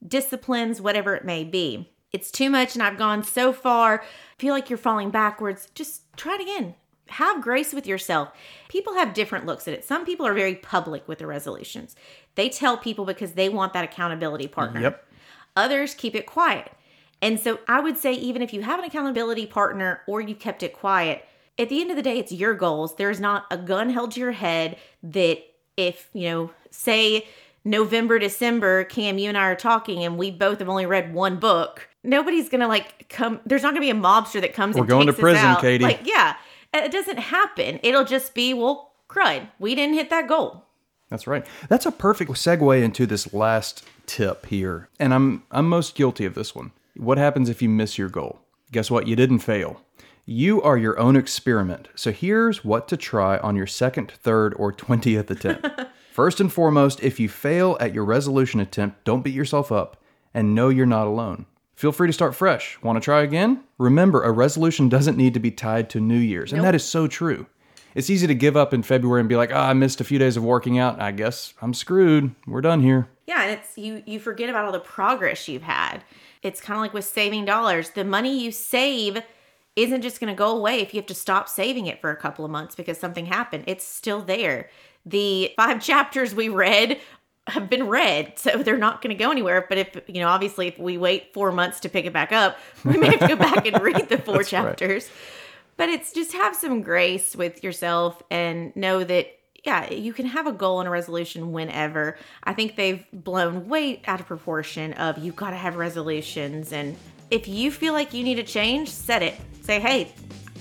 disciplines, 0.08 0.80
whatever 0.80 1.16
it 1.16 1.26
may 1.26 1.44
be. 1.44 1.92
It's 2.16 2.32
too 2.32 2.50
much, 2.50 2.76
and 2.76 2.82
I've 2.82 2.98
gone 2.98 3.26
so 3.26 3.52
far. 3.52 4.02
Feel 4.40 4.54
like 4.54 4.70
you're 4.70 4.78
falling 4.78 5.10
backwards. 5.10 5.68
Just 5.76 6.04
try 6.16 6.36
it 6.36 6.42
again. 6.42 6.76
Have 7.10 7.42
grace 7.42 7.74
with 7.74 7.86
yourself. 7.86 8.32
People 8.70 8.94
have 8.94 9.14
different 9.14 9.46
looks 9.46 9.68
at 9.68 9.74
it. 9.74 9.84
Some 9.84 10.06
people 10.06 10.26
are 10.26 10.34
very 10.34 10.56
public 10.56 11.06
with 11.10 11.18
their 11.18 11.28
resolutions. 11.28 11.94
They 12.36 12.48
tell 12.48 12.78
people 12.78 13.04
because 13.04 13.34
they 13.34 13.50
want 13.50 13.74
that 13.74 13.84
accountability 13.84 14.48
partner. 14.48 14.80
Yep. 14.80 15.06
Others 15.58 15.96
keep 15.96 16.16
it 16.16 16.26
quiet. 16.26 16.72
And 17.22 17.38
so 17.38 17.60
I 17.68 17.82
would 17.82 17.98
say, 17.98 18.14
even 18.14 18.42
if 18.42 18.54
you 18.54 18.62
have 18.62 18.80
an 18.80 18.86
accountability 18.86 19.46
partner 19.46 20.02
or 20.08 20.22
you 20.22 20.36
kept 20.36 20.64
it 20.64 20.72
quiet, 20.72 21.26
at 21.60 21.68
the 21.68 21.82
end 21.82 21.90
of 21.90 21.98
the 21.98 22.02
day, 22.02 22.18
it's 22.18 22.32
your 22.32 22.54
goals. 22.54 22.96
There's 22.96 23.20
not 23.20 23.44
a 23.52 23.58
gun 23.58 23.90
held 23.90 24.12
to 24.12 24.22
your 24.22 24.32
head 24.32 24.78
that 25.04 25.40
if, 25.76 26.10
you 26.14 26.30
know, 26.30 26.52
say 26.72 27.28
November, 27.66 28.20
December, 28.20 28.86
Cam, 28.86 29.18
you 29.18 29.28
and 29.28 29.38
I 29.38 29.48
are 29.48 29.56
talking 29.56 30.06
and 30.06 30.18
we 30.18 30.32
both 30.32 30.60
have 30.60 30.70
only 30.70 30.86
read 30.86 31.14
one 31.14 31.40
book, 31.40 31.90
nobody's 32.06 32.50
gonna 32.50 32.68
like 32.68 33.10
come, 33.10 33.40
there's 33.46 33.64
not 33.64 33.70
gonna 33.70 33.82
be 33.82 33.90
a 33.90 33.96
mobster 33.96 34.42
that 34.42 34.54
comes 34.54 34.76
We're 34.76 34.82
and 34.82 34.90
going 34.90 35.08
to 35.08 35.14
prison. 35.14 35.56
Katie. 35.58 35.84
Like, 35.84 36.02
yeah, 36.06 36.36
it 36.74 36.92
doesn't 36.92 37.18
happen. 37.20 37.80
It'll 37.84 38.06
just 38.06 38.34
be, 38.34 38.54
well, 38.54 38.94
crud, 39.10 39.50
we 39.60 39.76
didn't 39.76 39.96
hit 39.96 40.10
that 40.10 40.28
goal. 40.28 40.66
That's 41.10 41.28
right. 41.28 41.46
That's 41.70 41.86
a 41.86 41.92
perfect 41.92 42.32
segue 42.32 42.82
into 42.82 43.06
this 43.06 43.34
last 43.34 43.86
tip 44.06 44.48
here. 44.48 44.90
And 45.00 45.14
I'm 45.14 45.44
I'm 45.52 45.70
most 45.70 45.96
guilty 45.96 46.26
of 46.26 46.34
this 46.36 46.56
one. 46.56 46.72
What 46.96 47.18
happens 47.18 47.50
if 47.50 47.62
you 47.62 47.70
miss 47.70 47.98
your 47.98 48.10
goal? 48.10 48.40
Guess 48.72 48.90
what? 48.90 49.08
You 49.08 49.16
didn't 49.16 49.40
fail. 49.40 49.82
You 50.26 50.62
are 50.64 50.78
your 50.78 51.00
own 51.00 51.16
experiment. 51.16 51.88
So 51.94 52.12
here's 52.12 52.66
what 52.66 52.88
to 52.88 52.98
try 52.98 53.38
on 53.38 53.56
your 53.56 53.68
second, 53.68 54.12
third, 54.12 54.56
or 54.56 54.74
20th 54.74 55.30
attempt. 55.30 55.68
First 56.12 56.40
and 56.40 56.52
foremost, 56.52 57.04
if 57.04 57.20
you 57.20 57.30
fail 57.30 57.78
at 57.80 57.94
your 57.94 58.06
resolution 58.06 58.60
attempt, 58.60 59.04
don't 59.04 59.22
beat 59.22 59.36
yourself 59.36 59.72
up 59.72 60.02
and 60.34 60.56
know 60.56 60.70
you're 60.70 60.86
not 60.86 61.06
alone. 61.06 61.46
Feel 61.76 61.92
free 61.92 62.08
to 62.08 62.14
start 62.14 62.36
fresh. 62.36 62.82
Want 62.82 62.96
to 62.96 63.02
try 63.02 63.22
again? 63.22 63.64
Remember, 63.78 64.24
a 64.24 64.32
resolution 64.32 64.88
doesn't 64.88 65.18
need 65.18 65.34
to 65.34 65.40
be 65.40 65.52
tied 65.52 65.90
to 65.92 66.00
New 66.00 66.18
Year's, 66.18 66.54
and 66.54 66.64
that 66.64 66.76
is 66.76 66.84
so 66.84 67.08
true. 67.08 67.48
It's 67.96 68.10
easy 68.10 68.28
to 68.28 68.36
give 68.36 68.58
up 68.58 68.74
in 68.74 68.84
February 68.84 69.22
and 69.22 69.30
be 69.30 69.38
like, 69.38 69.52
ah, 69.54 69.70
I 69.70 69.74
missed 69.74 70.02
a 70.02 70.06
few 70.06 70.20
days 70.20 70.36
of 70.36 70.44
working 70.44 70.78
out. 70.78 71.02
I 71.02 71.12
guess 71.12 71.54
I'm 71.62 71.74
screwed. 71.74 72.36
We're 72.46 72.62
done 72.62 72.82
here. 72.82 73.08
Yeah, 73.26 73.44
and 73.44 73.60
it's 73.60 73.78
you 73.78 74.04
you 74.06 74.20
forget 74.20 74.50
about 74.50 74.66
all 74.66 74.72
the 74.72 74.80
progress 74.80 75.48
you've 75.48 75.64
had. 75.64 76.04
It's 76.44 76.62
kind 76.62 76.78
of 76.78 76.82
like 76.82 76.94
with 76.94 77.06
saving 77.06 77.46
dollars. 77.46 77.92
The 77.92 78.04
money 78.04 78.42
you 78.42 78.52
save 78.52 79.22
isn't 79.76 80.02
just 80.02 80.20
going 80.20 80.34
to 80.34 80.38
go 80.38 80.56
away 80.56 80.80
if 80.80 80.94
you 80.94 81.00
have 81.00 81.08
to 81.08 81.16
stop 81.16 81.50
saving 81.50 81.88
it 81.88 82.00
for 82.00 82.10
a 82.10 82.16
couple 82.16 82.46
of 82.46 82.52
months 82.52 82.76
because 82.76 82.98
something 82.98 83.26
happened. 83.26 83.66
It's 83.68 83.86
still 83.86 84.22
there. 84.22 84.70
The 85.06 85.52
five 85.58 85.82
chapters 85.84 86.34
we 86.36 86.50
read 86.50 87.00
have 87.48 87.70
been 87.70 87.88
read, 87.88 88.34
so 88.38 88.58
they're 88.64 88.78
not 88.78 89.02
going 89.02 89.16
to 89.16 89.24
go 89.24 89.32
anywhere. 89.32 89.66
But 89.68 89.78
if, 89.78 90.02
you 90.08 90.22
know, 90.22 90.28
obviously 90.28 90.68
if 90.68 90.80
we 90.80 90.98
wait 90.98 91.34
4 91.34 91.52
months 91.52 91.80
to 91.82 91.90
pick 91.90 92.06
it 92.06 92.14
back 92.14 92.32
up, 92.32 92.58
we 92.84 92.98
may 92.98 93.08
have 93.08 93.20
to 93.20 93.28
go 93.28 93.36
back 93.36 93.66
and 93.68 93.82
read 93.82 94.10
the 94.10 94.18
four 94.26 94.38
That's 94.38 94.54
right. 94.54 94.64
chapters. 94.64 95.10
But 95.78 95.90
it's 95.90 96.14
just 96.14 96.32
have 96.34 96.56
some 96.56 96.82
grace 96.82 97.36
with 97.36 97.64
yourself 97.64 98.22
and 98.32 98.76
know 98.76 99.04
that 99.04 99.28
yeah, 99.66 99.92
you 99.92 100.14
can 100.14 100.28
have 100.28 100.46
a 100.46 100.52
goal 100.52 100.80
and 100.80 100.88
a 100.88 100.92
resolution 100.92 101.52
whenever. 101.52 102.18
I 102.44 102.54
think 102.54 102.76
they've 102.76 103.04
blown 103.12 103.68
way 103.68 104.02
out 104.06 104.20
of 104.20 104.28
proportion 104.28 104.94
of 104.94 105.18
you've 105.18 105.36
got 105.36 105.50
to 105.50 105.56
have 105.56 105.76
resolutions 105.76 106.72
and 106.72 106.96
if 107.32 107.48
you 107.48 107.72
feel 107.72 107.94
like 107.94 108.14
you 108.14 108.24
need 108.24 108.38
a 108.38 108.44
change, 108.44 108.90
set 108.90 109.24
it. 109.24 109.34
Say, 109.62 109.80
"Hey, 109.80 110.14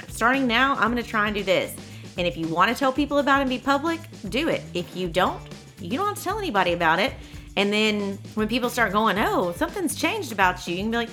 starting 0.08 0.46
now, 0.46 0.74
I'm 0.76 0.90
going 0.90 1.02
to 1.02 1.08
try 1.08 1.26
and 1.26 1.34
do 1.34 1.42
this." 1.42 1.76
And 2.16 2.26
if 2.26 2.36
you 2.38 2.48
want 2.48 2.70
to 2.70 2.78
tell 2.78 2.92
people 2.92 3.18
about 3.18 3.40
it 3.40 3.42
and 3.42 3.50
be 3.50 3.58
public, 3.58 4.00
do 4.30 4.48
it. 4.48 4.62
If 4.72 4.96
you 4.96 5.08
don't, 5.08 5.42
you 5.84 5.98
don't 5.98 6.08
have 6.08 6.18
to 6.18 6.24
tell 6.24 6.38
anybody 6.38 6.72
about 6.72 6.98
it. 6.98 7.12
And 7.56 7.72
then 7.72 8.18
when 8.34 8.48
people 8.48 8.68
start 8.68 8.92
going, 8.92 9.18
"Oh, 9.18 9.52
something's 9.52 9.94
changed 9.94 10.32
about 10.32 10.66
you." 10.66 10.74
You 10.74 10.82
can 10.82 10.90
be 10.90 10.96
like, 10.96 11.10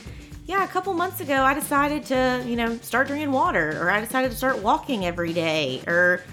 yeah, 0.51 0.63
a 0.63 0.67
couple 0.67 0.93
months 0.93 1.21
ago, 1.21 1.43
I 1.43 1.53
decided 1.53 2.03
to, 2.05 2.43
you 2.45 2.55
know, 2.55 2.75
start 2.77 3.07
drinking 3.07 3.31
water, 3.31 3.79
or 3.81 3.89
I 3.89 4.01
decided 4.01 4.31
to 4.31 4.37
start 4.37 4.61
walking 4.61 5.05
every 5.05 5.33
day, 5.33 5.81
or, 5.87 6.23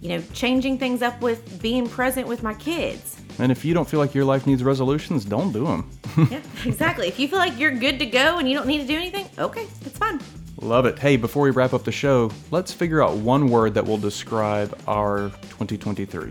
you 0.00 0.10
know, 0.10 0.22
changing 0.32 0.78
things 0.78 1.02
up 1.02 1.20
with 1.20 1.60
being 1.62 1.88
present 1.88 2.28
with 2.28 2.42
my 2.42 2.54
kids. 2.54 3.20
And 3.38 3.50
if 3.50 3.64
you 3.64 3.74
don't 3.74 3.88
feel 3.88 3.98
like 3.98 4.14
your 4.14 4.24
life 4.24 4.46
needs 4.46 4.62
resolutions, 4.62 5.24
don't 5.24 5.52
do 5.52 5.64
them. 5.64 5.90
Yeah, 6.30 6.40
exactly. 6.64 7.08
If 7.08 7.18
you 7.18 7.26
feel 7.26 7.40
like 7.40 7.58
you're 7.58 7.72
good 7.72 7.98
to 7.98 8.06
go 8.06 8.38
and 8.38 8.48
you 8.48 8.54
don't 8.56 8.68
need 8.68 8.78
to 8.78 8.86
do 8.86 8.94
anything, 8.96 9.28
okay, 9.36 9.66
it's 9.84 9.98
fine. 9.98 10.20
Love 10.60 10.86
it. 10.86 10.96
Hey, 10.96 11.16
before 11.16 11.42
we 11.42 11.50
wrap 11.50 11.72
up 11.72 11.82
the 11.82 11.90
show, 11.90 12.30
let's 12.52 12.72
figure 12.72 13.02
out 13.02 13.16
one 13.16 13.48
word 13.48 13.74
that 13.74 13.84
will 13.84 13.98
describe 13.98 14.78
our 14.86 15.30
2023. 15.58 16.30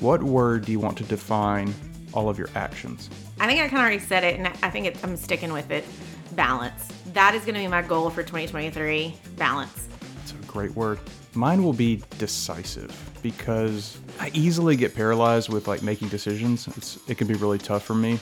What 0.00 0.22
word 0.22 0.64
do 0.64 0.72
you 0.72 0.80
want 0.80 0.98
to 0.98 1.04
define 1.04 1.74
all 2.16 2.28
of 2.28 2.38
your 2.38 2.48
actions. 2.54 3.10
I 3.38 3.46
think 3.46 3.60
I 3.60 3.68
kind 3.68 3.74
of 3.74 3.80
already 3.80 3.98
said 3.98 4.24
it, 4.24 4.38
and 4.38 4.48
I 4.48 4.70
think 4.70 4.86
it, 4.86 4.96
I'm 5.04 5.16
sticking 5.16 5.52
with 5.52 5.70
it. 5.70 5.84
Balance. 6.32 6.88
That 7.12 7.34
is 7.34 7.42
going 7.42 7.54
to 7.54 7.60
be 7.60 7.68
my 7.68 7.82
goal 7.82 8.10
for 8.10 8.22
2023. 8.22 9.14
Balance. 9.36 9.88
It's 10.22 10.32
a 10.32 10.34
great 10.46 10.74
word. 10.74 10.98
Mine 11.34 11.62
will 11.62 11.74
be 11.74 12.02
decisive 12.18 12.90
because 13.22 13.98
I 14.18 14.30
easily 14.32 14.76
get 14.76 14.94
paralyzed 14.94 15.50
with 15.50 15.68
like 15.68 15.82
making 15.82 16.08
decisions. 16.08 16.66
It's 16.68 16.98
it 17.08 17.18
can 17.18 17.26
be 17.26 17.34
really 17.34 17.58
tough 17.58 17.84
for 17.84 17.94
me. 17.94 18.18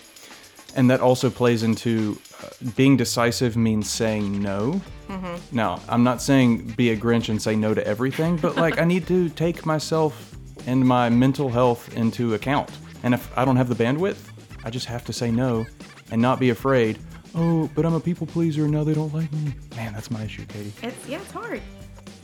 And 0.77 0.91
that 0.91 1.01
also 1.01 1.31
plays 1.31 1.63
into 1.63 2.19
uh, 2.43 2.49
being 2.75 2.97
decisive 2.97 3.57
means 3.57 3.89
saying 3.89 4.43
no. 4.43 4.81
Now, 5.53 5.81
I'm 5.89 6.03
not 6.03 6.21
saying 6.21 6.73
be 6.77 6.91
a 6.91 6.97
Grinch 6.97 7.29
and 7.29 7.41
say 7.41 7.55
no 7.55 7.75
to 7.75 7.87
everything, 7.87 8.37
but 8.37 8.57
like 8.57 8.81
I 8.81 8.85
need 8.85 9.07
to 9.07 9.29
take 9.29 9.65
myself 9.65 10.35
and 10.67 10.87
my 10.87 11.09
mental 11.09 11.49
health 11.49 11.95
into 11.97 12.35
account. 12.35 12.71
And 13.03 13.15
if 13.15 13.37
I 13.37 13.45
don't 13.45 13.57
have 13.57 13.69
the 13.69 13.75
bandwidth, 13.75 14.31
I 14.65 14.71
just 14.71 14.87
have 14.87 15.05
to 15.05 15.13
say 15.13 15.31
no 15.31 15.67
and 16.11 16.21
not 16.21 16.41
be 16.41 16.51
afraid. 16.51 16.99
Oh, 17.35 17.69
but 17.75 17.85
I'm 17.85 17.95
a 17.95 18.01
people 18.01 18.27
pleaser 18.27 18.65
and 18.65 18.73
now 18.73 18.85
they 18.85 18.95
don't 18.95 19.13
like 19.13 19.33
me. 19.33 19.55
Man, 19.77 19.93
that's 19.93 20.11
my 20.11 20.23
issue, 20.23 20.45
Katie. 20.47 20.73
It's 20.83 21.09
yeah, 21.09 21.21
it's 21.21 21.33
hard. 21.33 21.61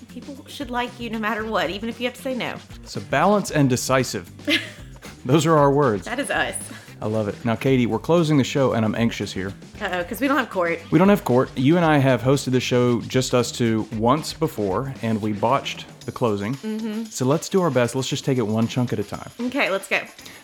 People 0.09 0.45
should 0.49 0.71
like 0.71 0.99
you 0.99 1.11
no 1.11 1.19
matter 1.19 1.45
what, 1.45 1.71
even 1.71 1.89
if 1.89 2.01
you 2.01 2.07
have 2.07 2.15
to 2.15 2.23
say 2.23 2.35
no. 2.35 2.57
So 2.85 3.01
balance 3.01 3.51
and 3.51 3.69
decisive. 3.69 4.31
Those 5.25 5.47
are 5.47 5.57
our 5.57 5.71
words. 5.71 6.07
That 6.07 6.19
is 6.19 6.31
us. 6.31 6.57
I 7.03 7.07
love 7.07 7.29
it. 7.29 7.45
Now, 7.45 7.57
Katie, 7.57 7.87
we're 7.87 7.99
closing 7.99 8.37
the 8.37 8.45
show, 8.45 8.73
and 8.73 8.85
I'm 8.85 8.95
anxious 8.95 9.33
here. 9.33 9.53
Uh 9.81 9.89
oh, 9.93 10.03
because 10.03 10.21
we 10.21 10.29
don't 10.29 10.37
have 10.37 10.51
court. 10.51 10.81
We 10.91 10.99
don't 10.99 11.09
have 11.09 11.25
court. 11.25 11.51
You 11.57 11.77
and 11.77 11.85
I 11.85 11.99
have 11.99 12.23
hosted 12.23 12.53
the 12.53 12.61
show 12.61 13.01
just 13.03 13.35
us 13.35 13.51
two 13.51 13.89
once 13.97 14.33
before, 14.33 14.95
and 15.03 15.21
we 15.23 15.33
botched 15.33 15.87
the 16.05 16.13
closing. 16.13 16.55
Mm-hmm. 16.57 17.05
So 17.05 17.25
let's 17.25 17.49
do 17.49 17.63
our 17.63 17.71
best. 17.71 17.95
Let's 17.95 18.09
just 18.09 18.25
take 18.25 18.39
it 18.39 18.47
one 18.47 18.69
chunk 18.69 18.93
at 18.93 18.99
a 18.99 19.05
time. 19.05 19.31
Okay, 19.41 19.71
let's 19.71 19.89
go. 19.89 20.01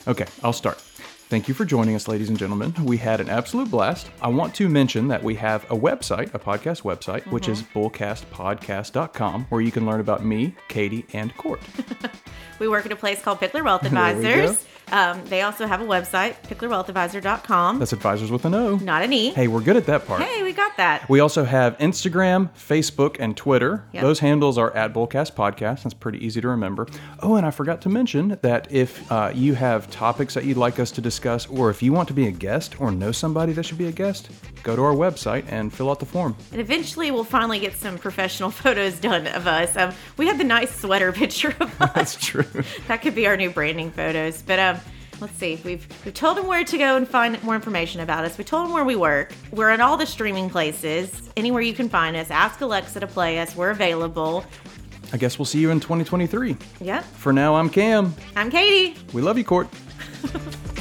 Okay, 0.06 0.26
I'll 0.42 0.52
start. 0.52 0.82
Thank 1.28 1.48
you 1.48 1.54
for 1.54 1.64
joining 1.64 1.96
us, 1.96 2.06
ladies 2.06 2.28
and 2.28 2.38
gentlemen. 2.38 2.72
We 2.84 2.98
had 2.98 3.20
an 3.20 3.28
absolute 3.28 3.68
blast. 3.68 4.08
I 4.22 4.28
want 4.28 4.54
to 4.54 4.68
mention 4.68 5.08
that 5.08 5.24
we 5.24 5.34
have 5.34 5.64
a 5.64 5.76
website, 5.76 6.32
a 6.32 6.38
podcast 6.38 6.82
website, 6.82 7.26
which 7.32 7.48
is 7.48 7.62
bullcastpodcast.com, 7.74 9.46
where 9.48 9.60
you 9.60 9.72
can 9.72 9.86
learn 9.86 9.98
about 9.98 10.24
me, 10.24 10.54
Katie, 10.68 11.04
and 11.12 11.36
Court. 11.36 11.60
We 12.58 12.68
work 12.68 12.86
at 12.86 12.92
a 12.92 12.96
place 12.96 13.20
called 13.20 13.40
Pickler 13.40 13.62
Wealth 13.62 13.82
There 13.90 13.90
we 13.92 13.98
Advisors. 13.98 14.64
Um, 14.92 15.24
they 15.26 15.42
also 15.42 15.66
have 15.66 15.80
a 15.80 15.84
website, 15.84 16.36
picklerwealthadvisor.com. 16.42 17.78
That's 17.78 17.92
advisors 17.92 18.30
with 18.30 18.44
an 18.44 18.54
O. 18.54 18.76
Not 18.76 19.02
an 19.02 19.12
E. 19.12 19.30
Hey, 19.30 19.48
we're 19.48 19.60
good 19.60 19.76
at 19.76 19.86
that 19.86 20.06
part. 20.06 20.22
Hey, 20.22 20.42
we 20.42 20.52
got 20.52 20.76
that. 20.76 21.08
We 21.08 21.20
also 21.20 21.44
have 21.44 21.76
Instagram, 21.78 22.50
Facebook, 22.54 23.16
and 23.18 23.36
Twitter. 23.36 23.84
Yep. 23.92 24.02
Those 24.02 24.18
handles 24.20 24.58
are 24.58 24.74
at 24.76 24.92
Bullcast 24.92 25.34
Podcast. 25.34 25.82
That's 25.82 25.94
pretty 25.94 26.24
easy 26.24 26.40
to 26.40 26.48
remember. 26.48 26.86
Oh, 27.20 27.34
and 27.36 27.44
I 27.44 27.50
forgot 27.50 27.80
to 27.82 27.88
mention 27.88 28.38
that 28.42 28.70
if 28.70 29.10
uh, 29.10 29.32
you 29.34 29.54
have 29.54 29.90
topics 29.90 30.34
that 30.34 30.44
you'd 30.44 30.56
like 30.56 30.78
us 30.78 30.90
to 30.92 31.00
discuss, 31.00 31.46
or 31.48 31.70
if 31.70 31.82
you 31.82 31.92
want 31.92 32.08
to 32.08 32.14
be 32.14 32.26
a 32.28 32.32
guest 32.32 32.80
or 32.80 32.90
know 32.92 33.12
somebody 33.12 33.52
that 33.54 33.64
should 33.64 33.78
be 33.78 33.86
a 33.88 33.92
guest, 33.92 34.30
go 34.62 34.76
to 34.76 34.82
our 34.82 34.94
website 34.94 35.44
and 35.48 35.72
fill 35.72 35.90
out 35.90 35.98
the 36.00 36.06
form. 36.06 36.36
And 36.52 36.60
eventually 36.60 37.10
we'll 37.10 37.24
finally 37.24 37.58
get 37.58 37.74
some 37.74 37.98
professional 37.98 38.50
photos 38.62 38.98
done 39.00 39.26
of 39.28 39.46
us. 39.46 39.76
Um, 39.76 39.92
we 40.16 40.26
had 40.26 40.38
the 40.38 40.44
nice 40.44 40.74
sweater 40.74 41.12
picture 41.22 41.54
of 41.60 41.80
us. 41.80 41.92
That's 41.94 42.24
true. 42.24 42.44
that 42.88 43.02
could 43.02 43.14
be 43.14 43.26
our 43.26 43.36
new 43.36 43.50
branding 43.50 43.90
photos. 43.90 44.42
But 44.42 44.58
um, 44.58 44.76
let's 45.20 45.34
see. 45.34 45.60
We've 45.64 45.86
we've 46.04 46.14
told 46.14 46.36
them 46.36 46.46
where 46.46 46.64
to 46.64 46.78
go 46.78 46.96
and 46.96 47.06
find 47.08 47.42
more 47.42 47.54
information 47.54 48.00
about 48.00 48.24
us. 48.24 48.38
We 48.38 48.44
told 48.44 48.66
them 48.66 48.72
where 48.72 48.84
we 48.84 48.96
work. 48.96 49.32
We're 49.52 49.70
in 49.70 49.80
all 49.80 49.96
the 49.96 50.06
streaming 50.06 50.50
places. 50.50 51.30
Anywhere 51.36 51.62
you 51.62 51.74
can 51.74 51.88
find 51.88 52.16
us. 52.16 52.30
Ask 52.30 52.60
Alexa 52.60 53.00
to 53.00 53.06
play 53.06 53.38
us. 53.38 53.56
We're 53.56 53.70
available. 53.70 54.44
I 55.12 55.16
guess 55.16 55.38
we'll 55.38 55.46
see 55.46 55.60
you 55.60 55.70
in 55.70 55.80
2023. 55.80 56.56
Yep. 56.80 57.04
For 57.04 57.32
now, 57.32 57.54
I'm 57.54 57.70
Cam. 57.70 58.14
I'm 58.34 58.50
Katie. 58.50 58.98
We 59.12 59.22
love 59.22 59.38
you, 59.38 59.44
Court. 59.44 59.68